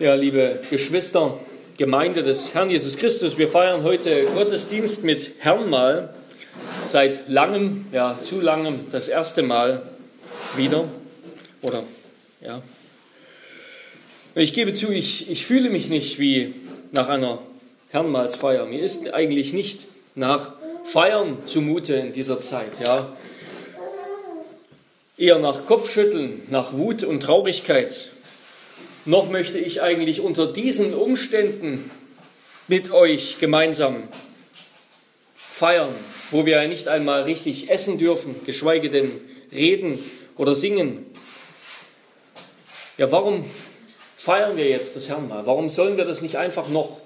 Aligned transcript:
Ja, 0.00 0.16
liebe 0.16 0.58
Geschwister, 0.70 1.38
Gemeinde 1.78 2.24
des 2.24 2.52
Herrn 2.52 2.68
Jesus 2.68 2.96
Christus, 2.96 3.38
wir 3.38 3.48
feiern 3.48 3.84
heute 3.84 4.24
Gottesdienst 4.24 5.04
mit 5.04 5.30
Herrnmal. 5.38 6.12
Seit 6.84 7.28
langem, 7.28 7.86
ja, 7.92 8.18
zu 8.20 8.40
langem, 8.40 8.86
das 8.90 9.06
erste 9.06 9.44
Mal 9.44 9.82
wieder. 10.56 10.88
Oder, 11.62 11.84
ja. 12.40 12.60
Ich 14.34 14.52
gebe 14.52 14.72
zu, 14.72 14.90
ich, 14.90 15.30
ich 15.30 15.46
fühle 15.46 15.70
mich 15.70 15.88
nicht 15.88 16.18
wie 16.18 16.56
nach 16.90 17.08
einer 17.08 17.38
Herrnmalsfeier. 17.90 18.66
Mir 18.66 18.82
ist 18.82 19.14
eigentlich 19.14 19.52
nicht 19.52 19.86
nach 20.16 20.54
Feiern 20.86 21.38
zumute 21.44 21.94
in 21.94 22.12
dieser 22.12 22.40
Zeit, 22.40 22.84
ja. 22.84 23.14
Eher 25.16 25.38
nach 25.38 25.66
Kopfschütteln, 25.66 26.42
nach 26.50 26.72
Wut 26.72 27.04
und 27.04 27.22
Traurigkeit 27.22 28.10
noch 29.04 29.30
möchte 29.30 29.58
ich 29.58 29.82
eigentlich 29.82 30.20
unter 30.20 30.52
diesen 30.52 30.94
Umständen 30.94 31.90
mit 32.68 32.90
euch 32.90 33.38
gemeinsam 33.38 34.08
feiern, 35.50 35.94
wo 36.30 36.46
wir 36.46 36.62
ja 36.62 36.68
nicht 36.68 36.88
einmal 36.88 37.22
richtig 37.22 37.70
essen 37.70 37.98
dürfen, 37.98 38.36
geschweige 38.44 38.90
denn 38.90 39.12
reden 39.52 39.98
oder 40.36 40.54
singen. 40.54 41.06
Ja, 42.96 43.12
warum 43.12 43.44
feiern 44.16 44.56
wir 44.56 44.68
jetzt 44.68 44.96
das 44.96 45.08
Herrn 45.08 45.28
mal? 45.28 45.46
Warum 45.46 45.68
sollen 45.68 45.96
wir 45.96 46.04
das 46.04 46.22
nicht 46.22 46.36
einfach 46.38 46.68
noch 46.68 46.98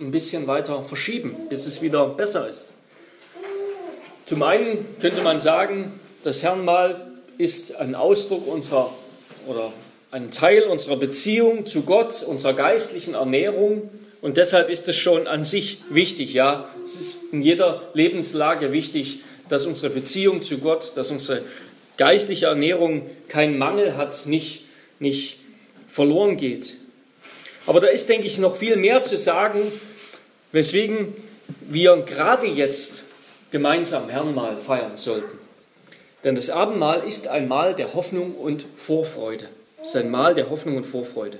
ein 0.00 0.10
bisschen 0.10 0.46
weiter 0.46 0.82
verschieben, 0.82 1.34
bis 1.48 1.66
es 1.66 1.82
wieder 1.82 2.08
besser 2.08 2.48
ist? 2.48 2.72
Zum 4.26 4.42
einen 4.42 4.86
könnte 5.00 5.22
man 5.22 5.40
sagen, 5.40 6.00
das 6.22 6.42
Herrnmal 6.42 7.12
ist 7.36 7.76
ein 7.76 7.94
Ausdruck 7.94 8.46
unserer 8.46 8.94
oder 9.46 9.72
ein 10.14 10.30
Teil 10.30 10.62
unserer 10.62 10.96
Beziehung 10.96 11.66
zu 11.66 11.82
Gott, 11.82 12.22
unserer 12.22 12.52
geistlichen 12.52 13.14
Ernährung. 13.14 13.90
Und 14.22 14.36
deshalb 14.36 14.70
ist 14.70 14.86
es 14.86 14.94
schon 14.94 15.26
an 15.26 15.42
sich 15.42 15.78
wichtig, 15.90 16.34
ja, 16.34 16.68
es 16.84 16.94
ist 16.94 17.18
in 17.32 17.42
jeder 17.42 17.82
Lebenslage 17.94 18.72
wichtig, 18.72 19.22
dass 19.48 19.66
unsere 19.66 19.90
Beziehung 19.90 20.40
zu 20.40 20.58
Gott, 20.58 20.92
dass 20.94 21.10
unsere 21.10 21.42
geistliche 21.96 22.46
Ernährung 22.46 23.10
keinen 23.26 23.58
Mangel 23.58 23.96
hat, 23.96 24.26
nicht, 24.26 24.66
nicht 25.00 25.38
verloren 25.88 26.36
geht. 26.36 26.76
Aber 27.66 27.80
da 27.80 27.88
ist, 27.88 28.08
denke 28.08 28.28
ich, 28.28 28.38
noch 28.38 28.54
viel 28.54 28.76
mehr 28.76 29.02
zu 29.02 29.16
sagen, 29.18 29.62
weswegen 30.52 31.12
wir 31.68 31.96
gerade 32.06 32.46
jetzt 32.46 33.02
gemeinsam 33.50 34.08
Herrnmal 34.08 34.58
feiern 34.58 34.96
sollten. 34.96 35.40
Denn 36.22 36.36
das 36.36 36.50
Abendmahl 36.50 37.02
ist 37.02 37.26
ein 37.26 37.48
Mahl 37.48 37.74
der 37.74 37.94
Hoffnung 37.94 38.36
und 38.36 38.64
Vorfreude 38.76 39.48
ist 39.84 39.96
ein 39.96 40.10
Mahl 40.10 40.34
der 40.34 40.50
Hoffnung 40.50 40.76
und 40.76 40.86
Vorfreude. 40.86 41.38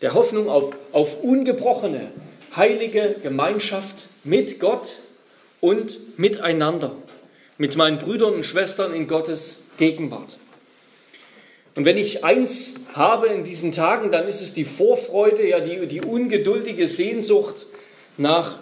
Der 0.00 0.14
Hoffnung 0.14 0.48
auf, 0.48 0.76
auf 0.92 1.22
ungebrochene, 1.22 2.10
heilige 2.54 3.16
Gemeinschaft 3.22 4.06
mit 4.22 4.60
Gott 4.60 4.92
und 5.60 6.18
miteinander, 6.18 6.92
mit 7.58 7.76
meinen 7.76 7.98
Brüdern 7.98 8.34
und 8.34 8.46
Schwestern 8.46 8.94
in 8.94 9.08
Gottes 9.08 9.62
Gegenwart. 9.76 10.38
Und 11.74 11.84
wenn 11.84 11.96
ich 11.96 12.22
eins 12.22 12.74
habe 12.92 13.26
in 13.26 13.42
diesen 13.42 13.72
Tagen, 13.72 14.12
dann 14.12 14.28
ist 14.28 14.40
es 14.40 14.54
die 14.54 14.64
Vorfreude, 14.64 15.46
ja 15.46 15.58
die, 15.58 15.86
die 15.88 16.02
ungeduldige 16.02 16.86
Sehnsucht 16.86 17.66
nach, 18.16 18.60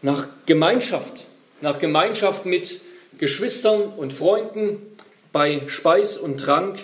nach 0.00 0.26
Gemeinschaft, 0.46 1.26
nach 1.60 1.78
Gemeinschaft 1.78 2.44
mit 2.44 2.80
Geschwistern 3.18 3.82
und 3.82 4.12
Freunden 4.12 4.78
bei 5.32 5.62
Speis 5.68 6.16
und 6.16 6.38
Trank, 6.38 6.78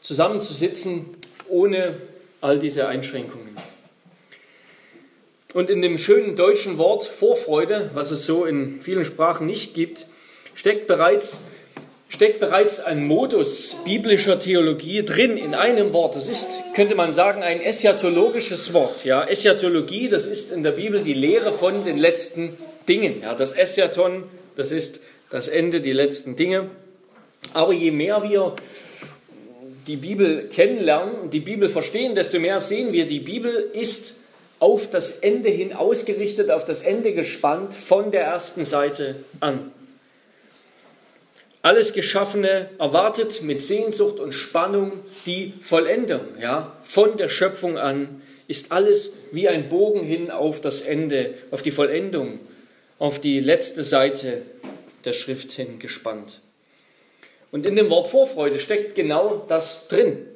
zusammenzusitzen 0.00 1.06
ohne 1.48 1.96
all 2.40 2.58
diese 2.58 2.88
Einschränkungen. 2.88 3.56
Und 5.54 5.70
in 5.70 5.80
dem 5.80 5.96
schönen 5.98 6.36
deutschen 6.36 6.76
Wort 6.76 7.04
Vorfreude, 7.04 7.90
was 7.94 8.10
es 8.10 8.26
so 8.26 8.44
in 8.44 8.80
vielen 8.80 9.04
Sprachen 9.04 9.46
nicht 9.46 9.74
gibt, 9.74 10.06
steckt 10.54 10.86
bereits, 10.86 11.38
steckt 12.10 12.38
bereits 12.38 12.80
ein 12.80 13.06
Modus 13.06 13.76
biblischer 13.84 14.38
Theologie 14.38 15.04
drin 15.04 15.38
in 15.38 15.54
einem 15.54 15.94
Wort. 15.94 16.16
Das 16.16 16.28
ist, 16.28 16.48
könnte 16.74 16.94
man 16.94 17.12
sagen, 17.12 17.42
ein 17.42 17.60
eschatologisches 17.60 18.74
Wort. 18.74 19.06
Ja, 19.06 19.24
Eschatologie, 19.24 20.10
das 20.10 20.26
ist 20.26 20.52
in 20.52 20.62
der 20.62 20.72
Bibel 20.72 21.02
die 21.02 21.14
Lehre 21.14 21.52
von 21.52 21.84
den 21.84 21.96
letzten 21.96 22.58
Dingen. 22.86 23.22
Ja, 23.22 23.34
das 23.34 23.52
Eschaton, 23.52 24.24
das 24.54 24.70
ist 24.70 25.00
das 25.30 25.48
Ende, 25.48 25.80
die 25.80 25.92
letzten 25.92 26.36
Dinge. 26.36 26.68
Aber 27.54 27.72
je 27.72 27.90
mehr 27.90 28.22
wir 28.22 28.54
die 29.88 29.96
Bibel 29.96 30.48
kennenlernen 30.48 31.16
und 31.22 31.34
die 31.34 31.40
Bibel 31.40 31.68
verstehen, 31.68 32.14
desto 32.14 32.38
mehr 32.38 32.60
sehen 32.60 32.92
wir, 32.92 33.06
die 33.06 33.20
Bibel 33.20 33.52
ist 33.72 34.14
auf 34.58 34.90
das 34.90 35.10
Ende 35.10 35.48
hin 35.48 35.72
ausgerichtet, 35.72 36.50
auf 36.50 36.64
das 36.64 36.82
Ende 36.82 37.12
gespannt 37.12 37.74
von 37.74 38.10
der 38.10 38.22
ersten 38.22 38.64
Seite 38.64 39.16
an. 39.40 39.72
Alles 41.62 41.92
Geschaffene 41.92 42.68
erwartet 42.78 43.42
mit 43.42 43.60
Sehnsucht 43.60 44.20
und 44.20 44.32
Spannung 44.32 45.00
die 45.26 45.54
Vollendung. 45.60 46.20
Ja? 46.40 46.76
Von 46.82 47.16
der 47.16 47.28
Schöpfung 47.28 47.78
an 47.78 48.22
ist 48.46 48.72
alles 48.72 49.12
wie 49.32 49.48
ein 49.48 49.68
Bogen 49.68 50.04
hin 50.04 50.30
auf 50.30 50.60
das 50.60 50.80
Ende, 50.80 51.34
auf 51.50 51.62
die 51.62 51.70
Vollendung, 51.70 52.40
auf 52.98 53.20
die 53.20 53.40
letzte 53.40 53.82
Seite 53.82 54.42
der 55.04 55.12
Schrift 55.12 55.52
hin 55.52 55.78
gespannt. 55.78 56.40
Und 57.50 57.66
in 57.66 57.76
dem 57.76 57.90
Wort 57.90 58.08
Vorfreude 58.08 58.58
steckt 58.58 58.94
genau 58.94 59.44
das 59.48 59.88
drin. 59.88 60.26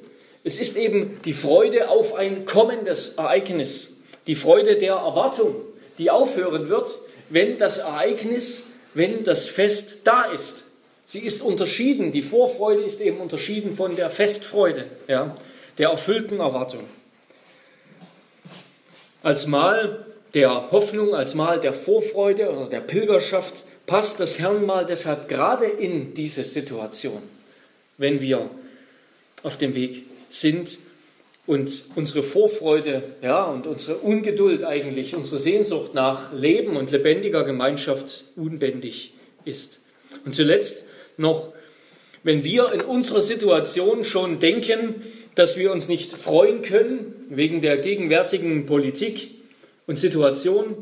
Es 0.43 0.59
ist 0.59 0.77
eben 0.77 1.19
die 1.25 1.33
Freude 1.33 1.89
auf 1.89 2.15
ein 2.15 2.45
kommendes 2.45 3.15
Ereignis, 3.15 3.93
die 4.27 4.35
Freude 4.35 4.77
der 4.77 4.95
Erwartung, 4.95 5.55
die 5.97 6.09
aufhören 6.11 6.69
wird, 6.69 6.89
wenn 7.29 7.57
das 7.57 7.77
Ereignis, 7.77 8.65
wenn 8.93 9.23
das 9.23 9.45
Fest 9.45 9.99
da 10.03 10.23
ist. 10.25 10.65
Sie 11.05 11.19
ist 11.19 11.41
unterschieden, 11.41 12.11
die 12.11 12.21
Vorfreude 12.21 12.81
ist 12.81 12.99
eben 12.99 13.19
unterschieden 13.19 13.73
von 13.73 13.95
der 13.95 14.09
Festfreude, 14.09 14.85
ja, 15.07 15.35
der 15.77 15.89
erfüllten 15.89 16.39
Erwartung. 16.39 16.83
Als 19.21 19.47
Mal 19.47 20.05
der 20.33 20.71
Hoffnung, 20.71 21.15
als 21.15 21.35
Mal 21.35 21.59
der 21.59 21.73
Vorfreude 21.73 22.51
oder 22.51 22.67
der 22.67 22.81
Pilgerschaft 22.81 23.63
passt 23.85 24.19
das 24.19 24.39
Herrnmal 24.39 24.85
deshalb 24.85 25.27
gerade 25.27 25.65
in 25.65 26.13
diese 26.13 26.43
Situation, 26.43 27.21
wenn 27.97 28.21
wir 28.21 28.49
auf 29.43 29.57
dem 29.57 29.75
Weg 29.75 30.03
sind 30.29 30.77
und 31.45 31.83
unsere 31.95 32.23
Vorfreude 32.23 33.03
ja, 33.21 33.43
und 33.43 33.67
unsere 33.67 33.97
Ungeduld 33.97 34.63
eigentlich, 34.63 35.15
unsere 35.15 35.37
Sehnsucht 35.37 35.93
nach 35.93 36.31
Leben 36.33 36.77
und 36.77 36.91
lebendiger 36.91 37.43
Gemeinschaft 37.43 38.23
unbändig 38.35 39.13
ist. 39.43 39.79
Und 40.25 40.33
zuletzt 40.33 40.83
noch, 41.17 41.53
wenn 42.23 42.45
wir 42.45 42.71
in 42.71 42.81
unserer 42.81 43.21
Situation 43.21 44.05
schon 44.05 44.39
denken, 44.39 45.01
dass 45.35 45.57
wir 45.57 45.71
uns 45.71 45.89
nicht 45.89 46.13
freuen 46.13 46.61
können 46.61 47.25
wegen 47.29 47.61
der 47.61 47.77
gegenwärtigen 47.77 48.65
Politik 48.65 49.31
und 49.87 49.99
Situation, 49.99 50.77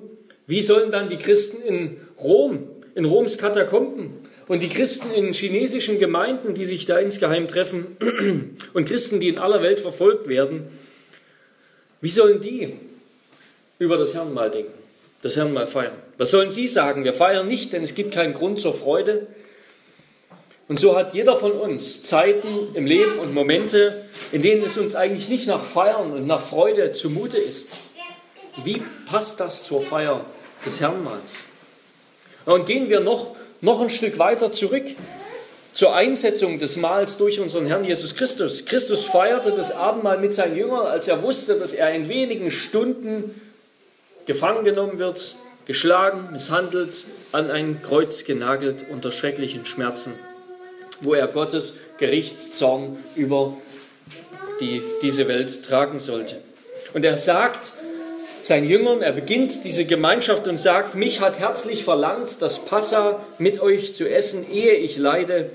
wie 0.46 0.62
sollen 0.62 0.92
dann 0.92 1.10
die 1.10 1.18
Christen 1.18 1.64
in 1.64 1.98
Rom 2.20 2.68
in 2.96 3.06
Roms 3.06 3.38
Katakomben 3.38 4.12
und 4.48 4.62
die 4.62 4.70
Christen 4.70 5.12
in 5.12 5.34
chinesischen 5.34 6.00
Gemeinden, 6.00 6.54
die 6.54 6.66
sich 6.66 6.86
da 6.86 6.98
insgeheim 6.98 7.48
treffen 7.48 7.98
und 8.74 8.86
Christen, 8.88 9.20
die 9.20 9.30
in 9.30 9.40
aller 9.40 9.62
Welt 9.62 9.80
verfolgt 9.80 10.28
werden, 10.28 10.68
wie 12.02 12.10
sollen 12.10 12.42
die 12.42 12.74
über 13.80 13.98
das 13.98 14.14
Herrnmal 14.14 14.50
denken, 14.52 14.74
das 15.22 15.36
Herrnmal 15.36 15.68
feiern? 15.68 15.94
Was 16.18 16.32
sollen 16.32 16.50
sie 16.50 16.68
sagen? 16.68 17.04
Wir 17.04 17.14
feiern 17.14 17.48
nicht, 17.48 17.74
denn 17.74 17.84
es 17.84 17.96
gibt 17.96 18.14
keinen 18.14 18.34
Grund 18.34 18.60
zur 18.60 18.74
Freude. 18.74 19.28
Und 20.68 20.80
so 20.80 20.96
hat 20.96 21.14
jeder 21.14 21.36
von 21.36 21.52
uns 21.52 22.02
Zeiten 22.04 22.48
im 22.74 22.86
Leben 22.86 23.20
und 23.20 23.34
Momente, 23.34 24.06
in 24.32 24.42
denen 24.42 24.64
es 24.64 24.78
uns 24.78 24.96
eigentlich 24.96 25.30
nicht 25.30 25.48
nach 25.48 25.64
Feiern 25.64 26.12
und 26.12 26.26
nach 26.26 26.42
Freude 26.42 26.92
zumute 26.92 27.38
ist. 27.38 27.70
Wie 28.64 28.82
passt 29.06 29.40
das 29.40 29.64
zur 29.64 29.82
Feier 29.82 30.26
des 30.66 30.82
Herrnmals? 30.82 31.36
Und 32.46 32.66
gehen 32.66 32.90
wir 32.90 33.00
noch, 33.00 33.36
noch 33.62 33.82
ein 33.82 33.90
Stück 33.90 34.18
weiter 34.20 34.52
zurück 34.52 34.86
zur 35.74 35.96
Einsetzung 35.96 36.60
des 36.60 36.76
Mahls 36.76 37.18
durch 37.18 37.40
unseren 37.40 37.66
Herrn 37.66 37.86
Jesus 37.86 38.16
Christus. 38.16 38.66
Christus 38.66 39.06
feierte 39.06 39.52
das 39.52 39.72
Abendmahl 39.72 40.18
mit 40.20 40.34
seinen 40.34 40.58
Jüngern, 40.58 40.86
als 40.86 41.08
er 41.08 41.24
wusste, 41.24 41.56
dass 41.56 41.74
er 41.74 41.94
in 41.94 42.10
wenigen 42.10 42.52
Stunden 42.52 43.40
gefangen 44.26 44.66
genommen 44.66 45.00
wird, 45.00 45.36
geschlagen, 45.66 46.30
misshandelt, 46.32 47.06
an 47.32 47.50
ein 47.50 47.82
Kreuz 47.82 48.26
genagelt 48.26 48.86
unter 48.90 49.12
schrecklichen 49.12 49.66
Schmerzen, 49.66 50.14
wo 51.00 51.14
er 51.14 51.28
Gottes 51.28 51.76
Gerichtszorn 51.98 52.98
über 53.16 53.56
die, 54.60 54.82
diese 55.02 55.28
Welt 55.28 55.64
tragen 55.64 56.00
sollte. 56.00 56.42
Und 56.94 57.06
er 57.06 57.18
sagt, 57.18 57.72
seinen 58.42 58.68
Jüngern, 58.68 59.02
er 59.02 59.12
beginnt 59.12 59.64
diese 59.64 59.86
Gemeinschaft 59.86 60.48
und 60.48 60.58
sagt, 60.58 60.96
mich 60.96 61.22
hat 61.22 61.40
herzlich 61.40 61.84
verlangt, 61.84 62.38
das 62.40 62.60
Passa 62.60 63.22
mit 63.38 63.62
euch 63.62 63.96
zu 63.96 64.10
essen, 64.10 64.52
ehe 64.52 64.74
ich 64.76 64.98
leide, 64.98 65.52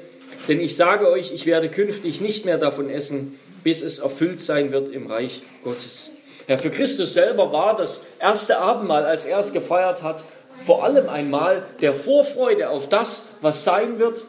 denn 0.48 0.60
ich 0.60 0.76
sage 0.76 1.10
euch, 1.10 1.32
ich 1.32 1.46
werde 1.46 1.68
künftig 1.68 2.20
nicht 2.20 2.44
mehr 2.44 2.58
davon 2.58 2.88
essen, 2.90 3.38
bis 3.64 3.82
es 3.82 3.98
erfüllt 3.98 4.40
sein 4.40 4.70
wird 4.70 4.88
im 4.88 5.08
Reich 5.08 5.42
Gottes. 5.64 6.10
Ja, 6.46 6.56
für 6.56 6.70
Christus 6.70 7.14
selber 7.14 7.52
war 7.52 7.74
das 7.74 8.04
erste 8.20 8.58
Abendmahl, 8.58 9.04
als 9.04 9.24
er 9.24 9.40
es 9.40 9.52
gefeiert 9.52 10.02
hat, 10.02 10.22
vor 10.64 10.84
allem 10.84 11.08
einmal 11.08 11.64
der 11.80 11.94
Vorfreude 11.94 12.70
auf 12.70 12.88
das, 12.88 13.24
was 13.40 13.64
sein 13.64 13.98
wird 13.98 14.24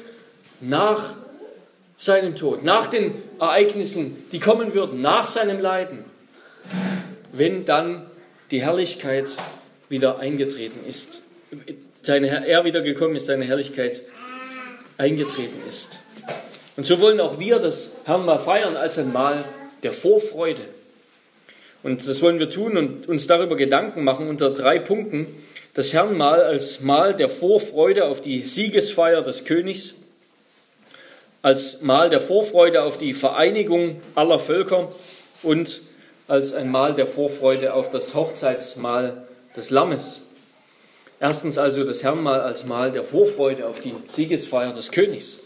nach 0.59 1.13
seinem 1.97 2.35
Tod, 2.35 2.63
nach 2.63 2.87
den 2.87 3.13
Ereignissen, 3.39 4.23
die 4.31 4.39
kommen 4.39 4.73
würden, 4.73 5.01
nach 5.01 5.27
seinem 5.27 5.59
Leiden, 5.59 6.05
wenn 7.31 7.65
dann 7.65 8.06
die 8.51 8.61
Herrlichkeit 8.61 9.35
wieder 9.89 10.19
eingetreten 10.19 10.87
ist, 10.87 11.21
seine, 12.01 12.47
er 12.47 12.63
wieder 12.65 12.81
gekommen 12.81 13.15
ist, 13.15 13.25
seine 13.25 13.45
Herrlichkeit 13.45 14.01
eingetreten 14.97 15.61
ist. 15.67 15.99
Und 16.75 16.85
so 16.85 16.99
wollen 17.01 17.19
auch 17.19 17.39
wir 17.39 17.59
das 17.59 17.91
Herrn 18.05 18.25
mal 18.25 18.37
feiern 18.37 18.77
als 18.77 18.97
ein 18.97 19.11
Mal 19.11 19.43
der 19.83 19.93
Vorfreude. 19.93 20.61
Und 21.83 22.07
das 22.07 22.21
wollen 22.21 22.39
wir 22.39 22.49
tun 22.49 22.77
und 22.77 23.07
uns 23.07 23.27
darüber 23.27 23.55
Gedanken 23.55 24.03
machen 24.03 24.27
unter 24.27 24.49
drei 24.51 24.79
Punkten. 24.79 25.27
Das 25.73 25.93
Herrnmal 25.93 26.41
als 26.41 26.81
Mal 26.81 27.15
der 27.15 27.29
Vorfreude 27.29 28.05
auf 28.05 28.21
die 28.21 28.43
Siegesfeier 28.43 29.21
des 29.21 29.45
Königs, 29.45 29.95
als 31.41 31.81
Mal 31.81 32.09
der 32.09 32.19
Vorfreude 32.19 32.83
auf 32.83 32.97
die 32.97 33.13
Vereinigung 33.13 34.01
aller 34.15 34.39
Völker 34.39 34.91
und 35.43 35.81
als 36.27 36.53
ein 36.53 36.69
Mal 36.69 36.93
der 36.93 37.07
Vorfreude 37.07 37.73
auf 37.73 37.89
das 37.89 38.13
Hochzeitsmahl 38.13 39.27
des 39.55 39.69
Lammes. 39.69 40.21
Erstens 41.19 41.57
also 41.57 41.83
das 41.83 42.03
Herrnmal 42.03 42.41
als 42.41 42.65
Mal 42.65 42.91
der 42.91 43.03
Vorfreude 43.03 43.65
auf 43.65 43.79
die 43.79 43.95
Siegesfeier 44.07 44.73
des 44.73 44.91
Königs. 44.91 45.39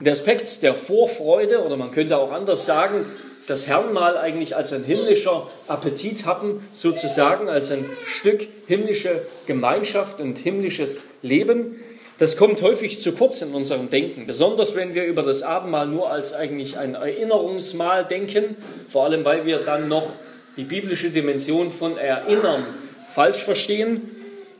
Der 0.00 0.12
Aspekt 0.12 0.62
der 0.62 0.74
Vorfreude, 0.74 1.62
oder 1.62 1.76
man 1.76 1.92
könnte 1.92 2.16
auch 2.18 2.32
anders 2.32 2.66
sagen, 2.66 3.06
das 3.46 3.66
Herrnmal 3.66 4.16
eigentlich 4.16 4.56
als 4.56 4.72
ein 4.72 4.84
himmlischer 4.84 5.48
Appetit 5.68 6.24
hatten, 6.24 6.66
sozusagen 6.72 7.48
als 7.48 7.70
ein 7.70 7.84
Stück 8.06 8.48
himmlische 8.66 9.26
Gemeinschaft 9.46 10.18
und 10.20 10.38
himmlisches 10.38 11.04
Leben, 11.22 11.80
das 12.18 12.36
kommt 12.36 12.62
häufig 12.62 13.00
zu 13.00 13.12
kurz 13.12 13.42
in 13.42 13.54
unserem 13.54 13.90
Denken, 13.90 14.26
besonders 14.26 14.74
wenn 14.76 14.94
wir 14.94 15.04
über 15.04 15.22
das 15.22 15.42
Abendmahl 15.42 15.86
nur 15.86 16.10
als 16.10 16.32
eigentlich 16.32 16.78
ein 16.78 16.94
Erinnerungsmahl 16.94 18.04
denken, 18.04 18.56
vor 18.88 19.04
allem 19.04 19.24
weil 19.24 19.46
wir 19.46 19.58
dann 19.58 19.88
noch 19.88 20.12
die 20.56 20.62
biblische 20.62 21.10
Dimension 21.10 21.70
von 21.70 21.96
Erinnern 21.96 22.64
falsch 23.12 23.38
verstehen. 23.38 24.10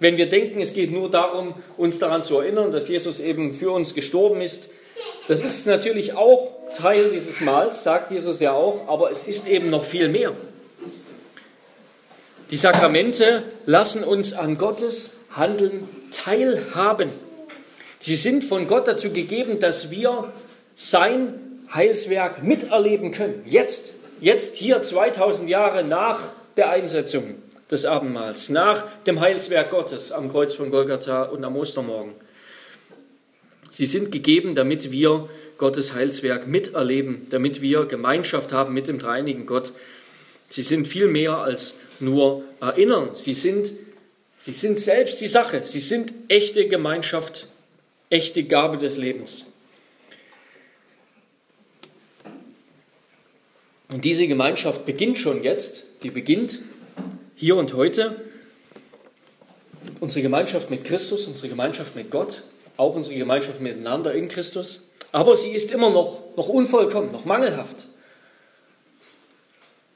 Wenn 0.01 0.17
wir 0.17 0.29
denken, 0.29 0.61
es 0.61 0.75
geht 0.75 0.91
nur 0.91 1.11
darum, 1.11 1.55
uns 1.77 2.01
daran 2.01 2.25
zu 2.25 2.39
erinnern, 2.41 2.73
dass 2.73 2.89
Jesus 2.89 3.21
eben 3.21 3.55
für 3.55 3.71
uns 3.71 3.95
gestorben 3.95 4.41
ist, 4.41 4.69
das 5.29 5.43
ist 5.43 5.67
natürlich 5.67 6.15
auch 6.15 6.53
Teil 6.75 7.11
dieses 7.11 7.41
Mahls, 7.41 7.85
sagt 7.85 8.11
Jesus 8.11 8.41
ja 8.41 8.53
auch, 8.53 8.89
aber 8.89 9.11
es 9.11 9.23
ist 9.23 9.47
eben 9.47 9.71
noch 9.71 9.85
viel 9.85 10.09
mehr. 10.09 10.33
Die 12.51 12.57
Sakramente 12.57 13.45
lassen 13.65 14.05
uns 14.05 14.33
an 14.33 14.59
Gottes 14.59 15.17
Handeln 15.31 15.89
teilhaben. 16.11 17.11
Sie 18.05 18.17
sind 18.17 18.45
von 18.45 18.67
Gott 18.67 18.87
dazu 18.87 19.13
gegeben, 19.13 19.61
dass 19.61 19.91
wir 19.91 20.31
sein 20.77 21.41
Heilswerk 21.73 22.43
miterleben 22.43 23.13
können. 23.13 23.41
Jetzt, 23.47 23.93
jetzt 24.21 24.57
hier 24.57 24.83
2000 24.83 25.49
Jahre 25.49 25.85
nach 25.85 26.21
der 26.59 26.69
Einsetzung 26.69 27.37
des 27.71 27.87
Abendmahls, 27.87 28.51
nach 28.51 28.85
dem 29.05 29.21
Heilswerk 29.21 29.71
Gottes 29.71 30.13
am 30.13 30.31
Kreuz 30.31 30.53
von 30.53 30.71
Golgatha 30.71 31.23
und 31.23 31.43
am 31.45 31.57
Ostermorgen. 31.57 32.13
Sie 33.71 33.87
sind 33.87 34.13
gegeben, 34.13 34.55
damit 34.55 34.93
wir 34.93 35.31
Gottes 35.57 35.95
Heilswerk 35.95 36.47
miterleben, 36.47 37.27
damit 37.31 37.63
wir 37.63 37.87
Gemeinschaft 37.87 38.53
haben 38.53 38.75
mit 38.75 38.87
dem 38.87 38.99
dreinigen 38.99 39.47
Gott. 39.47 39.73
Sie 40.51 40.61
sind 40.61 40.89
viel 40.89 41.09
mehr 41.09 41.39
als 41.39 41.77
nur 42.01 42.43
erinnern. 42.61 43.13
Sie 43.15 43.33
sind, 43.33 43.73
sie 44.37 44.53
sind 44.53 44.79
selbst 44.79 45.23
die 45.23 45.27
Sache. 45.27 45.63
Sie 45.65 45.81
sind 45.81 46.13
echte 46.29 46.69
Gemeinschaft 46.69 47.49
echte 48.11 48.45
Gabe 48.45 48.79
des 48.79 48.97
Lebens. 48.97 49.47
Und 53.89 54.05
diese 54.05 54.27
Gemeinschaft 54.27 54.87
beginnt 54.87 55.19
schon 55.19 55.45
jetzt, 55.45 55.85
die 56.03 56.11
beginnt 56.11 56.59
hier 57.37 57.57
und 57.57 57.75
heute. 57.75 58.25
Unsere 60.01 60.23
Gemeinschaft 60.23 60.71
mit 60.71 60.85
Christus, 60.85 61.27
unsere 61.27 61.49
Gemeinschaft 61.49 61.95
mit 61.95 62.11
Gott, 62.11 62.43
auch 62.77 62.95
unsere 62.95 63.17
Gemeinschaft 63.17 63.61
miteinander 63.61 64.13
in 64.13 64.29
Christus. 64.29 64.89
Aber 65.13 65.37
sie 65.37 65.51
ist 65.51 65.71
immer 65.71 65.91
noch, 65.91 66.21
noch 66.37 66.49
unvollkommen, 66.49 67.13
noch 67.13 67.25
mangelhaft. 67.25 67.87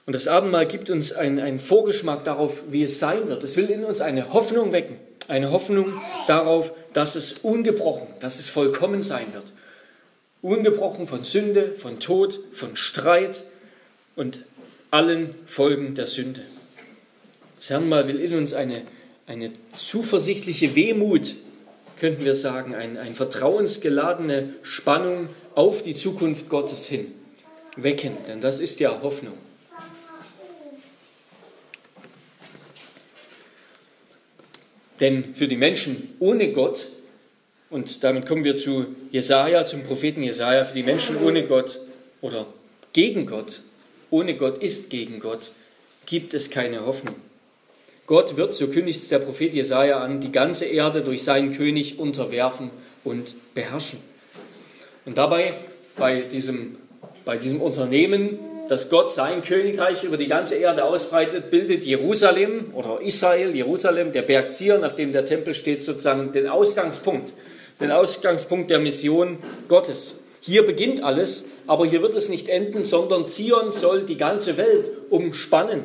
Und 0.06 0.14
das 0.14 0.28
Abendmahl 0.28 0.66
gibt 0.66 0.90
uns 0.90 1.12
einen, 1.12 1.38
einen 1.38 1.58
Vorgeschmack 1.58 2.24
darauf, 2.24 2.62
wie 2.70 2.84
es 2.84 2.98
sein 2.98 3.28
wird. 3.28 3.42
Es 3.42 3.56
will 3.56 3.68
in 3.68 3.84
uns 3.84 4.00
eine 4.00 4.32
Hoffnung 4.32 4.72
wecken. 4.72 4.96
Eine 5.26 5.50
Hoffnung 5.50 6.00
darauf, 6.26 6.72
dass 6.92 7.16
es 7.16 7.34
ungebrochen, 7.38 8.06
dass 8.20 8.38
es 8.38 8.48
vollkommen 8.48 9.02
sein 9.02 9.32
wird. 9.32 9.52
Ungebrochen 10.42 11.06
von 11.06 11.24
Sünde, 11.24 11.74
von 11.74 12.00
Tod, 12.00 12.38
von 12.52 12.76
Streit 12.76 13.42
und 14.16 14.44
allen 14.90 15.34
Folgen 15.46 15.94
der 15.94 16.06
Sünde. 16.06 16.42
Das 17.56 17.70
Herrn 17.70 17.90
will 17.90 18.20
in 18.20 18.34
uns 18.34 18.54
eine, 18.54 18.82
eine 19.26 19.52
zuversichtliche 19.74 20.74
Wehmut, 20.74 21.34
könnten 21.98 22.24
wir 22.24 22.36
sagen, 22.36 22.74
eine 22.74 23.00
ein 23.00 23.14
vertrauensgeladene 23.16 24.54
Spannung 24.62 25.28
auf 25.54 25.82
die 25.82 25.94
Zukunft 25.94 26.48
Gottes 26.48 26.86
hin 26.86 27.12
wecken, 27.82 28.12
denn 28.26 28.40
das 28.40 28.60
ist 28.60 28.80
ja 28.80 29.00
Hoffnung. 29.02 29.34
Denn 35.00 35.34
für 35.34 35.48
die 35.48 35.56
Menschen 35.56 36.14
ohne 36.18 36.52
Gott, 36.52 36.88
und 37.70 38.02
damit 38.02 38.26
kommen 38.26 38.44
wir 38.44 38.56
zu 38.56 38.86
Jesaja, 39.10 39.64
zum 39.64 39.84
Propheten 39.84 40.22
Jesaja, 40.22 40.64
für 40.64 40.74
die 40.74 40.82
Menschen 40.82 41.16
ohne 41.22 41.44
Gott 41.44 41.78
oder 42.20 42.46
gegen 42.92 43.26
Gott, 43.26 43.60
ohne 44.10 44.36
Gott 44.36 44.62
ist 44.62 44.90
gegen 44.90 45.20
Gott, 45.20 45.50
gibt 46.06 46.34
es 46.34 46.50
keine 46.50 46.86
Hoffnung. 46.86 47.16
Gott 48.06 48.38
wird, 48.38 48.54
so 48.54 48.68
kündigt 48.68 49.10
der 49.10 49.18
Prophet 49.18 49.52
Jesaja 49.52 50.02
an, 50.02 50.20
die 50.20 50.32
ganze 50.32 50.64
Erde 50.64 51.02
durch 51.02 51.22
seinen 51.24 51.52
König 51.52 51.98
unterwerfen 51.98 52.70
und 53.04 53.34
beherrschen. 53.54 53.98
Und 55.04 55.18
dabei, 55.18 55.54
bei 55.96 56.22
diesem, 56.22 56.76
bei 57.26 57.36
diesem 57.36 57.60
Unternehmen, 57.60 58.38
dass 58.68 58.90
Gott 58.90 59.10
sein 59.10 59.42
Königreich 59.42 60.04
über 60.04 60.16
die 60.16 60.28
ganze 60.28 60.56
Erde 60.56 60.84
ausbreitet, 60.84 61.50
bildet 61.50 61.84
Jerusalem 61.84 62.72
oder 62.74 63.00
Israel, 63.00 63.54
Jerusalem, 63.54 64.12
der 64.12 64.22
Berg 64.22 64.52
Zion, 64.52 64.84
auf 64.84 64.94
dem 64.94 65.12
der 65.12 65.24
Tempel 65.24 65.54
steht, 65.54 65.82
sozusagen 65.82 66.32
den 66.32 66.48
Ausgangspunkt, 66.48 67.32
den 67.80 67.90
Ausgangspunkt 67.90 68.70
der 68.70 68.78
Mission 68.78 69.38
Gottes. 69.68 70.16
Hier 70.40 70.64
beginnt 70.64 71.02
alles, 71.02 71.46
aber 71.66 71.86
hier 71.86 72.02
wird 72.02 72.14
es 72.14 72.28
nicht 72.28 72.48
enden, 72.48 72.84
sondern 72.84 73.26
Zion 73.26 73.72
soll 73.72 74.02
die 74.02 74.16
ganze 74.16 74.56
Welt 74.56 74.90
umspannen. 75.10 75.84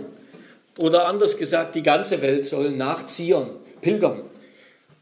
Oder 0.80 1.08
anders 1.08 1.38
gesagt, 1.38 1.76
die 1.76 1.84
ganze 1.84 2.22
Welt 2.22 2.46
soll 2.46 2.72
nach 2.72 3.06
Zion 3.08 3.52
pilgern. 3.82 4.24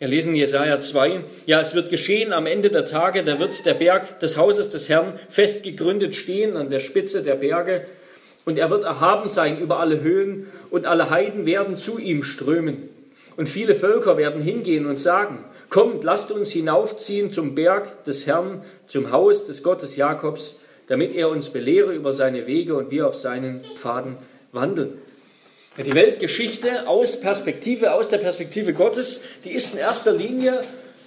Wir 0.01 0.07
lesen 0.07 0.33
Jesaja 0.33 0.79
2. 0.79 1.21
Ja, 1.45 1.61
es 1.61 1.75
wird 1.75 1.91
geschehen 1.91 2.33
am 2.33 2.47
Ende 2.47 2.71
der 2.71 2.85
Tage, 2.85 3.23
da 3.23 3.37
wird 3.37 3.67
der 3.67 3.75
Berg 3.75 4.19
des 4.19 4.35
Hauses 4.35 4.71
des 4.71 4.89
Herrn 4.89 5.13
fest 5.29 5.61
gegründet 5.61 6.15
stehen 6.15 6.57
an 6.57 6.71
der 6.71 6.79
Spitze 6.79 7.21
der 7.21 7.35
Berge. 7.35 7.85
Und 8.43 8.57
er 8.57 8.71
wird 8.71 8.83
erhaben 8.83 9.29
sein 9.29 9.59
über 9.59 9.79
alle 9.79 10.01
Höhen 10.01 10.47
und 10.71 10.87
alle 10.87 11.11
Heiden 11.11 11.45
werden 11.45 11.77
zu 11.77 11.99
ihm 11.99 12.23
strömen. 12.23 12.89
Und 13.37 13.47
viele 13.47 13.75
Völker 13.75 14.17
werden 14.17 14.41
hingehen 14.41 14.87
und 14.87 14.97
sagen, 14.97 15.45
kommt, 15.69 16.03
lasst 16.03 16.31
uns 16.31 16.49
hinaufziehen 16.49 17.31
zum 17.31 17.53
Berg 17.53 18.03
des 18.05 18.25
Herrn, 18.25 18.63
zum 18.87 19.11
Haus 19.11 19.45
des 19.45 19.61
Gottes 19.61 19.97
Jakobs, 19.97 20.59
damit 20.87 21.13
er 21.13 21.29
uns 21.29 21.51
belehre 21.51 21.93
über 21.93 22.11
seine 22.11 22.47
Wege 22.47 22.75
und 22.75 22.89
wir 22.89 23.07
auf 23.07 23.17
seinen 23.17 23.63
Pfaden 23.75 24.17
wandeln. 24.51 24.93
Die 25.77 25.93
Weltgeschichte 25.93 26.85
aus 26.85 27.21
Perspektive, 27.21 27.93
aus 27.93 28.09
der 28.09 28.17
Perspektive 28.17 28.73
Gottes, 28.73 29.21
die 29.45 29.51
ist 29.51 29.73
in 29.73 29.79
erster 29.79 30.11
Linie 30.11 30.61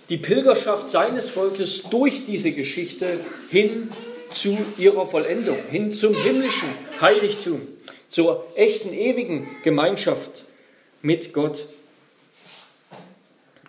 die 0.09 0.16
Pilgerschaft 0.16 0.88
seines 0.88 1.28
Volkes 1.28 1.83
durch 1.90 2.25
diese 2.25 2.50
Geschichte 2.52 3.21
hin 3.50 3.90
zu 4.30 4.56
ihrer 4.78 5.06
Vollendung, 5.06 5.59
hin 5.71 5.92
zum 5.92 6.14
himmlischen 6.14 6.68
Heiligtum, 6.99 7.61
zur 8.09 8.47
echten 8.54 8.94
ewigen 8.94 9.49
Gemeinschaft 9.64 10.44
mit 11.02 11.35
Gott. 11.35 11.66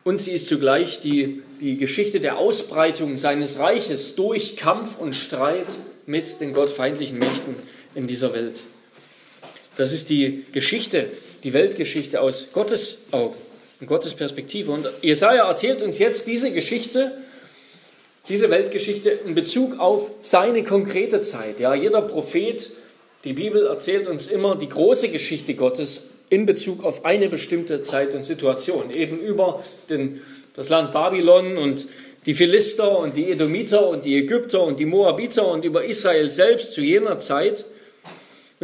Und 0.06 0.22
sie 0.22 0.32
ist 0.32 0.48
zugleich 0.48 1.02
die, 1.02 1.42
die 1.60 1.78
Geschichte 1.78 2.22
der 2.22 2.38
Ausbreitung 2.38 3.18
seines 3.18 3.60
Reiches 3.60 4.16
durch 4.16 4.56
Kampf 4.56 4.98
und 4.98 5.14
Streit 5.14 5.68
mit 6.06 6.40
den 6.40 6.54
gottfeindlichen 6.54 7.20
Mächten 7.20 7.56
in 7.96 8.08
dieser 8.08 8.34
Welt. 8.34 8.62
Das 9.78 9.94
ist 9.94 10.10
die 10.10 10.46
Geschichte, 10.52 11.08
die 11.44 11.54
Weltgeschichte 11.54 12.22
aus 12.22 12.50
Gottes 12.54 13.00
Augen, 13.12 13.36
in 13.80 13.88
Gottes 13.88 14.14
Perspektive. 14.14 14.72
Und 14.72 14.90
Jesaja 15.02 15.48
erzählt 15.48 15.82
uns 15.82 16.00
jetzt 16.00 16.28
diese 16.28 16.52
Geschichte, 16.52 17.12
diese 18.30 18.50
Weltgeschichte 18.50 19.10
in 19.10 19.36
Bezug 19.36 19.80
auf 19.80 20.12
seine 20.22 20.64
konkrete 20.64 21.22
Zeit. 21.22 21.60
Ja, 21.60 21.76
jeder 21.76 22.02
Prophet 22.02 22.70
Die 23.26 23.34
Bibel 23.34 23.66
erzählt 23.66 24.08
uns 24.08 24.28
immer 24.28 24.56
die 24.56 24.70
große 24.70 25.10
Geschichte 25.10 25.56
Gottes 25.56 26.10
in 26.30 26.46
Bezug 26.46 26.84
auf 26.84 27.06
eine 27.06 27.28
bestimmte 27.28 27.82
Zeit 27.82 28.14
und 28.14 28.24
Situation, 28.24 28.92
eben 28.94 29.20
über 29.20 29.64
den, 29.90 30.22
das 30.56 30.70
Land 30.70 30.94
Babylon 30.94 31.58
und 31.58 31.88
die 32.28 32.36
Philister 32.36 33.00
und 33.00 33.18
die 33.18 33.32
Edomiter 33.32 33.88
und 33.88 34.06
die 34.06 34.16
Ägypter 34.16 34.62
und 34.62 34.80
die 34.80 34.86
Moabiter 34.86 35.48
und 35.48 35.66
über 35.66 35.86
Israel 35.86 36.30
selbst 36.30 36.74
zu 36.74 36.82
jener 36.82 37.18
Zeit. 37.18 37.66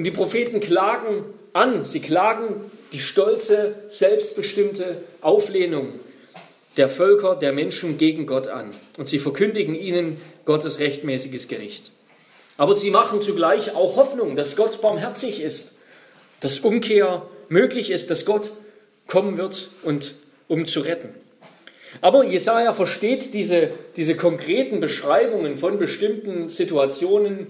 Und 0.01 0.05
die 0.05 0.09
Propheten 0.09 0.61
klagen 0.61 1.25
an, 1.53 1.85
sie 1.85 1.99
klagen 1.99 2.71
die 2.91 2.97
stolze, 2.97 3.75
selbstbestimmte 3.87 5.03
Auflehnung 5.21 5.99
der 6.75 6.89
Völker, 6.89 7.35
der 7.35 7.53
Menschen 7.53 7.99
gegen 7.99 8.25
Gott 8.25 8.47
an. 8.47 8.71
Und 8.97 9.09
sie 9.09 9.19
verkündigen 9.19 9.75
ihnen 9.75 10.19
Gottes 10.45 10.79
rechtmäßiges 10.79 11.47
Gericht. 11.47 11.91
Aber 12.57 12.75
sie 12.75 12.89
machen 12.89 13.21
zugleich 13.21 13.75
auch 13.75 13.95
Hoffnung, 13.95 14.35
dass 14.35 14.55
Gott 14.55 14.81
barmherzig 14.81 15.39
ist, 15.39 15.75
dass 16.39 16.61
Umkehr 16.61 17.27
möglich 17.47 17.91
ist, 17.91 18.09
dass 18.09 18.25
Gott 18.25 18.49
kommen 19.05 19.37
wird, 19.37 19.69
und, 19.83 20.15
um 20.47 20.65
zu 20.65 20.79
retten. 20.79 21.09
Aber 22.01 22.25
Jesaja 22.25 22.73
versteht 22.73 23.35
diese, 23.35 23.69
diese 23.97 24.15
konkreten 24.15 24.79
Beschreibungen 24.79 25.57
von 25.57 25.77
bestimmten 25.77 26.49
Situationen. 26.49 27.45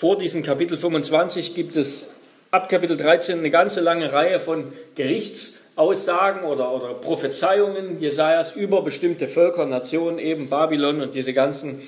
Vor 0.00 0.16
diesem 0.16 0.42
Kapitel 0.42 0.78
25 0.78 1.54
gibt 1.54 1.76
es 1.76 2.08
ab 2.50 2.70
Kapitel 2.70 2.96
13 2.96 3.38
eine 3.38 3.50
ganze 3.50 3.82
lange 3.82 4.10
Reihe 4.10 4.40
von 4.40 4.72
Gerichtsaussagen 4.94 6.44
oder, 6.44 6.74
oder 6.74 6.94
Prophezeiungen 6.94 8.00
Jesajas 8.00 8.56
über 8.56 8.80
bestimmte 8.80 9.28
Völker, 9.28 9.66
Nationen, 9.66 10.18
eben 10.18 10.48
Babylon 10.48 11.02
und 11.02 11.14
diese 11.14 11.34
ganzen 11.34 11.86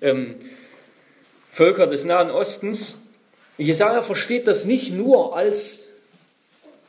ähm, 0.00 0.34
Völker 1.52 1.86
des 1.86 2.04
Nahen 2.04 2.32
Ostens. 2.32 2.98
Jesaja 3.58 4.02
versteht 4.02 4.48
das 4.48 4.64
nicht 4.64 4.92
nur 4.92 5.36
als, 5.36 5.84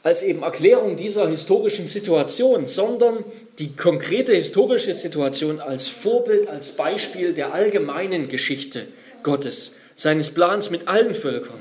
als 0.01 0.23
eben 0.23 0.41
Erklärung 0.41 0.95
dieser 0.95 1.29
historischen 1.29 1.85
Situation, 1.85 2.65
sondern 2.65 3.23
die 3.59 3.75
konkrete 3.75 4.33
historische 4.33 4.95
Situation 4.95 5.59
als 5.59 5.87
Vorbild, 5.87 6.47
als 6.47 6.75
Beispiel 6.75 7.33
der 7.33 7.53
allgemeinen 7.53 8.27
Geschichte 8.27 8.87
Gottes, 9.21 9.75
seines 9.95 10.31
Plans 10.31 10.69
mit 10.69 10.87
allen 10.87 11.13
Völkern. 11.13 11.59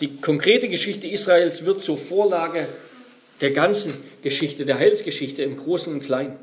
Die 0.00 0.16
konkrete 0.16 0.68
Geschichte 0.68 1.06
Israels 1.06 1.64
wird 1.64 1.82
zur 1.82 1.96
Vorlage 1.96 2.68
der 3.40 3.50
ganzen 3.50 3.94
Geschichte, 4.22 4.64
der 4.64 4.78
Heilsgeschichte 4.78 5.42
im 5.42 5.56
Großen 5.56 5.92
und 5.92 6.02
Kleinen. 6.02 6.36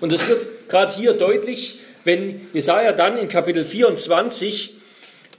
Und 0.00 0.12
das 0.12 0.28
wird 0.28 0.46
gerade 0.68 0.94
hier 0.94 1.14
deutlich, 1.14 1.80
wenn 2.04 2.48
Jesaja 2.52 2.92
dann 2.92 3.18
in 3.18 3.28
Kapitel 3.28 3.64
24 3.64 4.74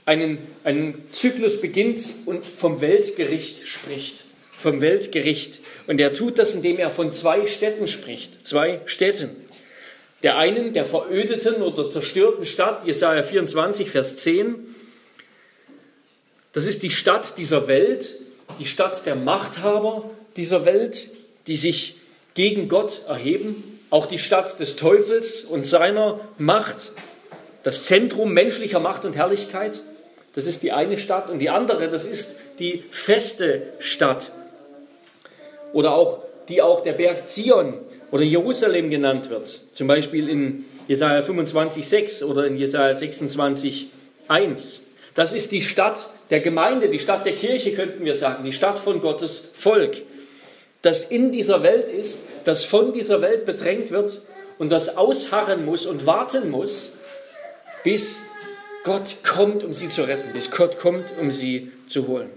einen, 0.06 0.38
einen 0.64 1.02
Zyklus 1.12 1.60
beginnt 1.60 2.00
und 2.26 2.44
vom 2.44 2.80
Weltgericht 2.80 3.66
spricht. 3.66 4.24
Vom 4.52 4.80
Weltgericht. 4.80 5.60
Und 5.86 6.00
er 6.00 6.12
tut 6.12 6.38
das, 6.38 6.54
indem 6.54 6.78
er 6.78 6.90
von 6.90 7.12
zwei 7.12 7.46
Städten 7.46 7.88
spricht. 7.88 8.46
Zwei 8.46 8.80
Städten. 8.84 9.30
Der 10.22 10.36
einen, 10.36 10.74
der 10.74 10.84
verödeten 10.84 11.62
oder 11.62 11.88
zerstörten 11.88 12.44
Stadt, 12.44 12.86
Jesaja 12.86 13.22
24, 13.22 13.90
Vers 13.90 14.16
10. 14.16 14.69
Das 16.52 16.66
ist 16.66 16.82
die 16.82 16.90
Stadt 16.90 17.38
dieser 17.38 17.68
Welt, 17.68 18.10
die 18.58 18.66
Stadt 18.66 19.06
der 19.06 19.14
Machthaber 19.14 20.10
dieser 20.36 20.66
Welt, 20.66 21.08
die 21.46 21.56
sich 21.56 21.96
gegen 22.34 22.68
Gott 22.68 23.02
erheben. 23.06 23.78
Auch 23.90 24.06
die 24.06 24.18
Stadt 24.18 24.58
des 24.60 24.76
Teufels 24.76 25.44
und 25.44 25.66
seiner 25.66 26.20
Macht, 26.38 26.92
das 27.62 27.84
Zentrum 27.84 28.32
menschlicher 28.32 28.80
Macht 28.80 29.04
und 29.04 29.16
Herrlichkeit. 29.16 29.80
Das 30.34 30.44
ist 30.44 30.62
die 30.62 30.72
eine 30.72 30.96
Stadt. 30.96 31.30
Und 31.30 31.40
die 31.40 31.50
andere, 31.50 31.88
das 31.88 32.04
ist 32.04 32.36
die 32.58 32.84
feste 32.90 33.62
Stadt. 33.78 34.32
Oder 35.72 35.94
auch 35.94 36.20
die 36.48 36.62
auch 36.62 36.82
der 36.82 36.92
Berg 36.92 37.28
Zion 37.28 37.74
oder 38.10 38.24
Jerusalem 38.24 38.90
genannt 38.90 39.30
wird. 39.30 39.60
Zum 39.74 39.86
Beispiel 39.86 40.28
in 40.28 40.64
Jesaja 40.88 41.20
25,6 41.20 42.24
oder 42.24 42.46
in 42.46 42.56
Jesaja 42.56 42.92
26,1. 42.92 44.80
Das 45.14 45.32
ist 45.32 45.52
die 45.52 45.62
Stadt 45.62 46.08
der 46.30 46.40
Gemeinde, 46.40 46.88
die 46.88 46.98
Stadt 46.98 47.26
der 47.26 47.34
Kirche, 47.34 47.72
könnten 47.72 48.04
wir 48.04 48.14
sagen, 48.14 48.44
die 48.44 48.52
Stadt 48.52 48.78
von 48.78 49.00
Gottes 49.00 49.50
Volk, 49.54 50.02
das 50.82 51.04
in 51.04 51.32
dieser 51.32 51.62
Welt 51.62 51.88
ist, 51.88 52.20
das 52.44 52.64
von 52.64 52.92
dieser 52.92 53.20
Welt 53.20 53.44
bedrängt 53.44 53.90
wird 53.90 54.22
und 54.58 54.70
das 54.70 54.96
ausharren 54.96 55.64
muss 55.64 55.86
und 55.86 56.06
warten 56.06 56.50
muss, 56.50 56.96
bis 57.84 58.18
Gott 58.84 59.16
kommt, 59.28 59.64
um 59.64 59.74
sie 59.74 59.88
zu 59.88 60.02
retten, 60.02 60.32
bis 60.32 60.50
Gott 60.50 60.78
kommt, 60.78 61.06
um 61.20 61.32
sie 61.32 61.70
zu 61.86 62.06
holen. 62.06 62.30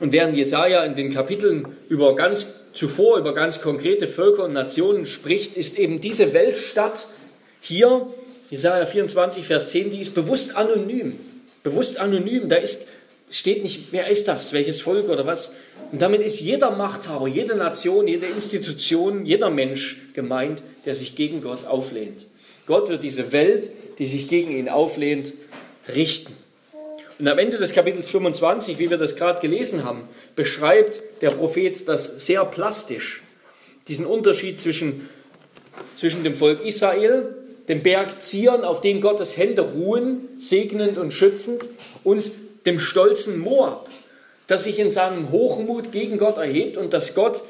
Und 0.00 0.12
während 0.12 0.36
Jesaja 0.36 0.84
in 0.84 0.96
den 0.96 1.12
Kapiteln 1.12 1.76
über 1.88 2.16
ganz 2.16 2.46
zuvor 2.74 3.18
über 3.18 3.32
ganz 3.32 3.62
konkrete 3.62 4.08
Völker 4.08 4.44
und 4.44 4.52
Nationen 4.52 5.06
spricht, 5.06 5.56
ist 5.56 5.78
eben 5.78 6.00
diese 6.00 6.34
Weltstadt 6.34 7.06
hier, 7.60 8.06
Jesaja 8.54 8.86
24, 8.86 9.44
Vers 9.44 9.70
10, 9.70 9.90
die 9.90 9.98
ist 9.98 10.14
bewusst 10.14 10.54
anonym. 10.54 11.18
Bewusst 11.64 11.98
anonym. 11.98 12.48
Da 12.48 12.54
ist, 12.54 12.82
steht 13.28 13.64
nicht, 13.64 13.88
wer 13.90 14.06
ist 14.06 14.28
das, 14.28 14.52
welches 14.52 14.80
Volk 14.80 15.08
oder 15.08 15.26
was. 15.26 15.50
Und 15.90 16.00
damit 16.00 16.22
ist 16.22 16.38
jeder 16.38 16.70
Machthaber, 16.70 17.26
jede 17.26 17.56
Nation, 17.56 18.06
jede 18.06 18.26
Institution, 18.26 19.26
jeder 19.26 19.50
Mensch 19.50 19.98
gemeint, 20.14 20.62
der 20.84 20.94
sich 20.94 21.16
gegen 21.16 21.40
Gott 21.40 21.66
auflehnt. 21.66 22.26
Gott 22.66 22.88
wird 22.88 23.02
diese 23.02 23.32
Welt, 23.32 23.72
die 23.98 24.06
sich 24.06 24.28
gegen 24.28 24.56
ihn 24.56 24.68
auflehnt, 24.68 25.32
richten. 25.92 26.32
Und 27.18 27.26
am 27.26 27.38
Ende 27.40 27.58
des 27.58 27.72
Kapitels 27.72 28.08
25, 28.08 28.78
wie 28.78 28.88
wir 28.88 28.98
das 28.98 29.16
gerade 29.16 29.40
gelesen 29.40 29.82
haben, 29.82 30.08
beschreibt 30.36 31.02
der 31.22 31.30
Prophet 31.30 31.88
das 31.88 32.24
sehr 32.24 32.44
plastisch. 32.44 33.20
Diesen 33.88 34.06
Unterschied 34.06 34.60
zwischen, 34.60 35.08
zwischen 35.94 36.22
dem 36.22 36.36
Volk 36.36 36.64
Israel, 36.64 37.34
dem 37.68 37.82
Berg 37.82 38.20
Zion, 38.20 38.64
auf 38.64 38.80
dem 38.80 39.00
Gottes 39.00 39.36
Hände 39.36 39.62
ruhen, 39.62 40.28
segnend 40.38 40.98
und 40.98 41.12
schützend, 41.12 41.64
und 42.02 42.30
dem 42.66 42.78
stolzen 42.78 43.38
Moab, 43.38 43.88
das 44.46 44.64
sich 44.64 44.78
in 44.78 44.90
seinem 44.90 45.30
Hochmut 45.30 45.92
gegen 45.92 46.18
Gott 46.18 46.36
erhebt 46.36 46.76
und 46.76 46.92
das 46.92 47.14
Gott 47.14 47.42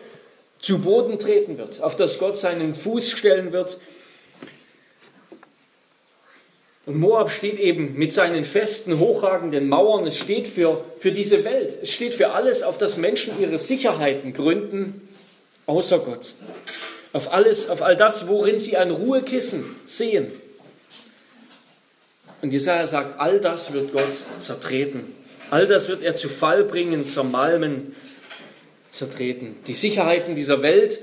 zu 0.58 0.80
Boden 0.80 1.18
treten 1.18 1.58
wird, 1.58 1.82
auf 1.82 1.96
das 1.96 2.18
Gott 2.18 2.38
seinen 2.38 2.74
Fuß 2.74 3.10
stellen 3.10 3.52
wird. 3.52 3.78
Und 6.86 6.98
Moab 6.98 7.30
steht 7.30 7.58
eben 7.58 7.94
mit 7.94 8.12
seinen 8.12 8.44
festen, 8.44 8.98
hochragenden 8.98 9.68
Mauern, 9.68 10.06
es 10.06 10.18
steht 10.18 10.46
für, 10.46 10.84
für 10.98 11.12
diese 11.12 11.44
Welt, 11.44 11.78
es 11.82 11.92
steht 11.92 12.14
für 12.14 12.32
alles, 12.32 12.62
auf 12.62 12.78
das 12.78 12.98
Menschen 12.98 13.40
ihre 13.40 13.58
Sicherheiten 13.58 14.32
gründen, 14.32 15.08
außer 15.66 15.98
Gott. 15.98 16.34
Auf 17.14 17.32
alles, 17.32 17.70
auf 17.70 17.80
all 17.80 17.96
das, 17.96 18.26
worin 18.26 18.58
sie 18.58 18.76
ein 18.76 18.90
Ruhekissen 18.90 19.64
sehen. 19.86 20.32
Und 22.42 22.52
Jesaja 22.52 22.88
sagt, 22.88 23.20
all 23.20 23.40
das 23.40 23.72
wird 23.72 23.92
Gott 23.92 24.14
zertreten. 24.40 25.14
All 25.48 25.68
das 25.68 25.88
wird 25.88 26.02
er 26.02 26.16
zu 26.16 26.28
Fall 26.28 26.64
bringen, 26.64 27.08
zermalmen, 27.08 27.94
zertreten. 28.90 29.54
Die 29.68 29.74
Sicherheiten 29.74 30.34
dieser 30.34 30.62
Welt 30.62 30.98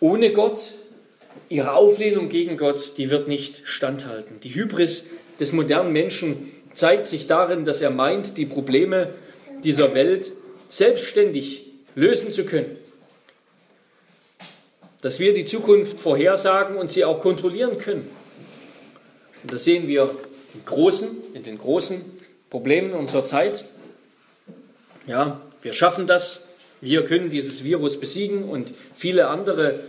ohne 0.00 0.32
Gott 0.32 0.72
ihre 1.48 1.74
Auflehnung 1.74 2.28
gegen 2.28 2.56
Gott, 2.56 2.96
die 2.96 3.08
wird 3.08 3.28
nicht 3.28 3.62
standhalten. 3.64 4.40
Die 4.40 4.52
Hybris 4.52 5.04
des 5.38 5.52
modernen 5.52 5.92
Menschen 5.92 6.50
zeigt 6.74 7.06
sich 7.06 7.28
darin, 7.28 7.64
dass 7.64 7.80
er 7.80 7.90
meint, 7.90 8.36
die 8.36 8.46
Probleme 8.46 9.14
dieser 9.62 9.94
Welt 9.94 10.32
selbstständig 10.68 11.66
lösen 11.94 12.32
zu 12.32 12.44
können. 12.44 12.79
Dass 15.02 15.18
wir 15.18 15.34
die 15.34 15.44
Zukunft 15.44 15.98
vorhersagen 16.00 16.76
und 16.76 16.90
sie 16.90 17.04
auch 17.04 17.20
kontrollieren 17.20 17.78
können. 17.78 18.10
Und 19.42 19.52
das 19.52 19.64
sehen 19.64 19.86
wir 19.86 20.14
in 20.54 20.64
großen, 20.64 21.08
in 21.34 21.42
den 21.42 21.58
großen 21.58 22.00
Problemen 22.50 22.92
unserer 22.92 23.24
Zeit. 23.24 23.64
Ja, 25.06 25.40
wir 25.62 25.72
schaffen 25.72 26.06
das. 26.06 26.46
Wir 26.80 27.04
können 27.04 27.30
dieses 27.30 27.64
Virus 27.64 27.98
besiegen 27.98 28.44
und 28.44 28.68
viele 28.96 29.28
andere 29.28 29.80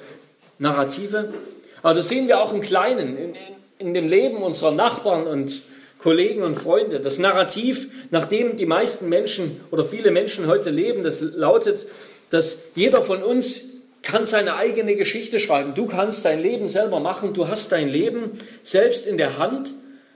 Narrative. 0.60 1.34
Aber 1.82 1.94
das 1.94 2.10
sehen 2.10 2.27
wir 2.27 2.39
auch 2.39 2.53
im 2.53 2.62
Kleinen, 2.62 3.18
in, 3.18 3.34
in 3.80 3.94
dem 3.94 4.08
Leben 4.08 4.44
unserer 4.44 4.72
Nachbarn 4.72 5.27
und 5.27 5.62
Kollegen 6.00 6.44
und 6.44 6.56
Freunde. 6.56 7.00
Das 7.00 7.20
Narrativ, 7.20 7.88
nach 8.10 8.27
dem 8.27 8.58
die 8.58 8.65
meisten 8.65 9.08
Menschen 9.10 9.62
oder 9.72 9.84
viele 9.84 10.12
Menschen 10.12 10.48
heute 10.48 10.70
leben, 10.70 11.03
das 11.03 11.22
lautet, 11.22 11.88
dass 12.30 12.63
jeder 12.75 13.01
von 13.01 13.24
uns 13.24 13.62
kann 14.01 14.25
seine 14.25 14.55
eigene 14.55 14.96
Geschichte 14.96 15.39
schreiben. 15.39 15.75
Du 15.75 15.86
kannst 15.86 16.25
dein 16.25 16.41
Leben 16.41 16.70
selber 16.70 17.00
machen. 17.00 17.34
Du 17.34 17.48
hast 17.48 17.72
dein 17.72 17.88
Leben 17.88 18.38
selbst 18.63 19.05
in 19.05 19.17
der 19.17 19.38
Hand. 19.38 19.74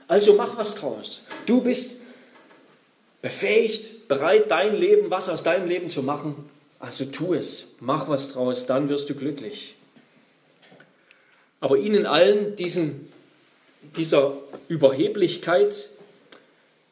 Also 0.08 0.34
mach 0.34 0.56
was 0.56 0.74
draus. 0.74 1.22
Du 1.46 1.60
bist 1.60 2.00
befähigt, 3.22 4.08
bereit, 4.08 4.50
dein 4.50 4.78
Leben, 4.78 5.10
was 5.10 5.28
aus 5.28 5.42
deinem 5.42 5.68
Leben 5.68 5.90
zu 5.90 6.02
machen. 6.02 6.48
Also 6.78 7.04
tu 7.04 7.34
es. 7.34 7.66
Mach 7.80 8.08
was 8.08 8.32
draus, 8.32 8.66
dann 8.66 8.88
wirst 8.88 9.08
du 9.08 9.14
glücklich. 9.14 9.74
Aber 11.60 11.78
ihnen 11.78 12.06
allen, 12.06 12.56
diesen, 12.56 13.10
dieser 13.96 14.36
Überheblichkeit 14.68 15.88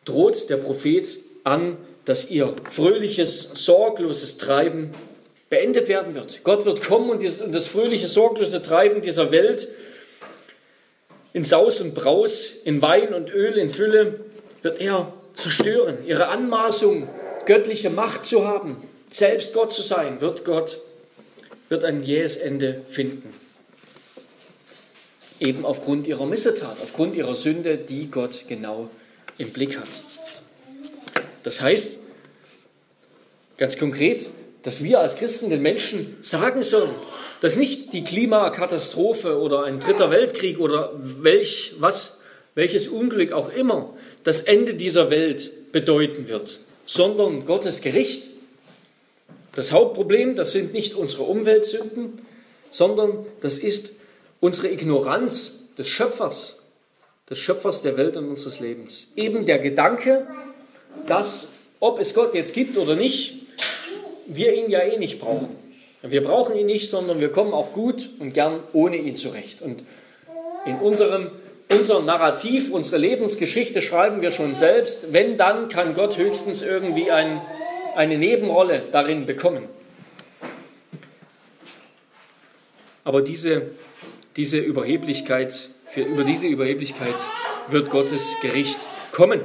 droht 0.05 0.49
der 0.49 0.57
Prophet 0.57 1.19
an, 1.45 1.77
dass 2.05 2.31
ihr 2.31 2.55
fröhliches, 2.71 3.51
sorgloses 3.55 4.37
Treiben 4.37 4.93
beendet 5.55 5.87
werden 5.87 6.17
wird. 6.17 6.43
Gott 6.43 6.65
wird 6.65 6.83
kommen 6.83 7.11
und, 7.11 7.23
das 7.23 7.69
fröhliche, 7.69 8.09
sorglose 8.09 8.61
Treiben 8.61 9.03
dieser 9.03 9.31
Welt 9.31 9.69
in 11.33 11.45
Saus 11.45 11.81
und 11.81 11.95
Braus, 11.95 12.51
in 12.65 12.83
Wein 12.83 13.15
und 13.15 13.33
Öl, 13.33 13.57
in 13.57 13.71
Fülle, 13.71 14.19
wird 14.63 14.81
er 14.81 15.13
zerstören. 15.35 15.99
Ihre 16.07 16.27
Anmaßung, 16.27 17.09
göttliche 17.47 17.89
Macht 17.89 18.27
zu 18.27 18.49
haben, 18.49 18.83
selbst 19.11 19.55
Gott 19.55 19.73
zu 19.73 19.83
sein, 19.83 20.21
wird 20.21 20.45
Gott, 20.45 20.81
wird 21.69 21.85
ein 21.85 22.03
jähes 22.03 22.37
Ende 22.37 22.83
finden. 22.89 23.33
Eben 25.39 25.65
aufgrund 25.65 26.09
ihrer 26.09 26.27
Missetat, 26.27 26.79
aufgrund 26.83 27.15
ihrer 27.15 27.37
Sünde, 27.37 27.77
die 27.79 28.11
Gott 28.11 28.47
genau 28.49 28.91
im 29.39 29.51
Blick 29.51 29.79
hat. 29.79 29.89
Das 31.45 31.61
heißt, 31.61 31.99
ganz 33.57 33.79
konkret, 33.79 34.29
dass 34.65 34.83
wir 34.83 34.99
als 34.99 35.17
Christen 35.17 35.51
den 35.51 35.63
Menschen 35.63 36.17
sagen 36.23 36.63
sollen, 36.63 36.95
dass 37.41 37.57
nicht 37.57 37.93
die 37.93 38.03
Klimakatastrophe 38.03 39.39
oder 39.39 39.63
ein 39.65 39.79
dritter 39.79 40.11
Weltkrieg 40.11 40.59
oder 40.59 40.93
welch, 40.97 41.75
was, 41.79 42.19
welches 42.55 42.89
Unglück 42.89 43.33
auch 43.33 43.53
immer 43.53 43.95
das 44.25 44.41
Ende 44.41 44.75
dieser 44.75 45.11
Welt 45.11 45.71
bedeuten 45.71 46.29
wird, 46.29 46.59
sondern 46.87 47.45
Gottes 47.45 47.83
Gericht. 47.83 48.31
Das 49.55 49.71
Hauptproblem, 49.71 50.35
das 50.35 50.53
sind 50.53 50.73
nicht 50.73 50.95
unsere 50.95 51.25
Umweltsünden, 51.25 52.23
sondern 52.71 53.27
das 53.43 53.59
ist 53.59 53.93
unsere 54.41 54.69
Ignoranz 54.69 55.67
des 55.77 55.89
Schöpfers, 55.89 56.59
des 57.29 57.39
Schöpfers 57.39 57.83
der 57.83 57.99
Welt 57.99 58.17
und 58.17 58.29
unseres 58.31 58.61
Lebens. 58.61 59.09
Eben 59.15 59.45
der 59.45 59.59
Gedanke, 59.59 60.27
dass, 61.07 61.49
ob 61.81 62.01
es 62.01 62.15
Gott 62.15 62.35
jetzt 62.35 62.55
gibt 62.55 62.79
oder 62.79 62.97
nicht, 62.97 63.44
wir 64.27 64.55
ihn 64.55 64.71
ja 64.71 64.81
eh 64.81 64.99
nicht 64.99 65.21
brauchen. 65.21 65.57
Wir 66.03 66.23
brauchen 66.23 66.57
ihn 66.57 66.67
nicht, 66.67 66.91
sondern 66.91 67.21
wir 67.21 67.31
kommen 67.31 67.53
auch 67.53 67.73
gut 67.73 68.11
und 68.19 68.35
gern 68.35 68.61
ohne 68.73 68.97
ihn 68.97 69.17
zurecht. 69.17 69.63
Und 69.63 69.85
in 70.67 70.77
unserem 70.77 71.31
unser 71.71 72.03
Narrativ, 72.03 72.71
unsere 72.71 72.99
Lebensgeschichte 72.99 73.83
schreiben 73.83 74.23
wir 74.23 74.31
schon 74.31 74.55
selbst. 74.55 75.13
Wenn, 75.13 75.37
dann 75.37 75.69
kann 75.69 75.95
Gott 75.95 76.19
höchstens 76.19 76.63
irgendwie 76.63 77.11
ein, 77.11 77.41
eine 77.97 78.19
Nebenrolle 78.19 78.85
darin 78.93 79.27
bekommen. 79.27 79.65
Aber 83.03 83.23
diese, 83.23 83.71
diese 84.37 84.59
Überheblichkeit, 84.59 85.71
für, 85.91 86.03
über 86.03 86.25
diese 86.25 86.47
Überheblichkeit 86.47 87.15
wird 87.69 87.91
Gottes 87.91 88.23
Gericht 88.41 88.79
kommen. 89.13 89.41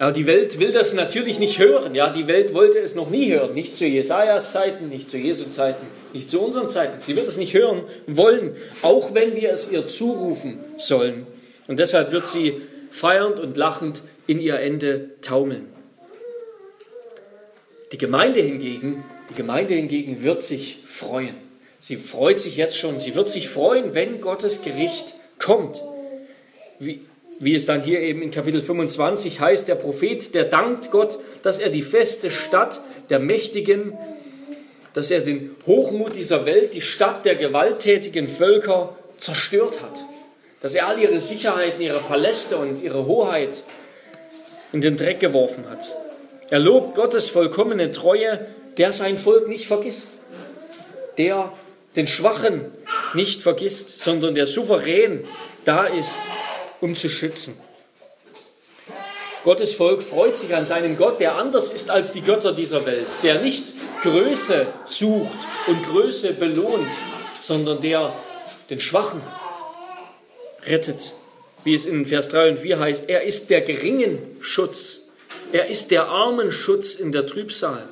Ja, 0.00 0.12
die 0.12 0.26
Welt 0.26 0.58
will 0.58 0.72
das 0.72 0.94
natürlich 0.94 1.38
nicht 1.38 1.58
hören. 1.58 1.94
Ja, 1.94 2.08
die 2.08 2.26
Welt 2.26 2.54
wollte 2.54 2.78
es 2.78 2.94
noch 2.94 3.10
nie 3.10 3.30
hören. 3.34 3.52
Nicht 3.52 3.76
zu 3.76 3.84
Jesajas 3.84 4.50
Zeiten, 4.50 4.88
nicht 4.88 5.10
zu 5.10 5.18
Jesu 5.18 5.44
Zeiten, 5.50 5.86
nicht 6.14 6.30
zu 6.30 6.40
unseren 6.40 6.70
Zeiten. 6.70 7.00
Sie 7.00 7.16
wird 7.16 7.28
es 7.28 7.36
nicht 7.36 7.52
hören 7.52 7.82
wollen, 8.06 8.56
auch 8.80 9.12
wenn 9.12 9.36
wir 9.36 9.52
es 9.52 9.70
ihr 9.70 9.86
zurufen 9.86 10.58
sollen. 10.78 11.26
Und 11.66 11.78
deshalb 11.78 12.12
wird 12.12 12.26
sie 12.26 12.62
feiernd 12.90 13.38
und 13.38 13.58
lachend 13.58 14.00
in 14.26 14.40
ihr 14.40 14.58
Ende 14.58 15.10
taumeln. 15.20 15.66
Die 17.92 17.98
Gemeinde 17.98 18.40
hingegen, 18.40 19.04
die 19.28 19.34
Gemeinde 19.34 19.74
hingegen 19.74 20.22
wird 20.22 20.42
sich 20.42 20.78
freuen. 20.86 21.34
Sie 21.78 21.96
freut 21.96 22.38
sich 22.38 22.56
jetzt 22.56 22.78
schon. 22.78 23.00
Sie 23.00 23.14
wird 23.14 23.28
sich 23.28 23.50
freuen, 23.50 23.94
wenn 23.94 24.22
Gottes 24.22 24.62
Gericht 24.62 25.14
kommt. 25.38 25.82
Wie, 26.78 27.00
wie 27.40 27.54
es 27.54 27.64
dann 27.64 27.82
hier 27.82 28.00
eben 28.00 28.20
in 28.20 28.30
Kapitel 28.30 28.60
25 28.60 29.40
heißt, 29.40 29.66
der 29.66 29.74
Prophet, 29.74 30.34
der 30.34 30.44
dankt 30.44 30.90
Gott, 30.90 31.18
dass 31.42 31.58
er 31.58 31.70
die 31.70 31.82
feste 31.82 32.30
Stadt 32.30 32.80
der 33.08 33.18
Mächtigen, 33.18 33.94
dass 34.92 35.10
er 35.10 35.22
den 35.22 35.56
Hochmut 35.66 36.14
dieser 36.14 36.44
Welt, 36.44 36.74
die 36.74 36.82
Stadt 36.82 37.24
der 37.24 37.36
gewalttätigen 37.36 38.28
Völker 38.28 38.94
zerstört 39.16 39.80
hat. 39.82 40.04
Dass 40.60 40.74
er 40.74 40.86
all 40.86 40.98
ihre 40.98 41.18
Sicherheiten, 41.18 41.80
ihre 41.80 42.00
Paläste 42.00 42.58
und 42.58 42.82
ihre 42.82 43.06
Hoheit 43.06 43.62
in 44.72 44.82
den 44.82 44.98
Dreck 44.98 45.20
geworfen 45.20 45.64
hat. 45.70 45.96
Er 46.50 46.58
lobt 46.58 46.94
Gottes 46.94 47.30
vollkommene 47.30 47.90
Treue, 47.90 48.46
der 48.76 48.92
sein 48.92 49.16
Volk 49.16 49.48
nicht 49.48 49.66
vergisst, 49.66 50.08
der 51.16 51.52
den 51.96 52.06
Schwachen 52.06 52.66
nicht 53.14 53.40
vergisst, 53.40 54.00
sondern 54.00 54.34
der 54.34 54.46
souverän 54.46 55.24
da 55.64 55.84
ist 55.86 56.16
um 56.80 56.96
zu 56.96 57.08
schützen. 57.08 57.56
Gottes 59.44 59.72
Volk 59.72 60.02
freut 60.02 60.36
sich 60.36 60.54
an 60.54 60.66
seinem 60.66 60.96
Gott, 60.96 61.18
der 61.18 61.36
anders 61.36 61.70
ist 61.70 61.88
als 61.88 62.12
die 62.12 62.20
Götter 62.20 62.52
dieser 62.52 62.84
Welt, 62.84 63.06
der 63.22 63.40
nicht 63.40 63.72
Größe 64.02 64.66
sucht 64.86 65.38
und 65.66 65.82
Größe 65.86 66.34
belohnt, 66.34 66.90
sondern 67.40 67.80
der 67.80 68.14
den 68.68 68.80
Schwachen 68.80 69.22
rettet. 70.66 71.12
Wie 71.64 71.74
es 71.74 71.84
in 71.86 72.06
Vers 72.06 72.28
3 72.28 72.50
und 72.50 72.58
4 72.60 72.78
heißt, 72.78 73.08
er 73.08 73.22
ist 73.22 73.50
der 73.50 73.62
geringen 73.62 74.18
Schutz, 74.40 75.00
er 75.52 75.68
ist 75.68 75.90
der 75.90 76.06
armen 76.06 76.52
Schutz 76.52 76.94
in 76.94 77.12
der 77.12 77.26
Trübsal. 77.26 77.88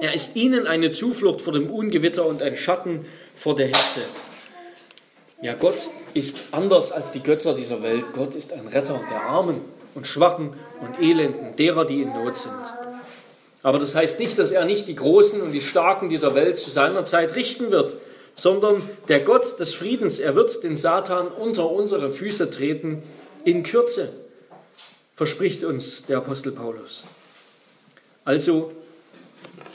Er 0.00 0.14
ist 0.14 0.36
ihnen 0.36 0.66
eine 0.66 0.90
Zuflucht 0.90 1.40
vor 1.40 1.52
dem 1.52 1.70
Ungewitter 1.70 2.26
und 2.26 2.42
ein 2.42 2.56
Schatten 2.56 3.06
vor 3.34 3.56
der 3.56 3.66
Hitze. 3.66 4.02
Ja, 5.40 5.54
Gott 5.54 5.88
ist 6.16 6.44
anders 6.50 6.92
als 6.92 7.12
die 7.12 7.22
Götter 7.22 7.52
dieser 7.52 7.82
Welt. 7.82 8.06
Gott 8.14 8.34
ist 8.34 8.50
ein 8.52 8.68
Retter 8.68 8.98
der 9.10 9.20
Armen 9.22 9.60
und 9.94 10.06
Schwachen 10.06 10.54
und 10.80 10.98
Elenden, 10.98 11.54
derer, 11.56 11.84
die 11.84 12.00
in 12.00 12.12
Not 12.14 12.36
sind. 12.36 12.54
Aber 13.62 13.78
das 13.78 13.94
heißt 13.94 14.18
nicht, 14.18 14.38
dass 14.38 14.50
er 14.50 14.64
nicht 14.64 14.88
die 14.88 14.94
Großen 14.94 15.42
und 15.42 15.52
die 15.52 15.60
Starken 15.60 16.08
dieser 16.08 16.34
Welt 16.34 16.58
zu 16.58 16.70
seiner 16.70 17.04
Zeit 17.04 17.34
richten 17.34 17.70
wird, 17.70 17.94
sondern 18.34 18.82
der 19.08 19.20
Gott 19.20 19.60
des 19.60 19.74
Friedens, 19.74 20.18
er 20.18 20.34
wird 20.34 20.62
den 20.62 20.78
Satan 20.78 21.28
unter 21.28 21.70
unsere 21.70 22.10
Füße 22.10 22.50
treten 22.50 23.02
in 23.44 23.62
Kürze, 23.62 24.08
verspricht 25.16 25.64
uns 25.64 26.06
der 26.06 26.18
Apostel 26.18 26.52
Paulus. 26.52 27.02
Also 28.24 28.72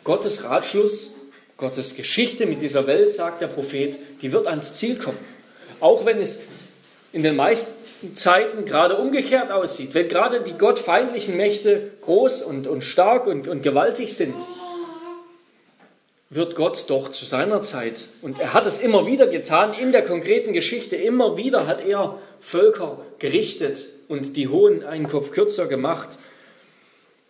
Gottes 0.04 0.44
Ratschluss, 0.44 1.14
Gottes 1.58 1.96
Geschichte 1.96 2.48
mit 2.48 2.62
dieser 2.62 2.88
Welt, 2.88 3.12
sagt 3.12 3.42
der 3.42 3.48
Prophet, 3.48 4.00
die 4.24 4.32
wird 4.32 4.48
ans 4.48 4.74
Ziel 4.74 4.98
kommen. 4.98 5.20
Auch 5.82 6.06
wenn 6.06 6.20
es 6.20 6.40
in 7.12 7.24
den 7.24 7.36
meisten 7.36 8.16
Zeiten 8.16 8.66
gerade 8.66 8.98
umgekehrt 8.98 9.52
aussieht, 9.52 9.94
wenn 9.94 10.08
gerade 10.08 10.42
die 10.42 10.54
gottfeindlichen 10.54 11.38
Mächte 11.38 11.92
groß 12.02 12.42
und, 12.44 12.68
und 12.68 12.84
stark 12.84 13.28
und, 13.28 13.48
und 13.48 13.62
gewaltig 13.62 14.16
sind, 14.16 14.36
wird 16.30 16.56
Gott 16.56 16.90
doch 16.90 17.10
zu 17.10 17.26
seiner 17.26 17.62
Zeit, 17.62 18.08
und 18.22 18.40
er 18.40 18.54
hat 18.54 18.66
es 18.66 18.80
immer 18.80 19.06
wieder 19.06 19.28
getan, 19.28 19.74
in 19.74 19.92
der 19.92 20.04
konkreten 20.04 20.54
Geschichte, 20.54 20.96
immer 20.96 21.36
wieder 21.36 21.68
hat 21.68 21.86
er 21.86 22.18
Völker 22.40 23.00
gerichtet 23.20 23.88
und 24.08 24.38
die 24.38 24.48
Hohen 24.48 24.86
einen 24.86 25.10
Kopf 25.10 25.32
kürzer 25.32 25.68
gemacht. 25.68 26.18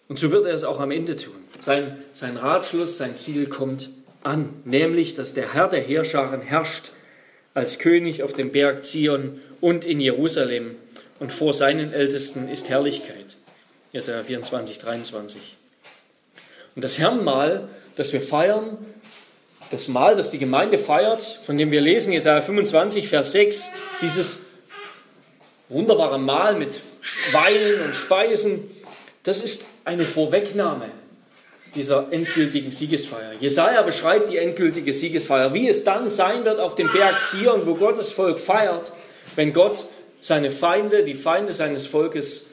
Und 0.08 0.20
so 0.20 0.30
wird 0.30 0.46
er 0.46 0.54
es 0.54 0.64
auch 0.64 0.80
am 0.80 0.92
Ende 0.92 1.16
tun. 1.16 1.34
Sein, 1.62 2.04
sein 2.14 2.38
Ratschluss, 2.38 2.98
sein 2.98 3.16
Ziel 3.16 3.48
kommt 3.48 3.90
an, 4.22 4.62
nämlich, 4.66 5.16
dass 5.16 5.34
der 5.34 5.54
Herr 5.54 5.68
der 5.68 5.82
Heerscharen 5.82 6.42
herrscht 6.42 6.92
als 7.54 7.80
König 7.80 8.24
auf 8.24 8.34
dem 8.34 8.52
Berg 8.52 8.86
Zion 8.86 9.42
und 9.60 9.84
in 9.84 10.00
Jerusalem 10.00 10.76
und 11.20 11.34
vor 11.34 11.54
seinen 11.54 11.94
Ältesten 11.94 12.48
ist 12.48 12.70
Herrlichkeit. 12.70 13.38
Jesaja 13.92 14.24
24, 14.24 14.80
23. 14.80 15.58
Und 16.76 16.84
das 16.84 16.98
Herrnmal, 16.98 17.68
das 17.96 18.14
wir 18.14 18.22
feiern, 18.22 18.78
das 19.70 19.88
Mahl, 19.88 20.16
das 20.16 20.32
die 20.32 20.38
Gemeinde 20.38 20.78
feiert, 20.78 21.22
von 21.44 21.58
dem 21.58 21.72
wir 21.72 21.82
lesen, 21.82 22.14
Jesaja 22.14 22.42
25, 22.42 23.08
Vers 23.08 23.32
6, 23.34 23.70
dieses 24.02 24.40
wunderbare 25.70 26.20
Mahl 26.20 26.56
mit 26.56 26.82
Weinen 27.32 27.82
und 27.82 27.96
Speisen, 27.96 28.70
das 29.24 29.44
ist 29.44 29.66
eine 29.86 30.04
Vorwegnahme 30.04 30.90
dieser 31.76 32.12
endgültigen 32.12 32.72
Siegesfeier. 32.72 33.34
Jesaja 33.40 33.82
beschreibt 33.82 34.30
die 34.30 34.38
endgültige 34.38 34.94
Siegesfeier, 34.94 35.54
wie 35.54 35.70
es 35.70 35.84
dann 35.84 36.10
sein 36.10 36.46
wird 36.46 36.60
auf 36.60 36.76
dem 36.76 36.92
Berg 36.92 37.16
Zion, 37.30 37.66
wo 37.66 37.76
Gottes 37.76 38.12
Volk 38.12 38.40
feiert, 38.40 38.92
wenn 39.36 39.54
Gott 39.54 39.86
seine 40.20 40.52
Feinde, 40.52 41.04
die 41.04 41.16
Feinde 41.16 41.54
seines 41.54 41.88
Volkes 41.88 42.48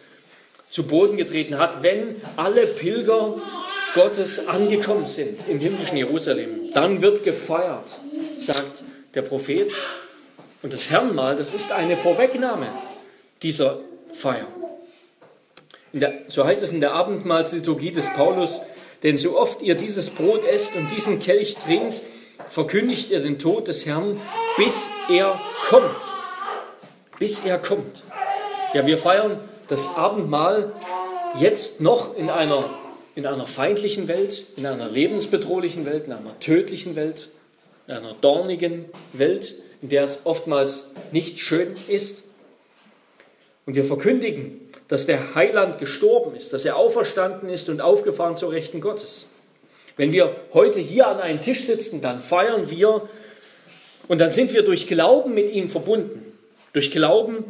zu 0.71 0.87
Boden 0.87 1.17
getreten 1.17 1.59
hat, 1.59 1.83
wenn 1.83 2.17
alle 2.37 2.67
Pilger 2.67 3.37
Gottes 3.95 4.47
angekommen 4.47 5.07
sind 5.07 5.41
im 5.49 5.59
himmlischen 5.59 5.97
Jerusalem. 5.97 6.73
Dann 6.75 7.03
wird 7.03 7.25
gefeiert, 7.25 7.99
sagt 8.39 8.83
der 9.15 9.23
Prophet. 9.23 9.73
Und 10.63 10.73
das 10.73 10.91
Herrenmahl, 10.91 11.37
das 11.37 11.55
ist 11.55 11.73
eine 11.73 11.97
Vorwegnahme 11.97 12.67
dieser 13.43 13.81
Feier. 14.13 14.47
Der, 15.93 16.13
so 16.29 16.45
heißt 16.45 16.63
es 16.63 16.71
in 16.71 16.81
der 16.81 16.93
Abendmahlsliturgie 16.93 17.93
des 17.93 18.07
Paulus, 18.15 18.61
denn 19.03 19.19
so 19.19 19.39
oft 19.39 19.63
ihr 19.63 19.75
dieses 19.75 20.11
Brot 20.11 20.45
esst 20.45 20.75
und 20.75 20.89
diesen 20.97 21.21
Kelch 21.21 21.57
trinkt, 21.57 22.03
verkündigt 22.49 23.11
ihr 23.11 23.21
den 23.21 23.39
Tod 23.39 23.69
des 23.69 23.87
Herrn, 23.87 24.21
bis 24.57 24.75
er 25.11 25.41
kommt. 25.67 25.97
Bis 27.19 27.41
er 27.41 27.59
kommt. 27.59 28.03
Ja, 28.75 28.87
wir 28.87 28.99
feiern 28.99 29.41
das 29.69 29.97
Abendmahl 29.97 30.73
jetzt 31.39 31.81
noch 31.81 32.17
in 32.17 32.31
einer, 32.31 32.65
in 33.15 33.27
einer 33.27 33.47
feindlichen 33.47 34.09
Welt, 34.09 34.45
in 34.57 34.67
einer 34.67 34.89
lebensbedrohlichen 34.89 35.85
Welt, 35.85 36.07
in 36.07 36.13
einer 36.13 36.39
tödlichen 36.41 36.97
Welt, 36.97 37.29
in 37.87 37.95
einer 37.95 38.15
dornigen 38.15 38.87
Welt, 39.13 39.55
in 39.83 39.89
der 39.91 40.05
es 40.05 40.25
oftmals 40.25 40.91
nicht 41.13 41.39
schön 41.39 41.77
ist. 41.87 42.25
Und 43.69 43.75
wir 43.75 43.85
verkündigen, 43.85 44.63
dass 44.89 45.05
der 45.05 45.35
Heiland 45.35 45.79
gestorben 45.79 46.35
ist, 46.35 46.55
dass 46.55 46.65
er 46.65 46.77
auferstanden 46.77 47.51
ist 47.51 47.69
und 47.69 47.83
aufgefahren 47.83 48.35
zur 48.35 48.51
Rechten 48.51 48.81
Gottes. 48.81 49.29
Wenn 49.99 50.11
wir 50.11 50.35
heute 50.55 50.81
hier 50.81 51.07
an 51.07 51.21
einem 51.21 51.43
Tisch 51.43 51.67
sitzen, 51.67 52.01
dann 52.01 52.23
feiern 52.23 52.71
wir 52.71 53.07
und 54.09 54.23
dann 54.23 54.31
sind 54.31 54.55
wir 54.55 54.63
durch 54.63 54.87
Glauben 54.87 55.35
mit 55.35 55.51
ihm 55.53 55.69
verbunden. 55.69 56.33
Durch 56.73 56.91
Glauben, 56.91 57.45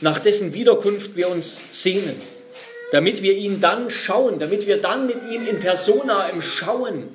nach 0.00 0.20
dessen 0.20 0.54
Wiederkunft 0.54 1.16
wir 1.16 1.28
uns 1.28 1.58
sehnen. 1.72 2.14
Damit 2.92 3.20
wir 3.20 3.32
ihn 3.32 3.60
dann 3.60 3.90
schauen, 3.90 4.38
damit 4.38 4.68
wir 4.68 4.80
dann 4.80 5.08
mit 5.08 5.28
ihm 5.28 5.48
in 5.48 5.58
Persona 5.58 6.28
im 6.28 6.40
Schauen 6.40 7.08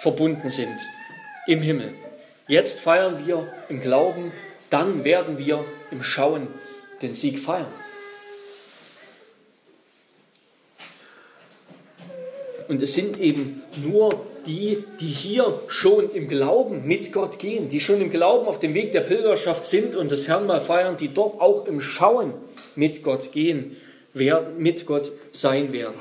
verbunden 0.00 0.48
sind 0.48 0.78
im 1.46 1.60
Himmel. 1.60 1.92
Jetzt 2.48 2.80
feiern 2.80 3.26
wir 3.26 3.52
im 3.68 3.82
Glauben, 3.82 4.32
dann 4.70 5.04
werden 5.04 5.36
wir 5.36 5.62
im 5.90 6.02
Schauen 6.02 6.48
den 7.02 7.14
Sieg 7.14 7.38
feiern. 7.38 7.72
Und 12.68 12.80
es 12.82 12.94
sind 12.94 13.18
eben 13.18 13.62
nur 13.82 14.24
die, 14.46 14.84
die 15.00 15.08
hier 15.08 15.60
schon 15.66 16.12
im 16.12 16.28
Glauben 16.28 16.86
mit 16.86 17.12
Gott 17.12 17.38
gehen, 17.38 17.68
die 17.68 17.80
schon 17.80 18.00
im 18.00 18.10
Glauben 18.10 18.46
auf 18.46 18.60
dem 18.60 18.74
Weg 18.74 18.92
der 18.92 19.00
Pilgerschaft 19.00 19.64
sind 19.64 19.96
und 19.96 20.12
das 20.12 20.28
Herrn 20.28 20.46
mal 20.46 20.60
feiern, 20.60 20.96
die 20.96 21.12
dort 21.12 21.40
auch 21.40 21.66
im 21.66 21.80
Schauen 21.80 22.32
mit 22.76 23.02
Gott 23.02 23.32
gehen 23.32 23.76
werden, 24.14 24.62
mit 24.62 24.86
Gott 24.86 25.10
sein 25.32 25.72
werden. 25.72 25.98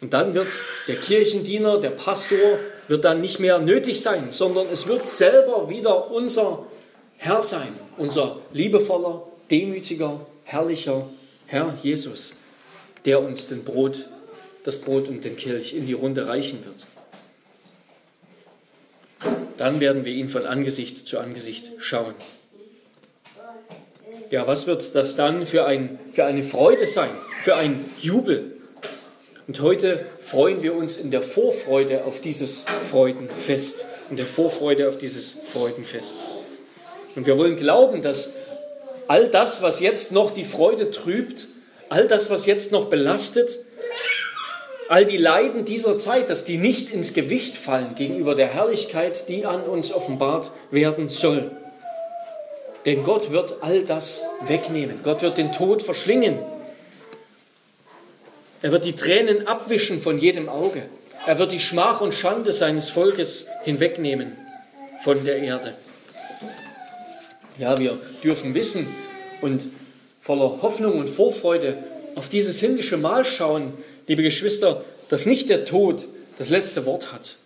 Und 0.00 0.12
dann 0.12 0.34
wird 0.34 0.48
der 0.88 0.96
Kirchendiener, 0.96 1.78
der 1.78 1.90
Pastor, 1.90 2.58
wird 2.88 3.04
dann 3.04 3.20
nicht 3.20 3.38
mehr 3.38 3.58
nötig 3.58 4.02
sein, 4.02 4.28
sondern 4.32 4.66
es 4.68 4.86
wird 4.86 5.08
selber 5.08 5.70
wieder 5.70 6.10
unser 6.10 6.66
Herr 7.16 7.40
sein, 7.40 7.78
unser 7.96 8.38
liebevoller, 8.52 9.22
demütiger, 9.50 10.26
herrlicher 10.44 11.08
Herr 11.46 11.76
Jesus, 11.82 12.34
der 13.04 13.20
uns 13.20 13.48
den 13.48 13.64
Brot 13.64 14.08
das 14.64 14.80
Brot 14.80 15.08
und 15.08 15.24
den 15.24 15.36
Kelch 15.36 15.74
in 15.74 15.86
die 15.86 15.92
Runde 15.92 16.26
reichen 16.26 16.64
wird. 16.64 16.86
Dann 19.56 19.78
werden 19.78 20.04
wir 20.04 20.12
ihn 20.12 20.28
von 20.28 20.46
Angesicht 20.46 21.06
zu 21.06 21.18
Angesicht 21.18 21.70
schauen. 21.78 22.14
Ja, 24.30 24.46
was 24.46 24.66
wird 24.66 24.94
das 24.94 25.16
dann 25.16 25.46
für, 25.46 25.66
ein, 25.66 25.98
für 26.12 26.24
eine 26.24 26.42
Freude 26.42 26.86
sein, 26.86 27.10
für 27.42 27.56
ein 27.56 27.84
Jubel? 28.00 28.56
Und 29.46 29.60
heute 29.60 30.06
freuen 30.18 30.62
wir 30.62 30.74
uns 30.74 30.96
in 30.96 31.10
der 31.10 31.22
Vorfreude 31.22 32.04
auf 32.04 32.20
dieses 32.20 32.64
Freudenfest, 32.90 33.84
in 34.10 34.16
der 34.16 34.26
Vorfreude 34.26 34.88
auf 34.88 34.96
dieses 34.96 35.36
Freudenfest. 35.52 36.16
Und 37.14 37.26
wir 37.26 37.36
wollen 37.36 37.56
glauben, 37.56 38.00
dass 38.00 38.32
all 39.08 39.28
das, 39.28 39.62
was 39.62 39.80
jetzt 39.80 40.12
noch 40.12 40.32
die 40.32 40.44
Freude 40.44 40.90
trübt, 40.90 41.46
all 41.88 42.06
das, 42.06 42.30
was 42.30 42.46
jetzt 42.46 42.72
noch 42.72 42.86
belastet, 42.86 43.58
all 44.88 45.06
die 45.06 45.16
Leiden 45.16 45.64
dieser 45.64 45.98
Zeit, 45.98 46.30
dass 46.30 46.44
die 46.44 46.58
nicht 46.58 46.92
ins 46.92 47.14
Gewicht 47.14 47.56
fallen 47.56 47.94
gegenüber 47.94 48.34
der 48.34 48.48
Herrlichkeit, 48.48 49.28
die 49.28 49.46
an 49.46 49.62
uns 49.62 49.92
offenbart 49.92 50.50
werden 50.70 51.08
soll. 51.08 51.50
Denn 52.84 53.02
Gott 53.02 53.30
wird 53.30 53.56
all 53.62 53.82
das 53.82 54.20
wegnehmen. 54.46 55.00
Gott 55.02 55.22
wird 55.22 55.38
den 55.38 55.52
Tod 55.52 55.82
verschlingen. 55.82 56.38
Er 58.60 58.72
wird 58.72 58.84
die 58.84 58.94
Tränen 58.94 59.46
abwischen 59.46 60.00
von 60.00 60.18
jedem 60.18 60.48
Auge. 60.48 60.82
Er 61.26 61.38
wird 61.38 61.52
die 61.52 61.60
Schmach 61.60 62.00
und 62.02 62.12
Schande 62.12 62.52
seines 62.52 62.90
Volkes 62.90 63.46
hinwegnehmen 63.62 64.36
von 65.02 65.24
der 65.24 65.38
Erde. 65.38 65.74
Ja, 67.56 67.78
wir 67.78 67.96
dürfen 68.24 68.54
wissen 68.54 68.88
und 69.40 69.66
voller 70.20 70.62
Hoffnung 70.62 70.98
und 70.98 71.08
Vorfreude 71.08 71.78
auf 72.16 72.28
dieses 72.28 72.58
himmlische 72.58 72.96
Mahl 72.96 73.24
schauen, 73.24 73.74
liebe 74.08 74.22
Geschwister, 74.22 74.84
dass 75.08 75.24
nicht 75.24 75.50
der 75.50 75.64
Tod 75.64 76.06
das 76.36 76.50
letzte 76.50 76.84
Wort 76.84 77.12
hat. 77.12 77.36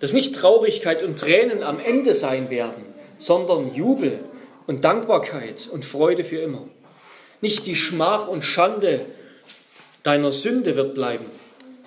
Dass 0.00 0.12
nicht 0.12 0.34
Traurigkeit 0.34 1.02
und 1.02 1.18
Tränen 1.18 1.62
am 1.62 1.80
Ende 1.80 2.12
sein 2.12 2.50
werden, 2.50 2.84
sondern 3.18 3.74
Jubel 3.74 4.20
und 4.66 4.84
Dankbarkeit 4.84 5.68
und 5.72 5.86
Freude 5.86 6.24
für 6.24 6.38
immer. 6.38 6.68
Nicht 7.40 7.64
die 7.66 7.76
Schmach 7.76 8.28
und 8.28 8.44
Schande 8.44 9.06
deiner 10.02 10.32
Sünde 10.32 10.76
wird 10.76 10.94
bleiben, 10.94 11.26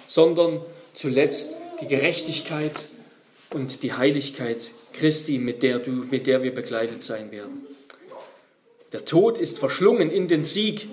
sondern 0.07 0.61
zuletzt 0.95 1.53
die 1.81 1.87
Gerechtigkeit 1.87 2.73
und 3.53 3.83
die 3.83 3.93
Heiligkeit 3.93 4.71
Christi, 4.97 5.37
mit 5.37 5.63
der, 5.63 5.79
du, 5.79 5.91
mit 5.91 6.27
der 6.27 6.43
wir 6.43 6.53
begleitet 6.53 7.03
sein 7.03 7.31
werden. 7.31 7.65
Der 8.93 9.05
Tod 9.05 9.37
ist 9.37 9.59
verschlungen 9.59 10.09
in 10.11 10.27
den 10.27 10.43
Sieg, 10.43 10.87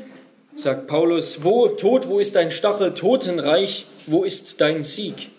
sagt 0.56 0.86
Paulus, 0.86 1.42
wo, 1.42 1.68
Tod, 1.68 2.08
wo 2.08 2.18
ist 2.18 2.34
dein 2.34 2.50
Stachel, 2.50 2.94
Totenreich, 2.94 3.86
wo 4.06 4.24
ist 4.24 4.60
dein 4.60 4.84
Sieg? 4.84 5.30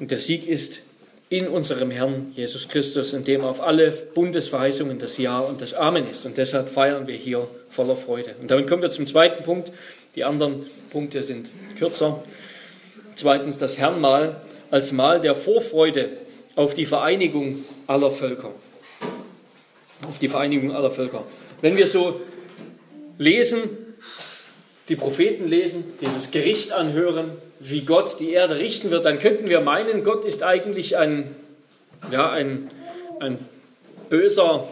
Und 0.00 0.10
der 0.10 0.18
Sieg 0.18 0.46
ist 0.46 0.82
in 1.28 1.46
unserem 1.46 1.90
Herrn 1.90 2.32
Jesus 2.34 2.68
Christus, 2.68 3.12
in 3.12 3.24
dem 3.24 3.42
auf 3.42 3.60
alle 3.60 3.90
Bundesverheißungen 3.90 4.98
das 4.98 5.18
Ja 5.18 5.38
und 5.38 5.60
das 5.60 5.74
Amen 5.74 6.08
ist. 6.08 6.24
Und 6.24 6.38
deshalb 6.38 6.68
feiern 6.68 7.06
wir 7.06 7.14
hier 7.14 7.46
voller 7.68 7.96
Freude. 7.96 8.34
Und 8.40 8.50
damit 8.50 8.66
kommen 8.66 8.82
wir 8.82 8.90
zum 8.90 9.06
zweiten 9.06 9.44
Punkt. 9.44 9.70
Die 10.16 10.24
anderen 10.24 10.66
Punkte 10.90 11.22
sind 11.22 11.50
kürzer. 11.78 12.22
Zweitens 13.14 13.58
das 13.58 13.78
Herrnmal 13.78 14.40
als 14.70 14.92
Mahl 14.92 15.20
der 15.20 15.34
Vorfreude 15.34 16.10
auf 16.56 16.74
die 16.74 16.86
Vereinigung 16.86 17.64
aller 17.86 18.10
Völker 18.10 18.52
auf 20.08 20.18
die 20.18 20.28
Vereinigung 20.28 20.74
aller 20.74 20.90
Völker. 20.90 21.24
Wenn 21.60 21.76
wir 21.76 21.86
so 21.86 22.20
lesen, 23.18 23.60
die 24.88 24.96
Propheten 24.96 25.46
lesen, 25.46 25.84
dieses 26.00 26.30
Gericht 26.30 26.72
anhören, 26.72 27.32
wie 27.60 27.82
Gott 27.82 28.18
die 28.18 28.30
Erde 28.32 28.56
richten 28.56 28.90
wird, 28.90 29.04
dann 29.04 29.18
könnten 29.18 29.48
wir 29.48 29.60
meinen, 29.60 30.02
Gott 30.02 30.24
ist 30.24 30.42
eigentlich 30.42 30.96
ein, 30.96 31.34
ja, 32.10 32.30
ein, 32.30 32.70
ein 33.20 33.38
böser 34.08 34.68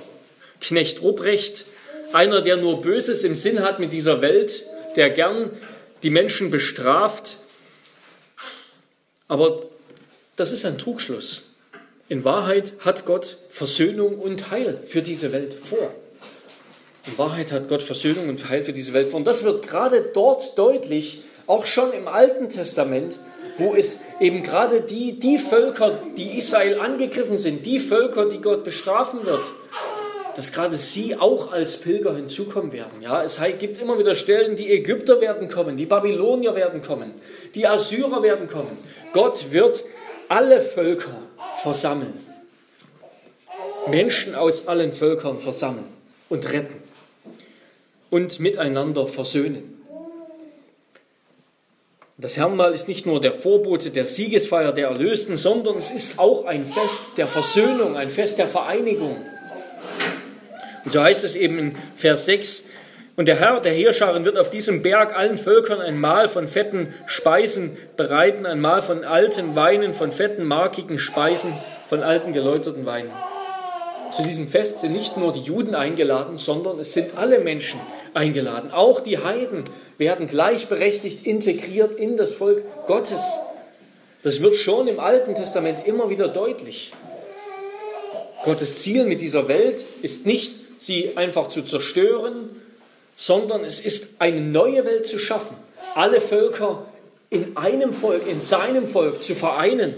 Knecht 0.60 1.02
Ruprecht, 1.02 1.66
einer, 2.12 2.40
der 2.40 2.56
nur 2.56 2.80
Böses 2.80 3.22
im 3.22 3.36
Sinn 3.36 3.60
hat 3.62 3.78
mit 3.78 3.92
dieser 3.92 4.22
Welt, 4.22 4.64
der 4.96 5.10
gern 5.10 5.50
die 6.02 6.10
Menschen 6.10 6.50
bestraft. 6.50 7.36
Aber 9.28 9.67
das 10.38 10.52
ist 10.52 10.64
ein 10.64 10.78
Trugschluss. 10.78 11.42
In 12.08 12.24
Wahrheit 12.24 12.72
hat 12.78 13.04
Gott 13.04 13.38
Versöhnung 13.50 14.18
und 14.18 14.50
Heil 14.50 14.80
für 14.86 15.02
diese 15.02 15.32
Welt 15.32 15.52
vor. 15.52 15.90
In 17.06 17.18
Wahrheit 17.18 17.52
hat 17.52 17.68
Gott 17.68 17.82
Versöhnung 17.82 18.28
und 18.28 18.48
Heil 18.48 18.62
für 18.62 18.72
diese 18.72 18.92
Welt 18.92 19.08
vor. 19.08 19.18
Und 19.18 19.26
das 19.26 19.42
wird 19.42 19.66
gerade 19.66 20.10
dort 20.14 20.56
deutlich, 20.56 21.22
auch 21.46 21.66
schon 21.66 21.92
im 21.92 22.06
Alten 22.06 22.50
Testament, 22.50 23.18
wo 23.58 23.74
es 23.74 23.98
eben 24.20 24.42
gerade 24.42 24.80
die, 24.80 25.18
die 25.18 25.38
Völker, 25.38 25.98
die 26.16 26.38
Israel 26.38 26.78
angegriffen 26.78 27.36
sind, 27.36 27.66
die 27.66 27.80
Völker, 27.80 28.26
die 28.26 28.40
Gott 28.40 28.62
bestrafen 28.62 29.26
wird, 29.26 29.42
dass 30.36 30.52
gerade 30.52 30.76
sie 30.76 31.16
auch 31.16 31.50
als 31.50 31.78
Pilger 31.78 32.14
hinzukommen 32.14 32.70
werden. 32.70 33.02
Ja, 33.02 33.24
es 33.24 33.40
gibt 33.58 33.80
immer 33.80 33.98
wieder 33.98 34.14
Stellen, 34.14 34.54
die 34.54 34.70
Ägypter 34.70 35.20
werden 35.20 35.48
kommen, 35.48 35.76
die 35.76 35.86
Babylonier 35.86 36.54
werden 36.54 36.80
kommen, 36.80 37.12
die 37.56 37.66
Assyrer 37.66 38.22
werden 38.22 38.48
kommen. 38.48 38.78
Gott 39.12 39.46
wird 39.50 39.82
alle 40.28 40.60
Völker 40.60 41.22
versammeln. 41.62 42.24
Menschen 43.88 44.34
aus 44.34 44.68
allen 44.68 44.92
Völkern 44.92 45.38
versammeln 45.38 45.86
und 46.28 46.52
retten 46.52 46.82
und 48.10 48.38
miteinander 48.38 49.06
versöhnen. 49.06 49.74
Das 52.20 52.36
Herrnmal 52.36 52.74
ist 52.74 52.88
nicht 52.88 53.06
nur 53.06 53.20
der 53.20 53.32
Vorbote 53.32 53.90
der 53.90 54.04
Siegesfeier 54.04 54.72
der 54.72 54.88
Erlösten, 54.88 55.36
sondern 55.36 55.76
es 55.78 55.92
ist 55.92 56.18
auch 56.18 56.46
ein 56.46 56.66
Fest 56.66 57.00
der 57.16 57.26
Versöhnung, 57.26 57.96
ein 57.96 58.10
Fest 58.10 58.38
der 58.38 58.48
Vereinigung. 58.48 59.16
Und 60.84 60.90
so 60.90 61.00
heißt 61.00 61.22
es 61.22 61.36
eben 61.36 61.58
in 61.58 61.76
Vers 61.96 62.24
6, 62.24 62.64
und 63.18 63.26
der 63.26 63.40
Herr 63.40 63.58
der 63.58 63.72
Heerscharen 63.72 64.24
wird 64.24 64.38
auf 64.38 64.48
diesem 64.48 64.80
Berg 64.80 65.16
allen 65.16 65.38
Völkern 65.38 65.80
ein 65.80 65.98
Mahl 65.98 66.28
von 66.28 66.46
fetten 66.46 66.94
Speisen 67.06 67.76
bereiten, 67.96 68.46
ein 68.46 68.60
Mahl 68.60 68.80
von 68.80 69.02
alten 69.02 69.56
Weinen, 69.56 69.92
von 69.92 70.12
fetten, 70.12 70.44
markigen 70.44 71.00
Speisen, 71.00 71.52
von 71.88 72.04
alten 72.04 72.32
geläuterten 72.32 72.86
Weinen. 72.86 73.10
Zu 74.12 74.22
diesem 74.22 74.46
Fest 74.46 74.78
sind 74.78 74.92
nicht 74.92 75.16
nur 75.16 75.32
die 75.32 75.40
Juden 75.40 75.74
eingeladen, 75.74 76.38
sondern 76.38 76.78
es 76.78 76.92
sind 76.92 77.18
alle 77.18 77.40
Menschen 77.40 77.80
eingeladen. 78.14 78.70
Auch 78.70 79.00
die 79.00 79.18
Heiden 79.18 79.64
werden 79.98 80.28
gleichberechtigt 80.28 81.26
integriert 81.26 81.98
in 81.98 82.16
das 82.16 82.36
Volk 82.36 82.62
Gottes. 82.86 83.20
Das 84.22 84.40
wird 84.42 84.54
schon 84.54 84.86
im 84.86 85.00
Alten 85.00 85.34
Testament 85.34 85.84
immer 85.88 86.08
wieder 86.08 86.28
deutlich. 86.28 86.92
Gottes 88.44 88.78
Ziel 88.78 89.06
mit 89.06 89.20
dieser 89.20 89.48
Welt 89.48 89.84
ist 90.02 90.24
nicht 90.24 90.52
sie 90.78 91.16
einfach 91.16 91.48
zu 91.48 91.62
zerstören, 91.62 92.50
sondern 93.18 93.64
es 93.64 93.80
ist 93.80 94.20
eine 94.20 94.40
neue 94.40 94.84
Welt 94.86 95.06
zu 95.06 95.18
schaffen. 95.18 95.56
Alle 95.94 96.20
Völker 96.20 96.86
in 97.30 97.56
einem 97.56 97.92
Volk, 97.92 98.26
in 98.26 98.40
seinem 98.40 98.88
Volk 98.88 99.22
zu 99.22 99.34
vereinen, 99.34 99.94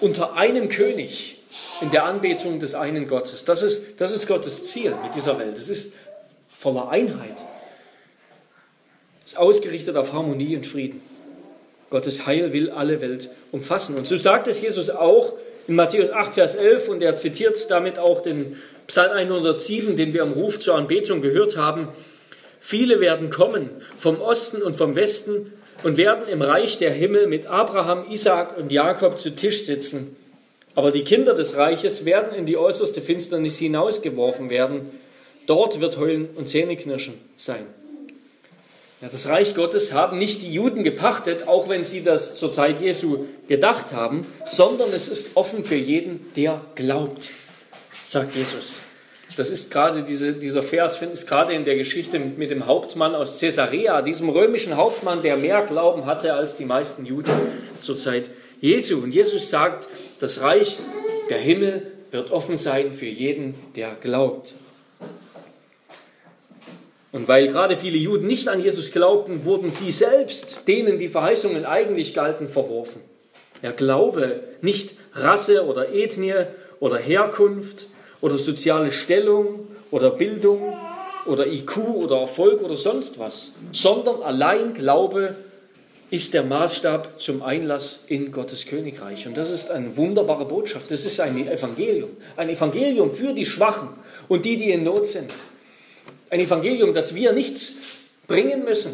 unter 0.00 0.34
einem 0.34 0.68
König, 0.68 1.38
in 1.80 1.90
der 1.92 2.04
Anbetung 2.04 2.58
des 2.58 2.74
einen 2.74 3.06
Gottes. 3.06 3.44
Das 3.44 3.62
ist, 3.62 4.00
das 4.00 4.14
ist 4.14 4.26
Gottes 4.26 4.64
Ziel 4.66 4.94
mit 5.02 5.14
dieser 5.14 5.38
Welt. 5.38 5.56
Es 5.56 5.70
ist 5.70 5.94
voller 6.56 6.88
Einheit. 6.88 7.40
Es 9.24 9.32
ist 9.32 9.38
ausgerichtet 9.38 9.96
auf 9.96 10.12
Harmonie 10.12 10.56
und 10.56 10.66
Frieden. 10.66 11.00
Gottes 11.88 12.26
Heil 12.26 12.52
will 12.52 12.70
alle 12.70 13.00
Welt 13.00 13.30
umfassen. 13.52 13.94
Und 13.94 14.08
so 14.08 14.16
sagt 14.16 14.48
es 14.48 14.60
Jesus 14.60 14.90
auch 14.90 15.34
in 15.68 15.76
Matthäus 15.76 16.10
8, 16.10 16.34
Vers 16.34 16.56
11, 16.56 16.88
und 16.88 17.00
er 17.00 17.14
zitiert 17.14 17.70
damit 17.70 17.98
auch 17.98 18.22
den 18.22 18.60
Psalm 18.88 19.12
107, 19.12 19.96
den 19.96 20.14
wir 20.14 20.22
am 20.22 20.32
Ruf 20.32 20.58
zur 20.60 20.74
Anbetung 20.74 21.20
gehört 21.20 21.58
haben. 21.58 21.88
Viele 22.58 23.00
werden 23.00 23.28
kommen 23.28 23.68
vom 23.98 24.18
Osten 24.18 24.62
und 24.62 24.76
vom 24.76 24.96
Westen 24.96 25.52
und 25.82 25.98
werden 25.98 26.26
im 26.26 26.40
Reich 26.40 26.78
der 26.78 26.90
Himmel 26.90 27.26
mit 27.26 27.46
Abraham, 27.46 28.10
Isaak 28.10 28.56
und 28.56 28.72
Jakob 28.72 29.18
zu 29.18 29.36
Tisch 29.36 29.64
sitzen. 29.64 30.16
Aber 30.74 30.90
die 30.90 31.04
Kinder 31.04 31.34
des 31.34 31.54
Reiches 31.54 32.06
werden 32.06 32.34
in 32.34 32.46
die 32.46 32.56
äußerste 32.56 33.02
Finsternis 33.02 33.58
hinausgeworfen 33.58 34.48
werden. 34.48 34.88
Dort 35.46 35.80
wird 35.80 35.98
Heulen 35.98 36.30
und 36.34 36.48
Zähneknirschen 36.48 37.12
sein. 37.36 37.66
Ja, 39.02 39.08
das 39.12 39.28
Reich 39.28 39.54
Gottes 39.54 39.92
haben 39.92 40.16
nicht 40.16 40.40
die 40.40 40.50
Juden 40.50 40.82
gepachtet, 40.82 41.46
auch 41.46 41.68
wenn 41.68 41.84
sie 41.84 42.02
das 42.02 42.36
zur 42.36 42.54
Zeit 42.54 42.80
Jesu 42.80 43.26
gedacht 43.48 43.92
haben, 43.92 44.26
sondern 44.50 44.88
es 44.94 45.08
ist 45.08 45.36
offen 45.36 45.62
für 45.62 45.76
jeden, 45.76 46.32
der 46.36 46.62
glaubt, 46.74 47.28
sagt 48.10 48.34
Jesus. 48.34 48.80
Das 49.36 49.50
ist 49.50 49.70
gerade 49.70 50.02
diese, 50.02 50.32
dieser 50.32 50.62
Vers, 50.62 51.00
ist 51.02 51.28
gerade 51.28 51.52
in 51.52 51.66
der 51.66 51.76
Geschichte 51.76 52.18
mit 52.18 52.50
dem 52.50 52.66
Hauptmann 52.66 53.14
aus 53.14 53.38
Caesarea, 53.38 54.00
diesem 54.00 54.30
römischen 54.30 54.76
Hauptmann, 54.76 55.22
der 55.22 55.36
mehr 55.36 55.62
Glauben 55.66 56.06
hatte 56.06 56.32
als 56.32 56.56
die 56.56 56.64
meisten 56.64 57.04
Juden 57.04 57.32
zur 57.78 57.98
Zeit 57.98 58.30
Jesu. 58.60 59.02
Und 59.02 59.12
Jesus 59.12 59.50
sagt, 59.50 59.88
das 60.18 60.40
Reich 60.40 60.78
der 61.28 61.38
Himmel 61.38 61.92
wird 62.10 62.30
offen 62.30 62.56
sein 62.56 62.94
für 62.94 63.06
jeden, 63.06 63.54
der 63.76 63.94
glaubt. 63.94 64.54
Und 67.12 67.28
weil 67.28 67.48
gerade 67.48 67.76
viele 67.76 67.98
Juden 67.98 68.26
nicht 68.26 68.48
an 68.48 68.62
Jesus 68.62 68.90
glaubten, 68.90 69.44
wurden 69.44 69.70
sie 69.70 69.92
selbst, 69.92 70.66
denen 70.66 70.98
die 70.98 71.08
Verheißungen 71.08 71.66
eigentlich 71.66 72.14
galten, 72.14 72.48
verworfen. 72.48 73.02
Der 73.62 73.72
Glaube, 73.72 74.40
nicht 74.62 74.94
Rasse 75.12 75.66
oder 75.66 75.92
Ethnie 75.92 76.46
oder 76.80 76.98
Herkunft 76.98 77.86
oder 78.20 78.38
soziale 78.38 78.92
Stellung 78.92 79.68
oder 79.90 80.10
Bildung 80.10 80.76
oder 81.26 81.46
IQ 81.46 81.78
oder 81.78 82.20
Erfolg 82.20 82.62
oder 82.62 82.76
sonst 82.76 83.18
was, 83.18 83.52
sondern 83.72 84.22
allein 84.22 84.74
Glaube 84.74 85.36
ist 86.10 86.32
der 86.32 86.42
Maßstab 86.42 87.20
zum 87.20 87.42
Einlass 87.42 88.04
in 88.06 88.32
Gottes 88.32 88.66
Königreich. 88.66 89.26
Und 89.26 89.36
das 89.36 89.50
ist 89.50 89.70
eine 89.70 89.94
wunderbare 89.96 90.46
Botschaft. 90.46 90.90
Das 90.90 91.04
ist 91.04 91.20
ein 91.20 91.46
Evangelium. 91.46 92.10
Ein 92.36 92.48
Evangelium 92.48 93.12
für 93.12 93.34
die 93.34 93.44
Schwachen 93.44 93.90
und 94.26 94.44
die, 94.46 94.56
die 94.56 94.70
in 94.70 94.84
Not 94.84 95.06
sind. 95.06 95.30
Ein 96.30 96.40
Evangelium, 96.40 96.94
das 96.94 97.14
wir 97.14 97.32
nichts 97.32 97.76
bringen 98.26 98.64
müssen, 98.64 98.92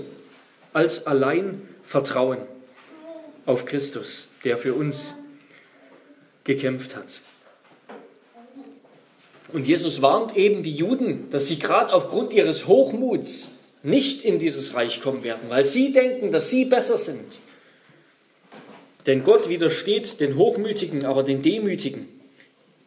als 0.72 1.06
allein 1.06 1.62
Vertrauen 1.84 2.38
auf 3.46 3.64
Christus, 3.64 4.28
der 4.42 4.58
für 4.58 4.74
uns 4.74 5.14
gekämpft 6.42 6.96
hat. 6.96 7.06
Und 9.54 9.68
Jesus 9.68 10.02
warnt 10.02 10.36
eben 10.36 10.64
die 10.64 10.74
Juden, 10.74 11.30
dass 11.30 11.46
sie 11.46 11.60
gerade 11.60 11.92
aufgrund 11.92 12.32
ihres 12.32 12.66
Hochmuts 12.66 13.52
nicht 13.84 14.24
in 14.24 14.40
dieses 14.40 14.74
Reich 14.74 15.00
kommen 15.00 15.22
werden, 15.22 15.48
weil 15.48 15.64
sie 15.64 15.92
denken, 15.92 16.32
dass 16.32 16.50
sie 16.50 16.64
besser 16.64 16.98
sind. 16.98 17.38
Denn 19.06 19.22
Gott 19.22 19.48
widersteht 19.48 20.18
den 20.18 20.36
Hochmütigen, 20.36 21.04
aber 21.04 21.22
den 21.22 21.40
Demütigen 21.40 22.08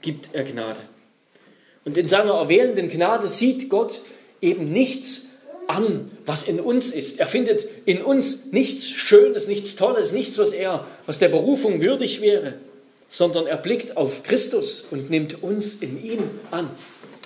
gibt 0.02 0.32
er 0.34 0.44
Gnade. 0.44 0.82
Und 1.86 1.96
in 1.96 2.08
seiner 2.08 2.34
erwählenden 2.34 2.90
Gnade 2.90 3.28
sieht 3.28 3.70
Gott 3.70 4.02
eben 4.42 4.70
nichts 4.74 5.28
an, 5.68 6.12
was 6.26 6.50
in 6.50 6.60
uns 6.60 6.90
ist. 6.90 7.18
Er 7.18 7.28
findet 7.28 7.66
in 7.86 8.02
uns 8.02 8.52
nichts 8.52 8.90
Schönes, 8.90 9.48
nichts 9.48 9.78
Tolles, 9.78 10.12
nichts, 10.12 10.38
was 10.38 10.52
er, 10.52 10.86
was 11.06 11.18
der 11.18 11.30
Berufung 11.30 11.82
würdig 11.82 12.20
wäre, 12.20 12.56
sondern 13.10 13.48
er 13.48 13.58
blickt 13.58 13.98
auf 13.98 14.24
Christus 14.24 14.86
und 14.92 15.10
nimmt 15.10 15.42
uns 15.42 15.76
in 15.76 16.04
ihm 16.04 16.30
an, 16.52 16.70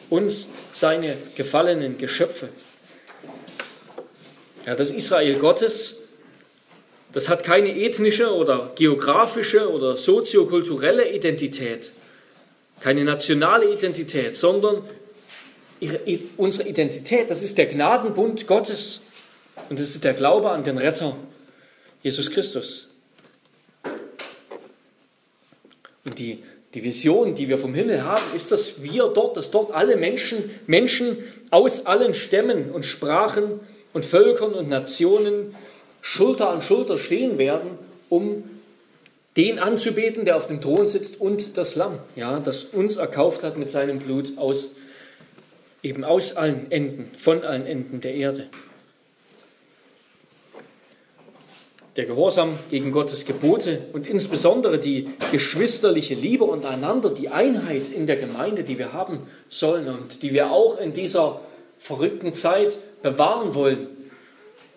uns 0.09 0.49
seine 0.71 1.17
gefallenen 1.35 1.97
Geschöpfe. 1.97 2.49
Ja, 4.65 4.75
das 4.75 4.91
Israel 4.91 5.35
Gottes, 5.35 5.97
das 7.13 7.29
hat 7.29 7.43
keine 7.43 7.75
ethnische 7.75 8.33
oder 8.33 8.71
geografische 8.75 9.71
oder 9.71 9.97
soziokulturelle 9.97 11.11
Identität, 11.11 11.91
keine 12.79 13.03
nationale 13.03 13.73
Identität, 13.73 14.37
sondern 14.37 14.83
ihre, 15.79 15.99
unsere 16.37 16.69
Identität, 16.69 17.29
das 17.31 17.41
ist 17.41 17.57
der 17.57 17.65
Gnadenbund 17.65 18.45
Gottes 18.45 19.01
und 19.69 19.79
das 19.79 19.89
ist 19.89 20.03
der 20.03 20.13
Glaube 20.13 20.51
an 20.51 20.63
den 20.63 20.77
Retter, 20.77 21.17
Jesus 22.03 22.29
Christus. 22.29 22.90
Und 26.05 26.19
die, 26.19 26.39
die 26.73 26.83
Vision, 26.83 27.35
die 27.35 27.47
wir 27.47 27.57
vom 27.57 27.73
Himmel 27.73 28.03
haben, 28.03 28.23
ist, 28.35 28.51
dass 28.51 28.81
wir 28.81 29.07
dort, 29.07 29.37
dass 29.37 29.51
dort 29.51 29.71
alle 29.73 29.97
Menschen, 29.97 30.49
Menschen 30.67 31.17
aus 31.49 31.85
allen 31.85 32.13
Stämmen 32.13 32.71
und 32.71 32.85
Sprachen 32.85 33.59
und 33.93 34.05
Völkern 34.05 34.53
und 34.53 34.69
Nationen 34.69 35.55
Schulter 36.01 36.49
an 36.49 36.61
Schulter 36.61 36.97
stehen 36.97 37.37
werden, 37.37 37.77
um 38.09 38.43
den 39.37 39.59
anzubeten, 39.59 40.25
der 40.25 40.35
auf 40.35 40.47
dem 40.47 40.61
Thron 40.61 40.87
sitzt 40.87 41.21
und 41.21 41.57
das 41.57 41.75
Lamm, 41.75 41.99
ja, 42.15 42.39
das 42.39 42.63
uns 42.63 42.97
erkauft 42.97 43.43
hat 43.43 43.57
mit 43.57 43.69
seinem 43.69 43.99
Blut 43.99 44.37
aus 44.37 44.71
eben 45.83 46.03
aus 46.03 46.35
allen 46.35 46.71
Enden, 46.71 47.11
von 47.17 47.43
allen 47.43 47.65
Enden 47.65 48.01
der 48.01 48.13
Erde. 48.13 48.47
Der 51.97 52.05
Gehorsam 52.05 52.57
gegen 52.69 52.91
Gottes 52.91 53.25
Gebote 53.25 53.87
und 53.91 54.07
insbesondere 54.07 54.79
die 54.79 55.09
geschwisterliche 55.31 56.15
Liebe 56.15 56.45
untereinander, 56.45 57.09
die 57.09 57.29
Einheit 57.29 57.89
in 57.89 58.07
der 58.07 58.15
Gemeinde, 58.15 58.63
die 58.63 58.77
wir 58.77 58.93
haben 58.93 59.27
sollen 59.49 59.89
und 59.89 60.23
die 60.23 60.31
wir 60.31 60.51
auch 60.51 60.79
in 60.79 60.93
dieser 60.93 61.41
verrückten 61.77 62.33
Zeit 62.33 62.77
bewahren 63.01 63.55
wollen, 63.55 63.87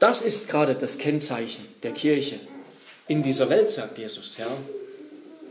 das 0.01 0.23
ist 0.23 0.49
gerade 0.49 0.75
das 0.75 0.99
Kennzeichen 0.99 1.65
der 1.83 1.93
Kirche 1.93 2.41
in 3.07 3.23
dieser 3.23 3.49
Welt, 3.49 3.71
sagt 3.71 3.99
Jesus. 3.99 4.37
Ja? 4.39 4.49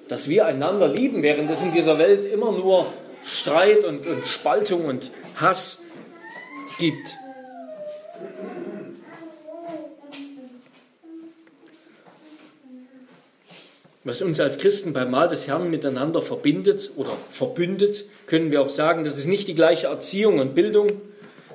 Dass 0.08 0.28
wir 0.28 0.46
einander 0.46 0.88
lieben, 0.88 1.24
während 1.24 1.50
es 1.50 1.64
in 1.64 1.72
dieser 1.72 1.98
Welt 1.98 2.26
immer 2.26 2.52
nur 2.52 2.92
Streit 3.24 3.86
und, 3.86 4.06
und 4.06 4.28
Spaltung 4.28 4.86
und 4.86 5.12
Hass 5.36 5.82
gibt. 6.78 7.16
Was 14.06 14.22
uns 14.22 14.40
als 14.42 14.58
Christen 14.58 14.92
beim 14.92 15.12
Mahl 15.12 15.30
des 15.30 15.48
Herrn 15.48 15.70
miteinander 15.70 16.22
verbindet 16.22 16.92
oder 16.98 17.16
verbündet, 17.32 18.04
können 18.28 18.52
wir 18.52 18.62
auch 18.62 18.70
sagen, 18.70 19.06
das 19.06 19.18
ist 19.18 19.28
nicht 19.28 19.48
die 19.48 19.56
gleiche 19.56 19.88
Erziehung 19.88 20.40
und 20.40 20.56
Bildung, 20.56 21.02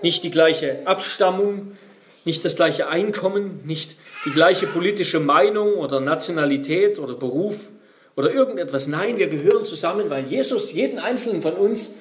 nicht 0.02 0.24
die 0.24 0.30
gleiche 0.30 0.86
Abstammung, 0.86 1.76
nicht 2.24 2.44
das 2.44 2.56
gleiche 2.56 2.88
Einkommen, 2.88 3.60
nicht 3.66 3.96
die 4.24 4.30
gleiche 4.30 4.66
politische 4.66 5.20
Meinung 5.20 5.74
oder 5.74 6.00
Nationalität 6.00 6.98
oder 6.98 7.14
Beruf 7.14 7.56
oder 8.16 8.32
irgendetwas. 8.32 8.86
Nein, 8.86 9.18
wir 9.18 9.28
gehören 9.28 9.64
zusammen, 9.66 10.08
weil 10.08 10.24
Jesus 10.24 10.72
jeden 10.72 10.98
einzelnen 10.98 11.42
von 11.42 11.54
uns 11.54 11.94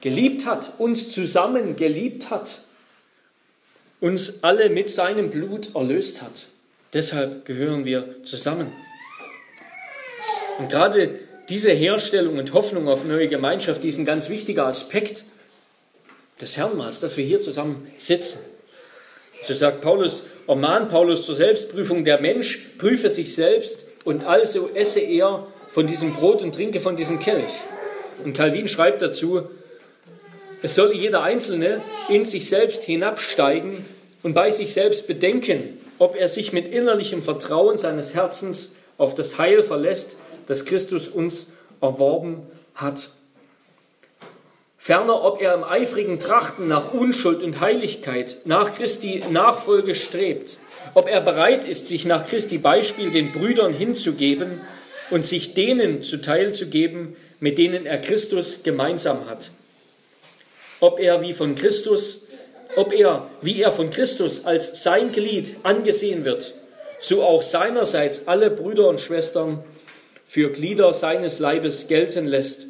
geliebt 0.00 0.46
hat, 0.46 0.72
uns 0.78 1.10
zusammen 1.10 1.74
geliebt 1.74 2.30
hat, 2.30 2.58
uns 4.00 4.44
alle 4.44 4.70
mit 4.70 4.88
seinem 4.88 5.30
Blut 5.30 5.74
erlöst 5.74 6.22
hat. 6.22 6.46
Deshalb 6.92 7.44
gehören 7.44 7.84
wir 7.84 8.22
zusammen. 8.22 8.72
Und 10.58 10.70
gerade 10.70 11.18
diese 11.48 11.70
Herstellung 11.70 12.38
und 12.38 12.52
Hoffnung 12.52 12.88
auf 12.88 13.04
neue 13.04 13.28
Gemeinschaft, 13.28 13.82
die 13.82 13.88
ist 13.88 13.98
ein 13.98 14.04
ganz 14.04 14.28
wichtiger 14.28 14.66
Aspekt 14.66 15.24
des 16.40 16.56
Herrnmahls, 16.56 17.00
dass 17.00 17.16
wir 17.16 17.24
hier 17.24 17.40
zusammen 17.40 17.90
sitzen. 17.96 18.38
So 19.42 19.54
sagt 19.54 19.80
Paulus, 19.80 20.24
ermahnt 20.46 20.88
Paulus 20.88 21.24
zur 21.24 21.36
Selbstprüfung, 21.36 22.04
der 22.04 22.20
Mensch 22.20 22.58
prüfe 22.76 23.10
sich 23.10 23.34
selbst 23.34 23.84
und 24.04 24.24
also 24.24 24.68
esse 24.74 25.00
er 25.00 25.46
von 25.70 25.86
diesem 25.86 26.14
Brot 26.14 26.42
und 26.42 26.54
trinke 26.54 26.80
von 26.80 26.96
diesem 26.96 27.20
Kelch. 27.20 27.50
Und 28.24 28.34
Calvin 28.34 28.66
schreibt 28.66 29.00
dazu, 29.00 29.42
es 30.60 30.74
soll 30.74 30.92
jeder 30.92 31.22
Einzelne 31.22 31.82
in 32.08 32.24
sich 32.24 32.48
selbst 32.48 32.82
hinabsteigen 32.82 33.84
und 34.24 34.34
bei 34.34 34.50
sich 34.50 34.72
selbst 34.72 35.06
bedenken, 35.06 35.78
ob 36.00 36.16
er 36.16 36.28
sich 36.28 36.52
mit 36.52 36.66
innerlichem 36.68 37.22
Vertrauen 37.22 37.76
seines 37.76 38.14
Herzens 38.14 38.72
auf 38.96 39.14
das 39.14 39.38
Heil 39.38 39.62
verlässt, 39.62 40.16
das 40.48 40.64
Christus 40.64 41.06
uns 41.06 41.52
erworben 41.80 42.42
hat. 42.74 43.10
Ferner, 44.76 45.22
ob 45.22 45.40
er 45.40 45.54
im 45.54 45.64
eifrigen 45.64 46.18
Trachten 46.18 46.66
nach 46.66 46.92
Unschuld 46.92 47.42
und 47.42 47.60
Heiligkeit, 47.60 48.38
nach 48.44 48.74
Christi 48.74 49.22
Nachfolge 49.30 49.94
strebt, 49.94 50.56
ob 50.94 51.08
er 51.08 51.20
bereit 51.20 51.64
ist, 51.64 51.86
sich 51.86 52.06
nach 52.06 52.26
Christi 52.26 52.58
Beispiel 52.58 53.10
den 53.10 53.32
Brüdern 53.32 53.72
hinzugeben 53.72 54.60
und 55.10 55.26
sich 55.26 55.54
denen 55.54 56.02
zuteil 56.02 56.54
zu 56.54 56.68
geben, 56.68 57.16
mit 57.40 57.58
denen 57.58 57.86
er 57.86 57.98
Christus 57.98 58.62
gemeinsam 58.62 59.28
hat. 59.28 59.50
Ob 60.80 61.00
er 61.00 61.20
wie 61.22 61.32
von 61.32 61.54
Christus, 61.54 62.22
ob 62.76 62.92
er, 62.92 63.28
wie 63.42 63.60
er 63.60 63.72
von 63.72 63.90
Christus 63.90 64.46
als 64.46 64.82
sein 64.82 65.12
Glied 65.12 65.56
angesehen 65.64 66.24
wird, 66.24 66.54
so 67.00 67.22
auch 67.22 67.42
seinerseits 67.42 68.26
alle 68.26 68.50
Brüder 68.50 68.88
und 68.88 69.00
Schwestern 69.00 69.62
für 70.28 70.52
Glieder 70.52 70.92
seines 70.92 71.38
Leibes 71.38 71.88
gelten 71.88 72.26
lässt 72.26 72.66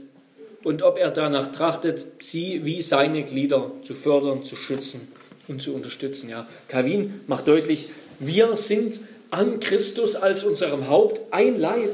und 0.62 0.83
ob 0.83 0.97
er 0.97 1.11
danach 1.11 1.51
trachtet, 1.51 2.07
sie 2.21 2.64
wie 2.64 2.81
seine 2.81 3.25
Glieder 3.25 3.73
zu 3.83 3.94
fördern, 3.94 4.44
zu 4.44 4.55
schützen 4.55 5.12
und 5.49 5.61
zu 5.61 5.75
unterstützen. 5.75 6.31
Ja, 6.31 6.49
Calvin 6.68 7.21
macht 7.27 7.49
deutlich, 7.49 7.88
wir 8.21 8.57
sind 8.57 9.01
an 9.31 9.59
Christus 9.59 10.14
als 10.14 10.44
unserem 10.44 10.88
Haupt 10.88 11.21
ein 11.33 11.59
Leib. 11.59 11.90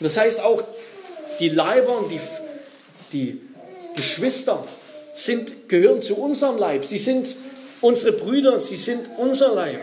Das 0.00 0.16
heißt 0.16 0.40
auch, 0.40 0.64
die 1.38 1.48
Leiber 1.48 1.98
und 1.98 2.10
die, 2.10 2.20
die 3.12 3.40
Geschwister 3.94 4.66
sind, 5.14 5.68
gehören 5.68 6.02
zu 6.02 6.16
unserem 6.16 6.58
Leib. 6.58 6.84
Sie 6.84 6.98
sind 6.98 7.36
unsere 7.80 8.12
Brüder, 8.12 8.58
sie 8.58 8.76
sind 8.76 9.08
unser 9.16 9.54
Leib. 9.54 9.80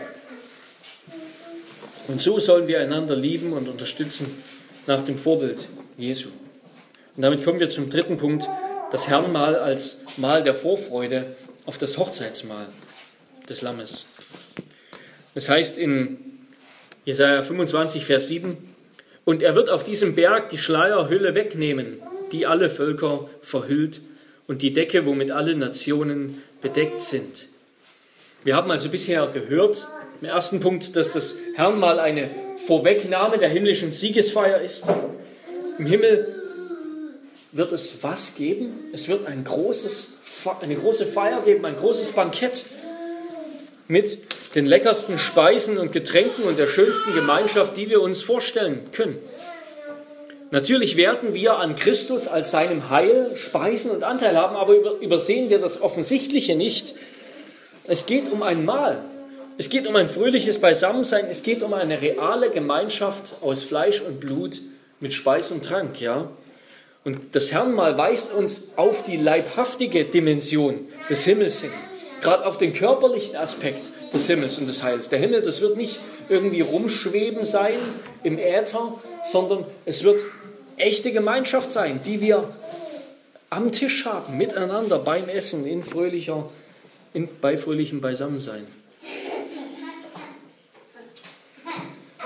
Und 2.08 2.20
so 2.20 2.38
sollen 2.38 2.68
wir 2.68 2.80
einander 2.80 3.16
lieben 3.16 3.54
und 3.54 3.68
unterstützen 3.68 4.42
nach 4.86 5.02
dem 5.02 5.18
Vorbild 5.18 5.66
Jesu. 5.96 6.28
Und 7.16 7.22
damit 7.22 7.44
kommen 7.44 7.60
wir 7.60 7.70
zum 7.70 7.90
dritten 7.90 8.16
Punkt, 8.16 8.48
das 8.90 9.08
Herrnmahl 9.08 9.56
als 9.56 10.04
Mahl 10.16 10.42
der 10.42 10.54
Vorfreude 10.54 11.36
auf 11.66 11.78
das 11.78 11.98
Hochzeitsmahl 11.98 12.66
des 13.48 13.62
Lammes. 13.62 14.06
Das 15.34 15.48
heißt 15.48 15.78
in 15.78 16.18
Jesaja 17.04 17.42
25, 17.42 18.04
Vers 18.04 18.28
7, 18.28 18.56
und 19.24 19.42
er 19.42 19.54
wird 19.54 19.70
auf 19.70 19.84
diesem 19.84 20.14
Berg 20.14 20.48
die 20.50 20.58
Schleierhülle 20.58 21.34
wegnehmen, 21.34 22.02
die 22.32 22.46
alle 22.46 22.70
Völker 22.70 23.28
verhüllt, 23.42 24.00
und 24.48 24.60
die 24.60 24.72
Decke, 24.72 25.06
womit 25.06 25.30
alle 25.30 25.54
Nationen 25.54 26.42
bedeckt 26.60 27.00
sind. 27.00 27.48
Wir 28.44 28.56
haben 28.56 28.70
also 28.70 28.88
bisher 28.88 29.26
gehört, 29.28 29.86
im 30.22 30.28
ersten 30.28 30.60
Punkt, 30.60 30.94
dass 30.94 31.12
das 31.12 31.34
Herrnmal 31.56 31.98
eine 31.98 32.30
Vorwegnahme 32.64 33.38
der 33.38 33.48
himmlischen 33.48 33.92
Siegesfeier 33.92 34.60
ist. 34.60 34.84
Im 35.78 35.86
Himmel 35.86 36.36
wird 37.50 37.72
es 37.72 38.04
was 38.04 38.36
geben? 38.36 38.84
Es 38.92 39.08
wird 39.08 39.26
ein 39.26 39.42
großes, 39.42 40.12
eine 40.60 40.76
große 40.76 41.06
Feier 41.06 41.42
geben, 41.42 41.66
ein 41.66 41.74
großes 41.74 42.12
Bankett 42.12 42.64
mit 43.88 44.18
den 44.54 44.64
leckersten 44.64 45.18
Speisen 45.18 45.76
und 45.76 45.92
Getränken 45.92 46.44
und 46.44 46.56
der 46.56 46.68
schönsten 46.68 47.14
Gemeinschaft, 47.16 47.76
die 47.76 47.90
wir 47.90 48.00
uns 48.00 48.22
vorstellen 48.22 48.92
können. 48.92 49.18
Natürlich 50.52 50.96
werden 50.96 51.34
wir 51.34 51.56
an 51.56 51.74
Christus 51.74 52.28
als 52.28 52.52
seinem 52.52 52.90
Heil 52.90 53.32
Speisen 53.34 53.90
und 53.90 54.04
Anteil 54.04 54.36
haben, 54.36 54.54
aber 54.54 55.00
übersehen 55.00 55.50
wir 55.50 55.58
das 55.58 55.82
Offensichtliche 55.82 56.54
nicht. 56.54 56.94
Es 57.88 58.06
geht 58.06 58.30
um 58.30 58.44
ein 58.44 58.64
Mahl. 58.64 59.04
Es 59.62 59.68
geht 59.68 59.86
um 59.86 59.94
ein 59.94 60.08
fröhliches 60.08 60.58
Beisammensein. 60.58 61.26
Es 61.30 61.44
geht 61.44 61.62
um 61.62 61.72
eine 61.72 62.02
reale 62.02 62.50
Gemeinschaft 62.50 63.34
aus 63.42 63.62
Fleisch 63.62 64.00
und 64.00 64.18
Blut 64.18 64.60
mit 64.98 65.12
Speis 65.14 65.52
und 65.52 65.64
Trank, 65.64 66.00
ja. 66.00 66.28
Und 67.04 67.36
das 67.36 67.52
Herrnmal 67.52 67.96
weist 67.96 68.34
uns 68.34 68.70
auf 68.74 69.04
die 69.04 69.16
leibhaftige 69.16 70.04
Dimension 70.04 70.80
des 71.08 71.22
Himmels 71.22 71.60
hin, 71.60 71.70
gerade 72.22 72.44
auf 72.44 72.58
den 72.58 72.72
körperlichen 72.72 73.36
Aspekt 73.36 73.92
des 74.12 74.26
Himmels 74.26 74.58
und 74.58 74.66
des 74.66 74.82
Heils. 74.82 75.10
Der 75.10 75.20
Himmel, 75.20 75.42
das 75.42 75.60
wird 75.60 75.76
nicht 75.76 76.00
irgendwie 76.28 76.62
rumschweben 76.62 77.44
sein 77.44 77.78
im 78.24 78.40
Äther, 78.40 79.00
sondern 79.30 79.64
es 79.84 80.02
wird 80.02 80.20
echte 80.76 81.12
Gemeinschaft 81.12 81.70
sein, 81.70 82.00
die 82.04 82.20
wir 82.20 82.48
am 83.48 83.70
Tisch 83.70 84.06
haben, 84.06 84.36
miteinander 84.36 84.98
beim 84.98 85.28
Essen, 85.28 85.64
in 85.68 85.84
fröhlicher, 85.84 86.50
in, 87.14 87.28
bei 87.40 87.56
fröhlichem 87.56 88.00
Beisammensein. 88.00 88.66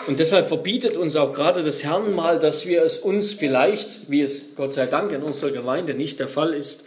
Und 0.07 0.21
deshalb 0.21 0.49
verbietet 0.49 0.97
uns 0.97 1.17
auch 1.17 1.33
gerade 1.33 1.65
das 1.65 1.83
Herrenmal, 1.83 2.39
dass 2.39 2.67
wir 2.67 2.83
es 2.83 2.99
uns 2.99 3.33
vielleicht, 3.33 4.09
wie 4.09 4.23
es 4.23 4.55
Gott 4.55 4.73
sei 4.73 4.87
Dank 4.87 5.11
in 5.11 5.23
unserer 5.23 5.51
Gemeinde 5.51 5.95
nicht 5.95 6.21
der 6.21 6.29
Fall 6.29 6.55
ist, 6.55 6.85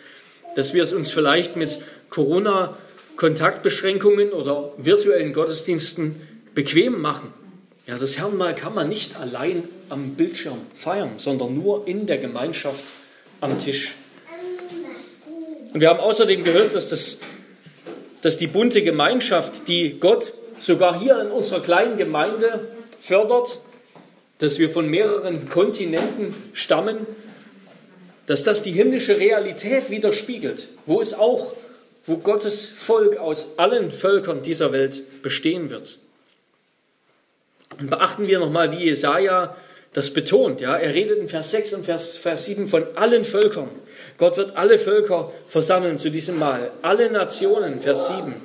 dass 0.56 0.74
wir 0.74 0.84
es 0.84 0.94
uns 0.94 1.12
vielleicht 1.12 1.58
mit 1.58 1.80
Corona-Kontaktbeschränkungen 2.10 4.32
oder 4.32 4.72
virtuellen 4.78 5.34
Gottesdiensten 5.34 6.16
bequem 6.56 7.02
machen. 7.02 7.34
Ja, 7.88 7.98
das 7.98 8.18
Herrenmal 8.18 8.56
kann 8.56 8.74
man 8.74 8.88
nicht 8.88 9.18
allein 9.18 9.68
am 9.90 10.12
Bildschirm 10.12 10.60
feiern, 10.74 11.16
sondern 11.18 11.56
nur 11.56 11.86
in 11.88 12.06
der 12.06 12.20
Gemeinschaft 12.20 12.86
am 13.42 13.58
Tisch. 13.58 13.96
Und 15.74 15.82
wir 15.82 15.90
haben 15.90 16.00
außerdem 16.00 16.46
gehört, 16.46 16.74
dass, 16.74 16.88
das, 16.90 17.20
dass 18.22 18.38
die 18.38 18.48
bunte 18.48 18.82
Gemeinschaft, 18.82 19.68
die 19.68 20.00
Gott 20.00 20.32
sogar 20.62 20.98
hier 21.00 21.22
in 21.22 21.32
unserer 21.32 21.62
kleinen 21.62 21.98
Gemeinde 21.98 22.70
fördert, 23.00 23.60
dass 24.40 24.60
wir 24.60 24.70
von 24.70 24.88
mehreren 24.90 25.50
Kontinenten 25.50 26.34
stammen, 26.54 27.06
dass 28.26 28.44
das 28.44 28.62
die 28.62 28.72
himmlische 28.72 29.18
Realität 29.20 29.90
widerspiegelt, 29.90 30.68
wo 30.86 31.02
es 31.02 31.14
auch, 31.14 31.56
wo 32.06 32.18
Gottes 32.18 32.66
Volk 32.66 33.18
aus 33.18 33.58
allen 33.58 33.92
Völkern 33.92 34.44
dieser 34.44 34.72
Welt 34.72 35.22
bestehen 35.22 35.70
wird. 35.70 35.98
Und 37.80 37.90
beachten 37.90 38.28
wir 38.28 38.40
nochmal, 38.40 38.72
wie 38.72 38.86
Jesaja 38.86 39.56
das 39.94 40.12
betont. 40.12 40.62
Ja? 40.62 40.78
Er 40.78 40.94
redet 40.94 41.20
in 41.20 41.30
Vers 41.30 41.52
6 41.52 41.74
und 41.74 41.86
Vers, 41.86 42.18
Vers 42.18 42.46
7 42.46 42.68
von 42.68 42.86
allen 42.96 43.24
Völkern. 43.24 43.70
Gott 44.18 44.38
wird 44.38 44.56
alle 44.56 44.78
Völker 44.78 45.32
versammeln 45.48 45.98
zu 45.98 46.12
diesem 46.12 46.38
Mal. 46.38 46.72
Alle 46.82 47.12
Nationen, 47.12 47.80
Vers 47.80 48.08
7. 48.08 48.36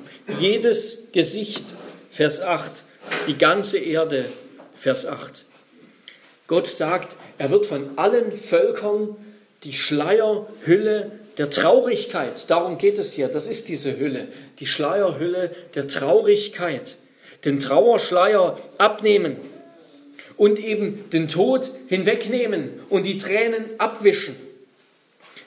Jedes 0.40 1.09
Gesicht, 1.12 1.75
Vers 2.11 2.40
8. 2.40 2.83
Die 3.27 3.37
ganze 3.37 3.79
Erde, 3.79 4.25
Vers 4.85 5.07
8. 5.07 5.47
Gott 6.47 6.66
sagt, 6.66 7.16
er 7.38 7.51
wird 7.51 7.64
von 7.64 7.97
allen 7.97 8.33
Völkern 8.33 9.16
die 9.62 9.73
Schleierhülle 9.73 11.11
der 11.38 11.49
Traurigkeit, 11.49 12.51
darum 12.51 12.77
geht 12.77 12.99
es 12.99 13.14
hier, 13.14 13.29
das 13.29 13.47
ist 13.47 13.70
diese 13.70 13.99
Hülle, 13.99 14.29
die 14.59 14.66
Schleierhülle 14.66 15.53
der 15.75 15.88
Traurigkeit, 15.88 16.99
den 17.47 17.61
Trauerschleier 17.61 18.57
abnehmen 18.77 19.38
und 20.37 20.59
eben 20.59 21.09
den 21.09 21.29
Tod 21.29 21.70
hinwegnehmen 21.88 22.68
und 22.90 23.07
die 23.07 23.16
Tränen 23.16 23.64
abwischen. 23.79 24.37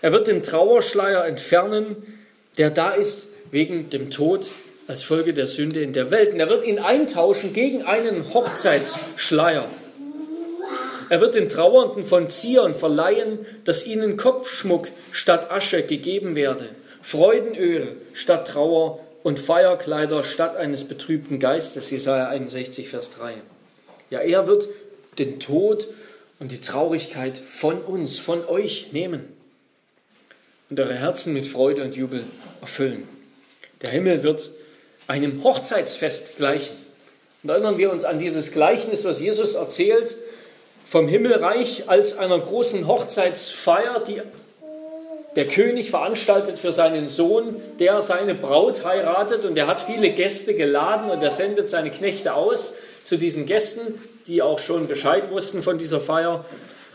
Er 0.02 0.14
wird 0.14 0.26
den 0.26 0.42
Trauerschleier 0.42 1.28
entfernen, 1.28 2.26
der 2.58 2.72
da 2.72 2.90
ist 2.90 3.28
wegen 3.52 3.92
dem 3.92 4.10
Tod 4.10 4.48
als 4.88 5.04
Folge 5.04 5.34
der 5.34 5.48
Sünde 5.48 5.82
in 5.82 5.94
der 5.94 6.12
Welt. 6.12 6.34
Und 6.34 6.40
er 6.40 6.50
wird 6.50 6.66
ihn 6.66 6.80
eintauschen 6.80 7.54
gegen 7.54 7.84
einen 7.84 8.34
Hochzeitsschleier. 8.34 9.68
Er 11.10 11.22
wird 11.22 11.36
den 11.36 11.50
Trauernden 11.50 12.04
von 12.04 12.30
Zion 12.30 12.76
verleihen, 12.76 13.46
dass 13.64 13.86
ihnen 13.86 14.18
Kopfschmuck 14.18 14.90
statt 15.12 15.52
Asche 15.52 15.84
gegeben 15.84 16.36
werde, 16.36 16.70
Freudenöl 17.02 17.96
statt 18.14 18.48
Trauer 18.48 19.00
und 19.24 19.40
Feierkleider 19.40 20.24
statt 20.24 20.58
eines 20.58 20.84
betrübten 20.84 21.40
Geistes. 21.40 21.90
Jesaja 21.92 22.28
61, 22.28 22.90
Vers 22.90 23.12
3. 23.12 23.36
Ja, 24.10 24.20
er 24.20 24.48
wird 24.48 24.68
den 25.18 25.40
Tod 25.40 25.88
und 26.40 26.52
die 26.52 26.62
Traurigkeit 26.62 27.38
von 27.38 27.82
uns, 27.82 28.20
von 28.20 28.46
euch 28.46 28.92
nehmen 28.92 29.26
und 30.70 30.80
eure 30.80 30.96
Herzen 30.96 31.34
mit 31.34 31.48
Freude 31.48 31.84
und 31.84 31.96
Jubel 31.96 32.24
erfüllen. 32.62 33.08
Der 33.86 33.92
Himmel 33.92 34.24
wird 34.24 34.52
einem 35.08 35.44
Hochzeitsfest 35.44 36.38
gleichen. 36.38 36.76
Und 37.44 37.50
erinnern 37.50 37.78
wir 37.78 37.92
uns 37.92 38.04
an 38.04 38.20
dieses 38.20 38.52
Gleichnis, 38.52 39.06
was 39.06 39.20
Jesus 39.20 39.54
erzählt 39.54 40.16
vom 40.88 41.08
Himmelreich 41.08 41.84
als 41.88 42.18
einer 42.18 42.40
großen 42.40 42.88
Hochzeitsfeier, 42.88 44.04
die 44.06 44.22
der 45.36 45.48
König 45.48 45.92
veranstaltet 45.92 46.58
für 46.58 46.72
seinen 46.72 47.10
Sohn, 47.10 47.62
der 47.80 48.02
seine 48.02 48.34
Braut 48.34 48.84
heiratet 48.84 49.46
und 49.46 49.56
er 49.56 49.68
hat 49.68 49.80
viele 49.80 50.10
Gäste 50.10 50.56
geladen 50.56 51.12
und 51.12 51.22
er 51.22 51.30
sendet 51.30 51.70
seine 51.70 51.92
Knechte 51.92 52.34
aus 52.34 52.74
zu 53.04 53.18
diesen 53.18 53.46
Gästen, 53.46 54.02
die 54.26 54.42
auch 54.42 54.60
schon 54.60 54.88
Bescheid 54.88 55.30
wussten 55.30 55.62
von 55.62 55.78
dieser 55.78 56.02
Feier. 56.02 56.44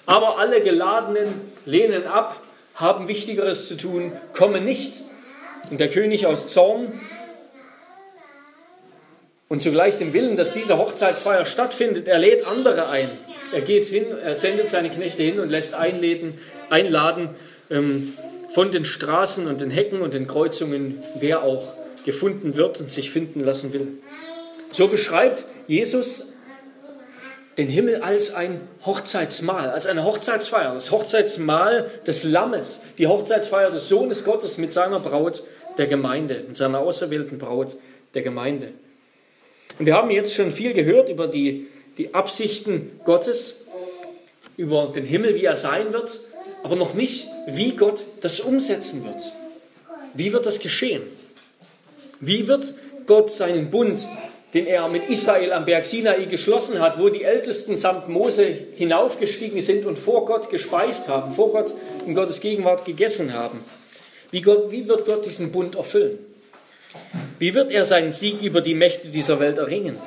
Aber 0.07 0.39
alle 0.39 0.61
Geladenen 0.61 1.53
lehnen 1.65 2.07
ab, 2.07 2.43
haben 2.75 3.07
Wichtigeres 3.07 3.69
zu 3.69 3.77
tun, 3.77 4.13
kommen 4.37 4.65
nicht. 4.65 4.95
Und 5.71 5.79
der 5.79 5.89
König 5.89 6.27
aus 6.27 6.49
Zorn 6.49 7.01
und 9.53 9.61
zugleich 9.61 9.99
dem 9.99 10.15
Willen, 10.15 10.37
dass 10.37 10.55
diese 10.55 10.79
Hochzeitsfeier 10.79 11.45
stattfindet, 11.45 12.09
er 12.09 12.17
lädt 12.17 12.47
andere 12.47 12.89
ein. 12.89 13.11
Er 13.53 13.61
geht 13.61 13.85
hin, 13.85 14.07
er 14.07 14.35
sendet 14.35 14.71
seine 14.71 14.89
Knechte 14.89 15.23
hin 15.23 15.39
und 15.39 15.51
lässt 15.51 15.75
einladen, 15.75 16.39
einladen 16.71 17.29
ähm, 17.69 18.15
von 18.49 18.73
den 18.73 18.87
Straßen 18.87 19.47
und 19.47 19.61
den 19.61 19.71
Hecken 19.71 20.01
und 20.01 20.15
den 20.15 20.27
Kreuzungen, 20.27 21.03
wer 21.21 21.43
auch 21.43 21.69
gefunden 22.07 22.57
wird 22.57 22.81
und 22.81 22.91
sich 22.91 23.11
finden 23.11 23.41
lassen 23.41 23.75
will. 23.75 23.89
So 24.71 24.89
beschreibt 24.89 25.45
Jesus 25.69 26.29
den 27.59 27.69
Himmel 27.69 27.97
als 27.97 28.35
ein 28.35 28.59
Hochzeitsmahl, 28.87 29.69
als 29.69 29.85
eine 29.85 30.07
Hochzeitsfeier, 30.07 30.73
das 30.73 30.91
Hochzeitsmahl 30.91 31.91
des 32.07 32.25
Lammes, 32.25 32.81
die 32.97 33.07
Hochzeitsfeier 33.07 33.71
des 33.71 33.87
Sohnes 33.91 34.25
Gottes 34.25 34.57
mit 34.57 34.73
seiner 34.73 34.99
Braut 34.99 35.43
der 35.77 35.89
Gemeinde, 35.89 36.43
mit 36.49 36.57
seiner 36.57 36.79
auserwählten 36.79 37.37
Braut 37.37 37.77
der 38.15 38.23
Gemeinde. 38.23 38.73
Und 39.83 39.87
wir 39.87 39.97
haben 39.97 40.13
jetzt 40.13 40.33
schon 40.33 40.53
viel 40.53 40.75
gehört 40.75 41.09
über 41.09 41.27
die, 41.27 41.67
die 41.99 42.15
Absichten 42.15 43.01
Gottes, 43.05 43.67
über 44.57 44.87
den 44.95 45.05
Himmel, 45.05 45.35
wie 45.35 45.45
er 45.45 45.57
sein 45.57 45.93
wird, 45.93 46.21
aber 46.63 46.77
noch 46.77 46.95
nicht, 46.95 47.27
wie 47.49 47.73
Gott 47.75 48.05
das 48.21 48.39
umsetzen 48.39 49.05
wird. 49.05 49.33
Wie 50.15 50.33
wird 50.33 50.47
das 50.47 50.61
geschehen? 50.61 51.03
Wie 52.21 52.47
wird 52.47 52.75
Gott 53.07 53.33
seinen 53.33 53.73
Bund 53.73 54.07
den 54.55 54.69
er 54.69 54.87
mit 54.89 55.09
Israel 55.09 55.53
am 55.53 55.65
Berg 55.65 55.85
Sinai 55.85 56.27
geschlossen 56.27 56.79
hat, 56.79 57.01
wo 57.01 57.09
die 57.09 57.25
Ältesten 57.25 57.77
samt 57.77 58.09
Mose 58.09 58.47
hinaufgestiegen 58.77 59.63
sind 59.63 59.85
und 59.85 59.99
vor 59.99 60.27
Gott 60.27 60.49
gespeist 60.49 61.09
haben, 61.09 61.33
vor 61.33 61.51
Gott 61.51 61.75
in 62.07 62.15
Gottes 62.15 62.41
Gegenwart 62.41 62.85
gegessen 62.85 63.33
haben. 63.33 63.65
Wie, 64.31 64.43
Gott, 64.43 64.71
wie 64.71 64.87
wird 64.87 65.07
Gott 65.07 65.27
diesen 65.27 65.51
Bund 65.51 65.75
erfüllen? 65.75 66.19
Wie 67.43 67.55
wird 67.55 67.73
er 67.73 67.85
seinen 67.85 68.13
Sieg 68.13 68.41
über 68.41 68.61
die 68.61 68.73
Mächte 68.73 69.09
dieser 69.09 69.41
Welt 69.41 69.59
erringen? 69.59 69.99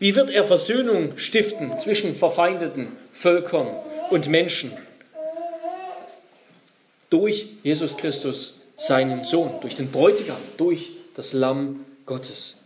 Wie 0.00 0.16
wird 0.16 0.30
er 0.30 0.42
Versöhnung 0.42 1.16
stiften 1.16 1.78
zwischen 1.78 2.16
verfeindeten 2.16 2.88
Völkern 3.12 3.68
und 4.10 4.26
Menschen? 4.28 4.72
Durch 7.08 7.50
Jesus 7.62 7.96
Christus, 7.96 8.58
seinen 8.76 9.22
Sohn, 9.22 9.52
durch 9.60 9.76
den 9.76 9.92
Bräutigam, 9.92 10.38
durch 10.56 10.90
das 11.14 11.34
Lamm 11.34 11.84
Gottes. 12.04 12.58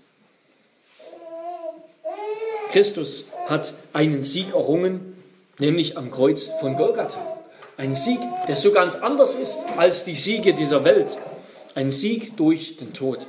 Christus 2.73 3.27
hat 3.49 3.75
einen 3.93 4.23
Sieg 4.23 4.55
errungen, 4.55 5.15
nämlich 5.59 5.99
am 5.99 6.11
Kreuz 6.11 6.49
von 6.59 6.77
Golgatha. 6.77 7.39
Ein 7.77 7.95
Sieg, 7.95 8.21
der 8.49 8.57
so 8.57 8.73
ganz 8.73 8.97
anders 8.97 9.35
ist 9.35 9.59
als 9.77 10.05
die 10.05 10.17
Siege 10.17 10.55
dieser 10.55 10.85
Welt. 10.85 11.19
Ein 11.75 11.93
Sieg 11.93 12.39
durch 12.39 12.79
den 12.79 12.95
Tod. 12.95 13.27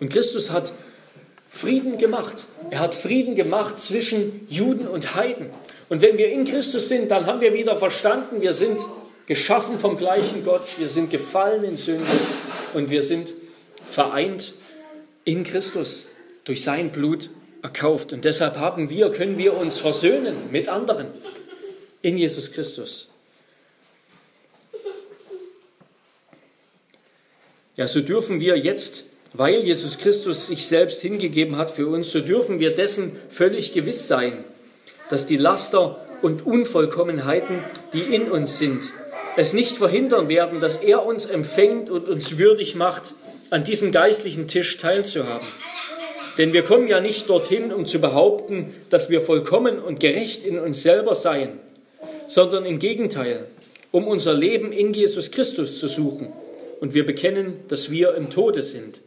Und 0.00 0.12
Christus 0.12 0.50
hat 0.50 0.72
Frieden 1.50 1.98
gemacht. 1.98 2.44
Er 2.70 2.80
hat 2.80 2.94
Frieden 2.94 3.34
gemacht 3.34 3.80
zwischen 3.80 4.46
Juden 4.48 4.86
und 4.86 5.14
Heiden. 5.14 5.50
Und 5.88 6.02
wenn 6.02 6.18
wir 6.18 6.30
in 6.30 6.44
Christus 6.44 6.88
sind, 6.88 7.10
dann 7.10 7.26
haben 7.26 7.40
wir 7.40 7.54
wieder 7.54 7.76
verstanden, 7.76 8.40
wir 8.40 8.52
sind 8.52 8.80
geschaffen 9.26 9.78
vom 9.78 9.96
gleichen 9.96 10.44
Gott, 10.44 10.66
wir 10.78 10.88
sind 10.88 11.10
gefallen 11.10 11.64
in 11.64 11.76
Sünde 11.76 12.06
und 12.74 12.90
wir 12.90 13.02
sind 13.02 13.32
vereint 13.86 14.52
in 15.24 15.44
Christus 15.44 16.06
durch 16.44 16.62
sein 16.62 16.90
Blut 16.90 17.30
erkauft. 17.62 18.12
Und 18.12 18.24
deshalb 18.24 18.56
haben 18.56 18.90
wir, 18.90 19.10
können 19.10 19.38
wir 19.38 19.56
uns 19.56 19.78
versöhnen 19.78 20.50
mit 20.50 20.68
anderen 20.68 21.08
in 22.02 22.16
Jesus 22.16 22.52
Christus. 22.52 23.08
Ja, 27.76 27.86
so 27.86 28.00
dürfen 28.00 28.40
wir 28.40 28.56
jetzt, 28.56 29.04
weil 29.38 29.64
Jesus 29.64 29.98
Christus 29.98 30.48
sich 30.48 30.66
selbst 30.66 31.00
hingegeben 31.00 31.56
hat 31.56 31.70
für 31.70 31.86
uns, 31.86 32.10
so 32.10 32.20
dürfen 32.20 32.58
wir 32.58 32.74
dessen 32.74 33.16
völlig 33.30 33.72
gewiss 33.72 34.08
sein, 34.08 34.44
dass 35.10 35.26
die 35.26 35.36
Laster 35.36 36.04
und 36.22 36.44
Unvollkommenheiten, 36.44 37.62
die 37.92 38.00
in 38.00 38.32
uns 38.32 38.58
sind, 38.58 38.90
es 39.36 39.52
nicht 39.52 39.76
verhindern 39.76 40.28
werden, 40.28 40.60
dass 40.60 40.78
er 40.78 41.06
uns 41.06 41.26
empfängt 41.26 41.88
und 41.88 42.08
uns 42.08 42.36
würdig 42.36 42.74
macht, 42.74 43.14
an 43.50 43.62
diesem 43.62 43.92
geistlichen 43.92 44.48
Tisch 44.48 44.76
teilzuhaben. 44.76 45.46
Denn 46.36 46.52
wir 46.52 46.64
kommen 46.64 46.88
ja 46.88 47.00
nicht 47.00 47.30
dorthin, 47.30 47.72
um 47.72 47.86
zu 47.86 48.00
behaupten, 48.00 48.74
dass 48.90 49.08
wir 49.08 49.22
vollkommen 49.22 49.78
und 49.78 50.00
gerecht 50.00 50.44
in 50.44 50.58
uns 50.58 50.82
selber 50.82 51.14
seien, 51.14 51.60
sondern 52.26 52.66
im 52.66 52.80
Gegenteil, 52.80 53.46
um 53.92 54.08
unser 54.08 54.34
Leben 54.34 54.72
in 54.72 54.92
Jesus 54.94 55.30
Christus 55.30 55.78
zu 55.78 55.86
suchen. 55.86 56.32
Und 56.80 56.94
wir 56.94 57.06
bekennen, 57.06 57.60
dass 57.68 57.88
wir 57.88 58.14
im 58.14 58.30
Tode 58.30 58.64
sind. 58.64 59.00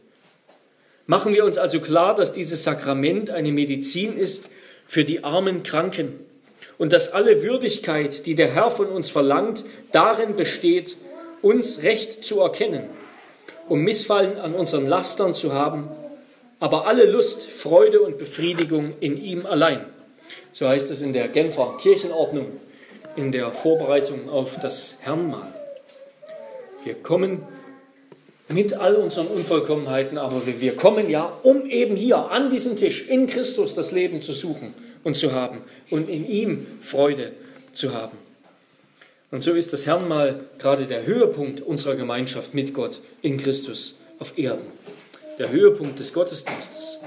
Machen 1.06 1.34
wir 1.34 1.44
uns 1.44 1.58
also 1.58 1.80
klar, 1.80 2.14
dass 2.14 2.32
dieses 2.32 2.64
Sakrament 2.64 3.30
eine 3.30 3.52
Medizin 3.52 4.16
ist 4.16 4.50
für 4.86 5.04
die 5.04 5.24
armen 5.24 5.62
Kranken 5.62 6.20
und 6.78 6.92
dass 6.92 7.12
alle 7.12 7.42
Würdigkeit, 7.42 8.26
die 8.26 8.34
der 8.34 8.48
Herr 8.48 8.70
von 8.70 8.86
uns 8.86 9.10
verlangt, 9.10 9.64
darin 9.90 10.36
besteht, 10.36 10.96
uns 11.42 11.82
recht 11.82 12.24
zu 12.24 12.40
erkennen, 12.40 12.84
um 13.68 13.80
Missfallen 13.80 14.38
an 14.38 14.54
unseren 14.54 14.86
Lastern 14.86 15.34
zu 15.34 15.52
haben 15.52 15.90
aber 16.62 16.86
alle 16.86 17.06
Lust, 17.06 17.50
Freude 17.50 18.00
und 18.02 18.18
Befriedigung 18.18 18.92
in 19.00 19.16
ihm 19.16 19.46
allein. 19.46 19.84
So 20.52 20.68
heißt 20.68 20.92
es 20.92 21.02
in 21.02 21.12
der 21.12 21.26
Genfer 21.26 21.76
Kirchenordnung 21.80 22.60
in 23.16 23.32
der 23.32 23.50
Vorbereitung 23.50 24.30
auf 24.30 24.60
das 24.60 24.94
Herrnmahl. 25.00 25.52
Wir 26.84 26.94
kommen 26.94 27.42
mit 28.52 28.74
all 28.74 28.96
unseren 28.96 29.26
Unvollkommenheiten, 29.26 30.18
aber 30.18 30.42
wir 30.46 30.76
kommen 30.76 31.08
ja, 31.08 31.36
um 31.42 31.66
eben 31.66 31.96
hier 31.96 32.30
an 32.30 32.50
diesem 32.50 32.76
Tisch 32.76 33.08
in 33.08 33.26
Christus 33.26 33.74
das 33.74 33.92
Leben 33.92 34.20
zu 34.20 34.32
suchen 34.32 34.74
und 35.04 35.16
zu 35.16 35.32
haben 35.32 35.62
und 35.90 36.08
in 36.08 36.28
ihm 36.28 36.66
Freude 36.80 37.32
zu 37.72 37.94
haben. 37.94 38.16
Und 39.30 39.42
so 39.42 39.52
ist 39.52 39.72
das 39.72 39.86
Herrnmahl 39.86 40.44
gerade 40.58 40.86
der 40.86 41.06
Höhepunkt 41.06 41.60
unserer 41.62 41.96
Gemeinschaft 41.96 42.54
mit 42.54 42.74
Gott 42.74 43.00
in 43.22 43.38
Christus 43.38 43.98
auf 44.18 44.36
Erden 44.36 44.66
der 45.38 45.50
Höhepunkt 45.50 45.98
des 45.98 46.12
Gottesdienstes. 46.12 46.98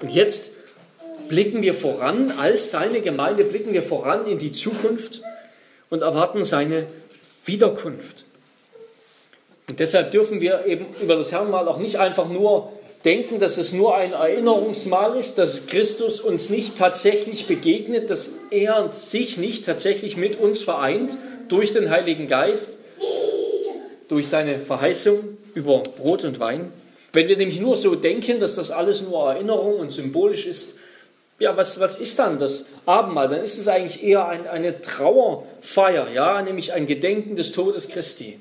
Und 0.00 0.10
jetzt 0.10 0.50
blicken 1.28 1.62
wir 1.62 1.74
voran, 1.74 2.32
als 2.38 2.70
seine 2.70 3.00
Gemeinde 3.00 3.44
blicken 3.44 3.72
wir 3.72 3.82
voran 3.82 4.26
in 4.26 4.38
die 4.38 4.52
Zukunft 4.52 5.22
und 5.90 6.02
erwarten 6.02 6.44
seine 6.44 6.86
Wiederkunft. 7.44 8.24
Und 9.68 9.80
deshalb 9.80 10.12
dürfen 10.12 10.40
wir 10.40 10.64
eben 10.66 10.86
über 11.02 11.16
das 11.16 11.32
Herrnmal 11.32 11.66
auch 11.68 11.78
nicht 11.78 11.98
einfach 11.98 12.28
nur 12.28 12.72
denken, 13.04 13.40
dass 13.40 13.58
es 13.58 13.72
nur 13.72 13.96
ein 13.96 14.12
Erinnerungsmal 14.12 15.16
ist, 15.16 15.38
dass 15.38 15.66
Christus 15.66 16.20
uns 16.20 16.50
nicht 16.50 16.76
tatsächlich 16.76 17.46
begegnet, 17.46 18.10
dass 18.10 18.30
er 18.50 18.92
sich 18.92 19.36
nicht 19.38 19.64
tatsächlich 19.64 20.16
mit 20.16 20.38
uns 20.38 20.62
vereint 20.62 21.16
durch 21.48 21.72
den 21.72 21.90
Heiligen 21.90 22.28
Geist, 22.28 22.78
durch 24.08 24.28
seine 24.28 24.60
Verheißung 24.60 25.36
über 25.54 25.82
Brot 25.82 26.24
und 26.24 26.38
Wein. 26.40 26.72
Wenn 27.12 27.28
wir 27.28 27.36
nämlich 27.36 27.60
nur 27.60 27.76
so 27.76 27.94
denken, 27.94 28.40
dass 28.40 28.56
das 28.56 28.70
alles 28.70 29.02
nur 29.02 29.30
Erinnerung 29.32 29.78
und 29.78 29.90
symbolisch 29.90 30.46
ist, 30.46 30.76
ja, 31.38 31.56
was, 31.56 31.78
was 31.78 31.96
ist 31.96 32.18
dann 32.18 32.38
das 32.38 32.66
Abendmahl? 32.86 33.28
Dann 33.28 33.42
ist 33.42 33.58
es 33.58 33.68
eigentlich 33.68 34.02
eher 34.02 34.26
ein, 34.26 34.46
eine 34.46 34.80
Trauerfeier, 34.80 36.08
ja, 36.10 36.40
nämlich 36.42 36.72
ein 36.72 36.86
Gedenken 36.86 37.36
des 37.36 37.52
Todes 37.52 37.88
Christi. 37.88 38.40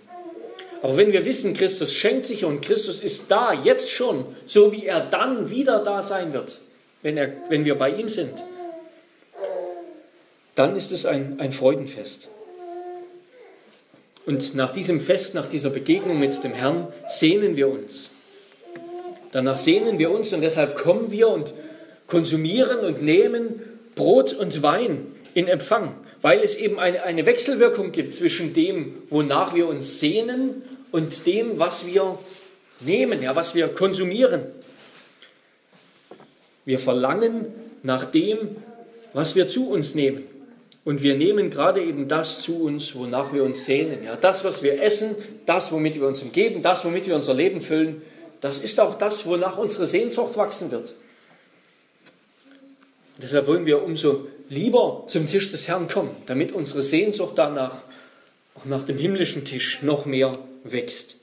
Aber 0.86 0.98
wenn 0.98 1.12
wir 1.12 1.26
wissen, 1.26 1.56
Christus 1.56 1.94
schenkt 1.94 2.28
sich 2.28 2.46
und 2.46 2.62
Christus 2.62 3.00
ist 3.00 3.32
da, 3.32 3.54
jetzt 3.54 3.90
schon, 3.90 4.24
so 4.46 4.72
wie 4.72 4.86
er 4.86 5.00
dann 5.00 5.50
wieder 5.50 5.80
da 5.84 6.04
sein 6.04 6.32
wird, 6.32 6.60
wenn, 7.02 7.18
er, 7.18 7.34
wenn 7.50 7.66
wir 7.66 7.74
bei 7.74 7.90
ihm 7.90 8.08
sind, 8.08 8.44
dann 10.54 10.76
ist 10.76 10.92
es 10.92 11.08
ein, 11.08 11.40
ein 11.40 11.52
Freudenfest. 11.52 12.28
Und 14.28 14.54
nach 14.54 14.72
diesem 14.74 15.02
Fest, 15.02 15.34
nach 15.34 15.50
dieser 15.50 15.72
Begegnung 15.72 16.20
mit 16.20 16.44
dem 16.44 16.54
Herrn, 16.54 16.94
sehnen 17.10 17.56
wir 17.56 17.68
uns 17.68 18.12
Danach 19.36 19.58
sehnen 19.58 20.00
wir 20.00 20.12
uns 20.12 20.32
und 20.32 20.40
deshalb 20.40 20.78
kommen 20.78 21.12
wir 21.12 21.28
und 21.28 21.54
konsumieren 22.08 22.86
und 22.86 23.02
nehmen 23.02 23.60
Brot 23.96 24.34
und 24.34 24.62
Wein 24.62 25.08
in 25.34 25.50
Empfang, 25.50 25.94
weil 26.22 26.40
es 26.40 26.56
eben 26.56 26.80
eine, 26.80 27.04
eine 27.04 27.26
Wechselwirkung 27.26 27.92
gibt 27.92 28.14
zwischen 28.14 28.54
dem, 28.54 28.94
wonach 29.10 29.54
wir 29.54 29.68
uns 29.68 30.00
sehnen 30.00 30.62
und 30.96 31.26
dem, 31.28 31.60
was 31.60 31.86
wir 31.86 32.18
nehmen, 32.80 33.22
ja, 33.22 33.36
was 33.36 33.54
wir 33.54 33.68
konsumieren. 33.68 34.44
Wir 36.64 36.80
verlangen 36.80 37.48
nach 37.84 38.06
dem, 38.06 38.56
was 39.12 39.36
wir 39.36 39.50
zu 39.50 39.70
uns 39.70 39.94
nehmen. 39.94 40.24
Und 40.86 41.04
wir 41.04 41.16
nehmen 41.18 41.50
gerade 41.50 41.84
eben 41.84 42.08
das 42.08 42.40
zu 42.40 42.64
uns, 42.64 42.96
wonach 42.96 43.34
wir 43.34 43.44
uns 43.44 43.66
sehnen. 43.66 44.06
Ja, 44.06 44.16
das, 44.16 44.46
was 44.46 44.64
wir 44.64 44.82
essen, 44.82 45.18
das, 45.46 45.74
womit 45.74 45.96
wir 45.96 46.08
uns 46.08 46.22
umgeben, 46.22 46.62
das, 46.62 46.86
womit 46.86 47.08
wir 47.08 47.16
unser 47.16 47.34
Leben 47.34 47.60
füllen, 47.60 48.02
das 48.40 48.62
ist 48.62 48.80
auch 48.80 48.98
das, 48.98 49.26
wonach 49.26 49.58
unsere 49.58 49.88
Sehnsucht 49.88 50.38
wachsen 50.38 50.72
wird. 50.72 50.96
Deshalb 53.22 53.48
wollen 53.48 53.66
wir 53.66 53.84
umso 53.84 54.30
lieber 54.48 55.04
zum 55.08 55.28
Tisch 55.28 55.52
des 55.52 55.68
Herrn 55.68 55.90
kommen, 55.90 56.16
damit 56.26 56.54
unsere 56.54 56.82
Sehnsucht 56.82 57.34
danach 57.36 57.82
auch 58.56 58.64
nach 58.64 58.86
dem 58.86 58.98
himmlischen 58.98 59.44
Tisch 59.44 59.82
noch 59.82 60.06
mehr 60.06 60.38
wächst. 60.72 61.16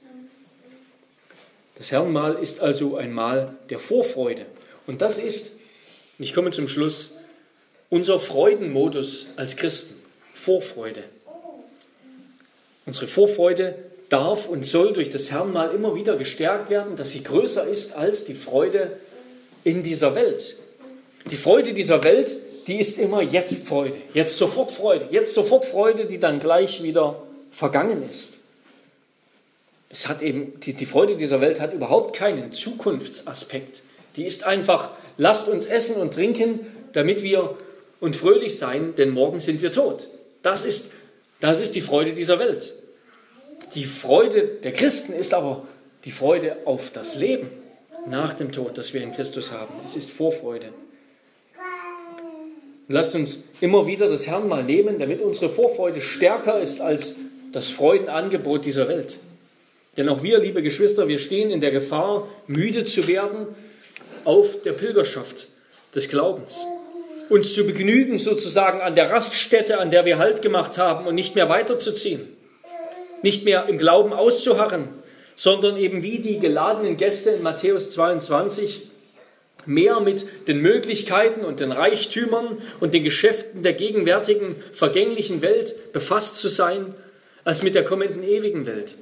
Das 1.76 1.90
Herrenmahl 1.90 2.42
ist 2.42 2.60
also 2.60 2.96
ein 2.96 3.12
Mahl 3.12 3.56
der 3.68 3.78
Vorfreude. 3.78 4.46
Und 4.86 5.02
das 5.02 5.18
ist, 5.18 5.52
ich 6.18 6.34
komme 6.34 6.50
zum 6.50 6.68
Schluss, 6.68 7.14
unser 7.90 8.18
Freudenmodus 8.18 9.26
als 9.36 9.56
Christen. 9.56 9.96
Vorfreude. 10.34 11.04
Unsere 12.86 13.06
Vorfreude 13.06 13.76
darf 14.08 14.48
und 14.48 14.66
soll 14.66 14.92
durch 14.92 15.10
das 15.10 15.30
Herrn 15.30 15.52
mal 15.52 15.74
immer 15.74 15.94
wieder 15.94 16.16
gestärkt 16.16 16.68
werden, 16.68 16.96
dass 16.96 17.10
sie 17.10 17.22
größer 17.22 17.66
ist 17.66 17.94
als 17.94 18.24
die 18.24 18.34
Freude 18.34 18.98
in 19.64 19.82
dieser 19.82 20.14
Welt. 20.14 20.56
Die 21.30 21.36
Freude 21.36 21.72
dieser 21.72 22.02
Welt, 22.02 22.36
die 22.66 22.80
ist 22.80 22.98
immer 22.98 23.22
jetzt 23.22 23.66
Freude, 23.66 23.96
jetzt 24.14 24.36
sofort 24.36 24.70
Freude, 24.70 25.08
jetzt 25.10 25.34
sofort 25.34 25.64
Freude, 25.64 26.06
die 26.06 26.18
dann 26.18 26.40
gleich 26.40 26.82
wieder 26.82 27.22
vergangen 27.50 28.08
ist. 28.08 28.38
Es 29.92 30.08
hat 30.08 30.22
eben, 30.22 30.58
die, 30.60 30.72
die 30.72 30.86
Freude 30.86 31.16
dieser 31.16 31.42
Welt 31.42 31.60
hat 31.60 31.74
überhaupt 31.74 32.16
keinen 32.16 32.52
Zukunftsaspekt. 32.52 33.82
Die 34.16 34.24
ist 34.24 34.42
einfach, 34.42 34.92
lasst 35.18 35.48
uns 35.48 35.66
essen 35.66 35.96
und 35.96 36.14
trinken, 36.14 36.60
damit 36.94 37.22
wir 37.22 37.58
und 38.00 38.16
fröhlich 38.16 38.56
sein, 38.56 38.94
denn 38.96 39.10
morgen 39.10 39.38
sind 39.38 39.60
wir 39.60 39.70
tot. 39.70 40.08
Das 40.42 40.64
ist, 40.64 40.92
das 41.40 41.60
ist 41.60 41.74
die 41.74 41.82
Freude 41.82 42.14
dieser 42.14 42.38
Welt. 42.38 42.72
Die 43.74 43.84
Freude 43.84 44.44
der 44.62 44.72
Christen 44.72 45.12
ist 45.12 45.34
aber 45.34 45.66
die 46.06 46.10
Freude 46.10 46.56
auf 46.64 46.90
das 46.90 47.14
Leben 47.14 47.50
nach 48.08 48.32
dem 48.32 48.50
Tod, 48.50 48.78
das 48.78 48.94
wir 48.94 49.02
in 49.02 49.12
Christus 49.12 49.52
haben. 49.52 49.74
Es 49.84 49.94
ist 49.94 50.10
Vorfreude. 50.10 50.70
Lasst 52.88 53.14
uns 53.14 53.40
immer 53.60 53.86
wieder 53.86 54.08
das 54.08 54.26
Herrn 54.26 54.48
mal 54.48 54.64
nehmen, 54.64 54.98
damit 54.98 55.20
unsere 55.20 55.50
Vorfreude 55.50 56.00
stärker 56.00 56.60
ist 56.60 56.80
als 56.80 57.16
das 57.52 57.70
Freudenangebot 57.70 58.64
dieser 58.64 58.88
Welt. 58.88 59.18
Denn 59.96 60.08
auch 60.08 60.22
wir, 60.22 60.38
liebe 60.38 60.62
Geschwister, 60.62 61.06
wir 61.08 61.18
stehen 61.18 61.50
in 61.50 61.60
der 61.60 61.70
Gefahr, 61.70 62.28
müde 62.46 62.84
zu 62.84 63.06
werden 63.06 63.48
auf 64.24 64.62
der 64.62 64.72
Pilgerschaft 64.72 65.48
des 65.94 66.08
Glaubens. 66.08 66.64
Uns 67.28 67.52
zu 67.52 67.66
begnügen 67.66 68.18
sozusagen 68.18 68.80
an 68.80 68.94
der 68.94 69.10
Raststätte, 69.10 69.78
an 69.78 69.90
der 69.90 70.04
wir 70.04 70.18
Halt 70.18 70.40
gemacht 70.42 70.78
haben 70.78 71.06
und 71.06 71.14
nicht 71.14 71.34
mehr 71.34 71.48
weiterzuziehen. 71.48 72.20
Nicht 73.22 73.44
mehr 73.44 73.66
im 73.68 73.78
Glauben 73.78 74.12
auszuharren, 74.12 74.88
sondern 75.36 75.76
eben 75.76 76.02
wie 76.02 76.18
die 76.18 76.38
geladenen 76.38 76.96
Gäste 76.96 77.30
in 77.30 77.42
Matthäus 77.42 77.90
22 77.92 78.88
mehr 79.66 80.00
mit 80.00 80.48
den 80.48 80.58
Möglichkeiten 80.58 81.44
und 81.44 81.60
den 81.60 81.70
Reichtümern 81.70 82.58
und 82.80 82.94
den 82.94 83.04
Geschäften 83.04 83.62
der 83.62 83.74
gegenwärtigen 83.74 84.56
vergänglichen 84.72 85.42
Welt 85.42 85.92
befasst 85.92 86.36
zu 86.36 86.48
sein, 86.48 86.94
als 87.44 87.62
mit 87.62 87.74
der 87.74 87.84
kommenden 87.84 88.22
ewigen 88.24 88.66
Welt. 88.66 88.96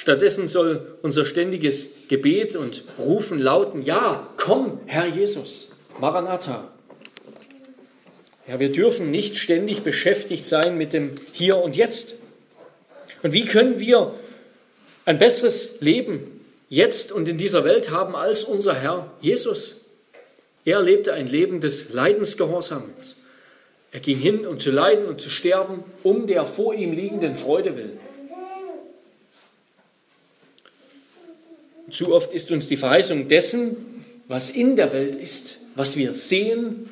Stattdessen 0.00 0.48
soll 0.48 0.96
unser 1.02 1.26
ständiges 1.26 1.88
Gebet 2.08 2.56
und 2.56 2.84
Rufen 2.98 3.38
lauten, 3.38 3.82
ja, 3.82 4.26
komm, 4.38 4.80
Herr 4.86 5.04
Jesus, 5.04 5.68
Maranatha. 6.00 6.70
Ja, 8.48 8.58
wir 8.58 8.72
dürfen 8.72 9.10
nicht 9.10 9.36
ständig 9.36 9.82
beschäftigt 9.82 10.46
sein 10.46 10.78
mit 10.78 10.94
dem 10.94 11.16
Hier 11.32 11.58
und 11.58 11.76
Jetzt. 11.76 12.14
Und 13.22 13.34
wie 13.34 13.44
können 13.44 13.78
wir 13.78 14.14
ein 15.04 15.18
besseres 15.18 15.82
Leben 15.82 16.40
jetzt 16.70 17.12
und 17.12 17.28
in 17.28 17.36
dieser 17.36 17.64
Welt 17.64 17.90
haben 17.90 18.16
als 18.16 18.42
unser 18.44 18.74
Herr 18.74 19.12
Jesus. 19.20 19.82
Er 20.64 20.80
lebte 20.80 21.12
ein 21.12 21.26
Leben 21.26 21.60
des 21.60 21.92
Leidensgehorsams. 21.92 23.16
Er 23.92 24.00
ging 24.00 24.16
hin, 24.16 24.46
um 24.46 24.58
zu 24.58 24.70
leiden 24.70 25.04
und 25.04 25.20
zu 25.20 25.28
sterben, 25.28 25.84
um 26.02 26.26
der 26.26 26.46
vor 26.46 26.72
ihm 26.72 26.94
liegenden 26.94 27.34
Freude 27.34 27.76
willen. 27.76 28.00
Zu 31.90 32.14
oft 32.14 32.32
ist 32.32 32.50
uns 32.50 32.68
die 32.68 32.76
Verheißung 32.76 33.28
dessen, 33.28 34.04
was 34.28 34.50
in 34.50 34.76
der 34.76 34.92
Welt 34.92 35.16
ist, 35.16 35.58
was 35.74 35.96
wir 35.96 36.14
sehen, 36.14 36.88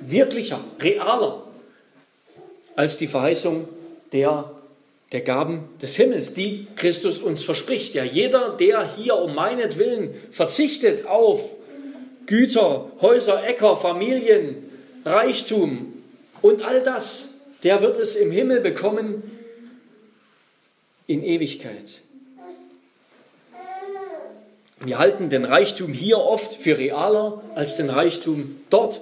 wirklicher, 0.00 0.60
realer 0.80 1.46
als 2.74 2.96
die 2.96 3.06
Verheißung 3.06 3.68
der 4.12 4.50
der 5.12 5.20
Gaben 5.20 5.68
des 5.80 5.94
Himmels, 5.96 6.32
die 6.32 6.66
Christus 6.74 7.18
uns 7.18 7.42
verspricht. 7.42 7.94
Ja, 7.94 8.02
jeder, 8.02 8.56
der 8.56 8.96
hier 8.96 9.16
um 9.16 9.34
meinetwillen 9.34 10.14
verzichtet 10.30 11.06
auf 11.06 11.54
Güter, 12.26 12.90
Häuser, 13.00 13.46
Äcker, 13.46 13.76
Familien, 13.76 14.56
Reichtum 15.04 15.92
und 16.40 16.62
all 16.62 16.82
das, 16.82 17.28
der 17.62 17.82
wird 17.82 17.98
es 17.98 18.16
im 18.16 18.30
Himmel 18.30 18.60
bekommen 18.60 19.22
in 21.06 21.22
Ewigkeit. 21.22 22.00
Wir 24.84 24.98
halten 24.98 25.30
den 25.30 25.44
Reichtum 25.44 25.92
hier 25.92 26.18
oft 26.18 26.54
für 26.54 26.76
realer 26.76 27.40
als 27.54 27.76
den 27.76 27.88
Reichtum 27.88 28.56
dort 28.68 29.00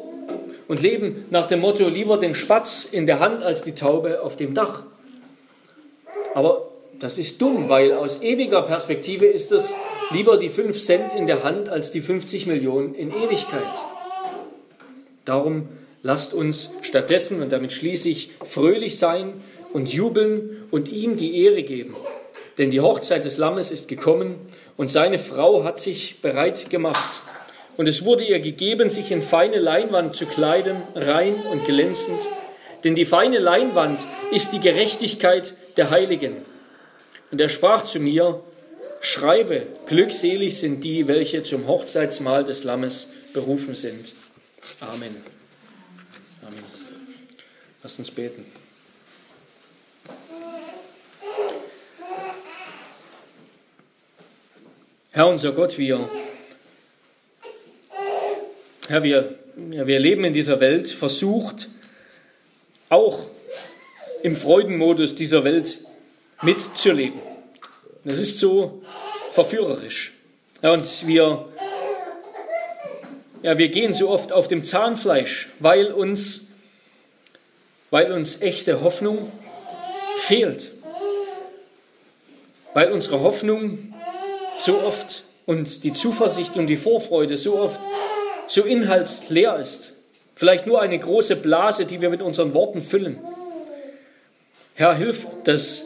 und 0.68 0.82
leben 0.82 1.24
nach 1.30 1.46
dem 1.46 1.60
Motto 1.60 1.88
lieber 1.88 2.18
den 2.18 2.34
Spatz 2.34 2.86
in 2.90 3.06
der 3.06 3.18
Hand 3.18 3.42
als 3.42 3.62
die 3.62 3.74
Taube 3.74 4.22
auf 4.22 4.36
dem 4.36 4.52
Dach. 4.52 4.82
Aber 6.34 6.68
das 6.98 7.16
ist 7.16 7.40
dumm, 7.40 7.68
weil 7.68 7.92
aus 7.92 8.20
ewiger 8.20 8.62
Perspektive 8.62 9.24
ist 9.24 9.52
es 9.52 9.72
lieber 10.10 10.36
die 10.36 10.50
5 10.50 10.78
Cent 10.78 11.14
in 11.16 11.26
der 11.26 11.44
Hand 11.44 11.70
als 11.70 11.90
die 11.90 12.02
50 12.02 12.46
Millionen 12.46 12.94
in 12.94 13.10
Ewigkeit. 13.10 13.62
Darum 15.24 15.68
lasst 16.02 16.34
uns 16.34 16.70
stattdessen, 16.82 17.40
und 17.40 17.52
damit 17.52 17.72
schließe 17.72 18.08
ich, 18.08 18.32
fröhlich 18.44 18.98
sein 18.98 19.32
und 19.72 19.92
jubeln 19.92 20.64
und 20.70 20.88
ihm 20.90 21.16
die 21.16 21.42
Ehre 21.42 21.62
geben. 21.62 21.94
Denn 22.58 22.70
die 22.70 22.80
Hochzeit 22.80 23.24
des 23.24 23.38
Lammes 23.38 23.70
ist 23.70 23.88
gekommen 23.88 24.34
und 24.80 24.90
seine 24.90 25.18
Frau 25.18 25.62
hat 25.62 25.78
sich 25.78 26.22
bereit 26.22 26.70
gemacht. 26.70 27.20
Und 27.76 27.86
es 27.86 28.02
wurde 28.06 28.24
ihr 28.24 28.40
gegeben, 28.40 28.88
sich 28.88 29.12
in 29.12 29.22
feine 29.22 29.58
Leinwand 29.58 30.14
zu 30.14 30.24
kleiden, 30.24 30.80
rein 30.94 31.34
und 31.50 31.66
glänzend. 31.66 32.18
Denn 32.82 32.94
die 32.94 33.04
feine 33.04 33.40
Leinwand 33.40 34.06
ist 34.32 34.54
die 34.54 34.58
Gerechtigkeit 34.58 35.52
der 35.76 35.90
Heiligen. 35.90 36.46
Und 37.30 37.42
er 37.42 37.50
sprach 37.50 37.84
zu 37.84 38.00
mir, 38.00 38.42
schreibe, 39.02 39.66
glückselig 39.84 40.58
sind 40.58 40.82
die, 40.82 41.06
welche 41.08 41.42
zum 41.42 41.66
Hochzeitsmahl 41.66 42.44
des 42.44 42.64
Lammes 42.64 43.08
berufen 43.34 43.74
sind. 43.74 44.14
Amen. 44.80 45.14
Amen. 46.40 46.64
Lasst 47.82 47.98
uns 47.98 48.10
beten. 48.10 48.46
Herr 55.20 55.28
unser 55.28 55.52
Gott, 55.52 55.76
wir, 55.76 56.08
Herr, 58.88 59.02
wir, 59.02 59.34
ja, 59.70 59.86
wir 59.86 59.98
leben 59.98 60.24
in 60.24 60.32
dieser 60.32 60.60
Welt 60.60 60.88
versucht, 60.88 61.68
auch 62.88 63.26
im 64.22 64.34
Freudenmodus 64.34 65.14
dieser 65.14 65.44
Welt 65.44 65.80
mitzuleben. 66.40 67.20
Das 68.02 68.18
ist 68.18 68.38
so 68.38 68.80
verführerisch. 69.34 70.14
Ja, 70.62 70.72
und 70.72 71.06
wir, 71.06 71.48
ja, 73.42 73.58
wir 73.58 73.68
gehen 73.68 73.92
so 73.92 74.08
oft 74.08 74.32
auf 74.32 74.48
dem 74.48 74.64
Zahnfleisch, 74.64 75.50
weil 75.58 75.92
uns, 75.92 76.48
weil 77.90 78.10
uns 78.10 78.40
echte 78.40 78.80
Hoffnung 78.80 79.30
fehlt. 80.16 80.72
Weil 82.72 82.90
unsere 82.90 83.20
Hoffnung 83.20 83.90
so 84.60 84.80
oft 84.82 85.24
und 85.46 85.84
die 85.84 85.92
Zuversicht 85.92 86.56
und 86.56 86.66
die 86.66 86.76
Vorfreude 86.76 87.36
so 87.36 87.58
oft 87.58 87.80
so 88.46 88.62
inhaltsleer 88.62 89.58
ist. 89.58 89.94
Vielleicht 90.34 90.66
nur 90.66 90.80
eine 90.80 90.98
große 90.98 91.36
Blase, 91.36 91.86
die 91.86 92.00
wir 92.00 92.10
mit 92.10 92.22
unseren 92.22 92.54
Worten 92.54 92.82
füllen. 92.82 93.18
Herr, 94.74 94.94
hilf, 94.94 95.26
dass 95.44 95.82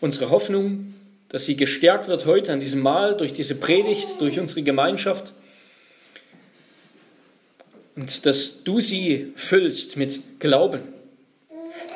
unsere 0.00 0.30
Hoffnung, 0.30 0.94
dass 1.28 1.44
sie 1.44 1.56
gestärkt 1.56 2.08
wird 2.08 2.26
heute 2.26 2.52
an 2.52 2.60
diesem 2.60 2.80
Mal 2.80 3.16
durch 3.16 3.32
diese 3.32 3.54
Predigt, 3.54 4.20
durch 4.20 4.40
unsere 4.40 4.62
Gemeinschaft 4.62 5.32
und 7.96 8.24
dass 8.26 8.64
du 8.64 8.80
sie 8.80 9.32
füllst 9.36 9.96
mit 9.96 10.40
Glauben. 10.40 10.80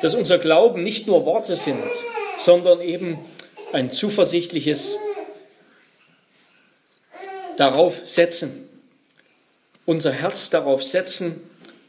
Dass 0.01 0.15
unser 0.15 0.37
Glauben 0.37 0.83
nicht 0.83 1.07
nur 1.07 1.25
Worte 1.25 1.55
sind, 1.55 1.81
sondern 2.37 2.79
eben 2.81 3.17
ein 3.73 3.91
zuversichtliches 3.91 4.97
darauf 7.57 8.01
setzen, 8.05 8.67
unser 9.85 10.11
Herz 10.11 10.49
darauf 10.49 10.83
setzen, 10.83 11.41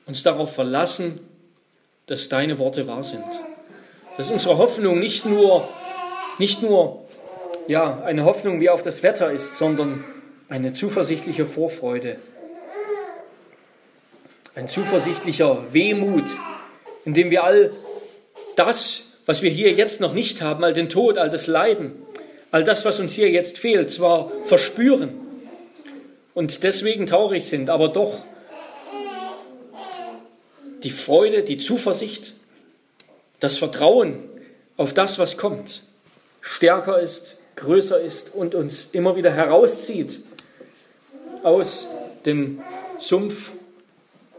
uns 0.07 0.23
darauf 0.23 0.55
verlassen, 0.55 1.21
dass 2.07 2.29
deine 2.29 2.59
Worte 2.59 2.87
wahr 2.87 3.03
sind. 3.03 3.25
Dass 4.17 4.31
unsere 4.31 4.59
Hoffnung 4.59 4.99
nicht 4.99 5.27
nur, 5.27 5.69
nicht 6.39 6.63
nur 6.63 7.05
ja, 7.67 8.03
eine 8.05 8.25
Hoffnung 8.25 8.61
wie 8.61 8.71
auf 8.71 8.83
das 8.83 9.03
Wetter 9.03 9.33
ist, 9.33 9.57
sondern 9.57 10.05
eine 10.49 10.73
zuversichtliche 10.73 11.47
Vorfreude, 11.47 12.17
ein 14.55 14.69
zuversichtlicher 14.69 15.73
Wehmut, 15.73 16.25
in 17.05 17.13
dem 17.13 17.31
wir 17.31 17.45
all 17.45 17.73
das, 18.55 19.05
was 19.27 19.43
wir 19.43 19.51
hier 19.51 19.73
jetzt 19.73 20.01
noch 20.01 20.15
nicht 20.15 20.41
haben, 20.41 20.65
all 20.65 20.73
den 20.73 20.89
Tod, 20.89 21.19
all 21.19 21.29
das 21.29 21.47
Leiden, 21.47 21.93
all 22.53 22.65
das, 22.65 22.85
was 22.85 23.01
uns 23.01 23.13
hier 23.13 23.31
jetzt 23.31 23.59
fehlt, 23.59 23.91
zwar 23.91 24.31
verspüren 24.45 25.26
und 26.37 26.65
deswegen 26.65 27.07
traurig 27.07 27.47
sind, 27.47 27.71
aber 27.71 27.89
doch 27.89 28.27
die 30.83 30.91
Freude, 30.91 31.43
die 31.43 31.57
Zuversicht 31.57 32.35
das 33.41 33.57
Vertrauen 33.57 34.23
auf 34.77 34.93
das, 34.93 35.19
was 35.19 35.39
kommt, 35.39 35.83
stärker 36.43 37.01
ist, 37.01 37.39
größer 37.57 37.99
ist 38.01 38.35
und 38.35 38.55
uns 38.55 38.89
immer 38.93 39.17
wieder 39.17 39.31
herauszieht 39.31 40.21
aus 41.43 41.87
dem 42.27 42.61
Sumpf 42.99 43.53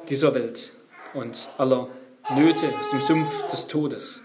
dieser 0.08 0.36
Welt 0.36 0.72
und 1.16 1.48
aller 1.58 1.88
Nöte, 2.36 2.68
aus 2.80 2.91
dem 2.91 3.02
Sumpf 3.02 3.50
des 3.52 3.68
Todes. 3.68 4.20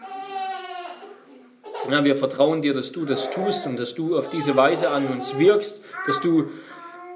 Ja, 1.91 2.05
wir 2.05 2.17
vertrauen 2.17 2.61
dir, 2.61 2.75
dass 2.75 2.93
du 2.93 3.07
das 3.07 3.31
tust 3.31 3.65
und 3.67 3.79
dass 3.79 3.95
du 3.95 4.19
auf 4.19 4.29
diese 4.29 4.55
Weise 4.57 4.91
an 4.91 5.07
uns 5.09 5.39
wirkst, 5.39 5.81
dass 6.07 6.21
du 6.21 6.51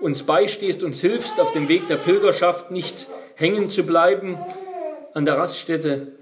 uns 0.01 0.22
beistehst, 0.22 0.82
uns 0.82 1.01
hilfst, 1.01 1.40
auf 1.40 1.53
dem 1.53 1.68
Weg 1.68 1.88
der 1.88 1.97
Pilgerschaft 1.97 2.70
nicht 2.70 3.07
hängen 3.34 3.70
zu 3.70 3.84
bleiben 3.84 4.38
an 5.14 5.24
der 5.24 5.38
Raststätte. 5.38 6.12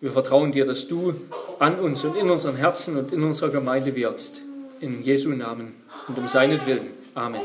Wir 0.00 0.12
vertrauen 0.12 0.52
dir, 0.52 0.66
dass 0.66 0.88
du 0.88 1.14
an 1.58 1.78
uns 1.78 2.04
und 2.04 2.16
in 2.16 2.30
unseren 2.30 2.56
Herzen 2.56 2.98
und 2.98 3.12
in 3.12 3.22
unserer 3.22 3.50
Gemeinde 3.50 3.94
wirkst. 3.94 4.42
In 4.80 5.02
Jesu 5.02 5.30
Namen 5.30 5.74
und 6.06 6.18
um 6.18 6.28
seinetwillen. 6.28 6.90
Amen. 7.14 7.40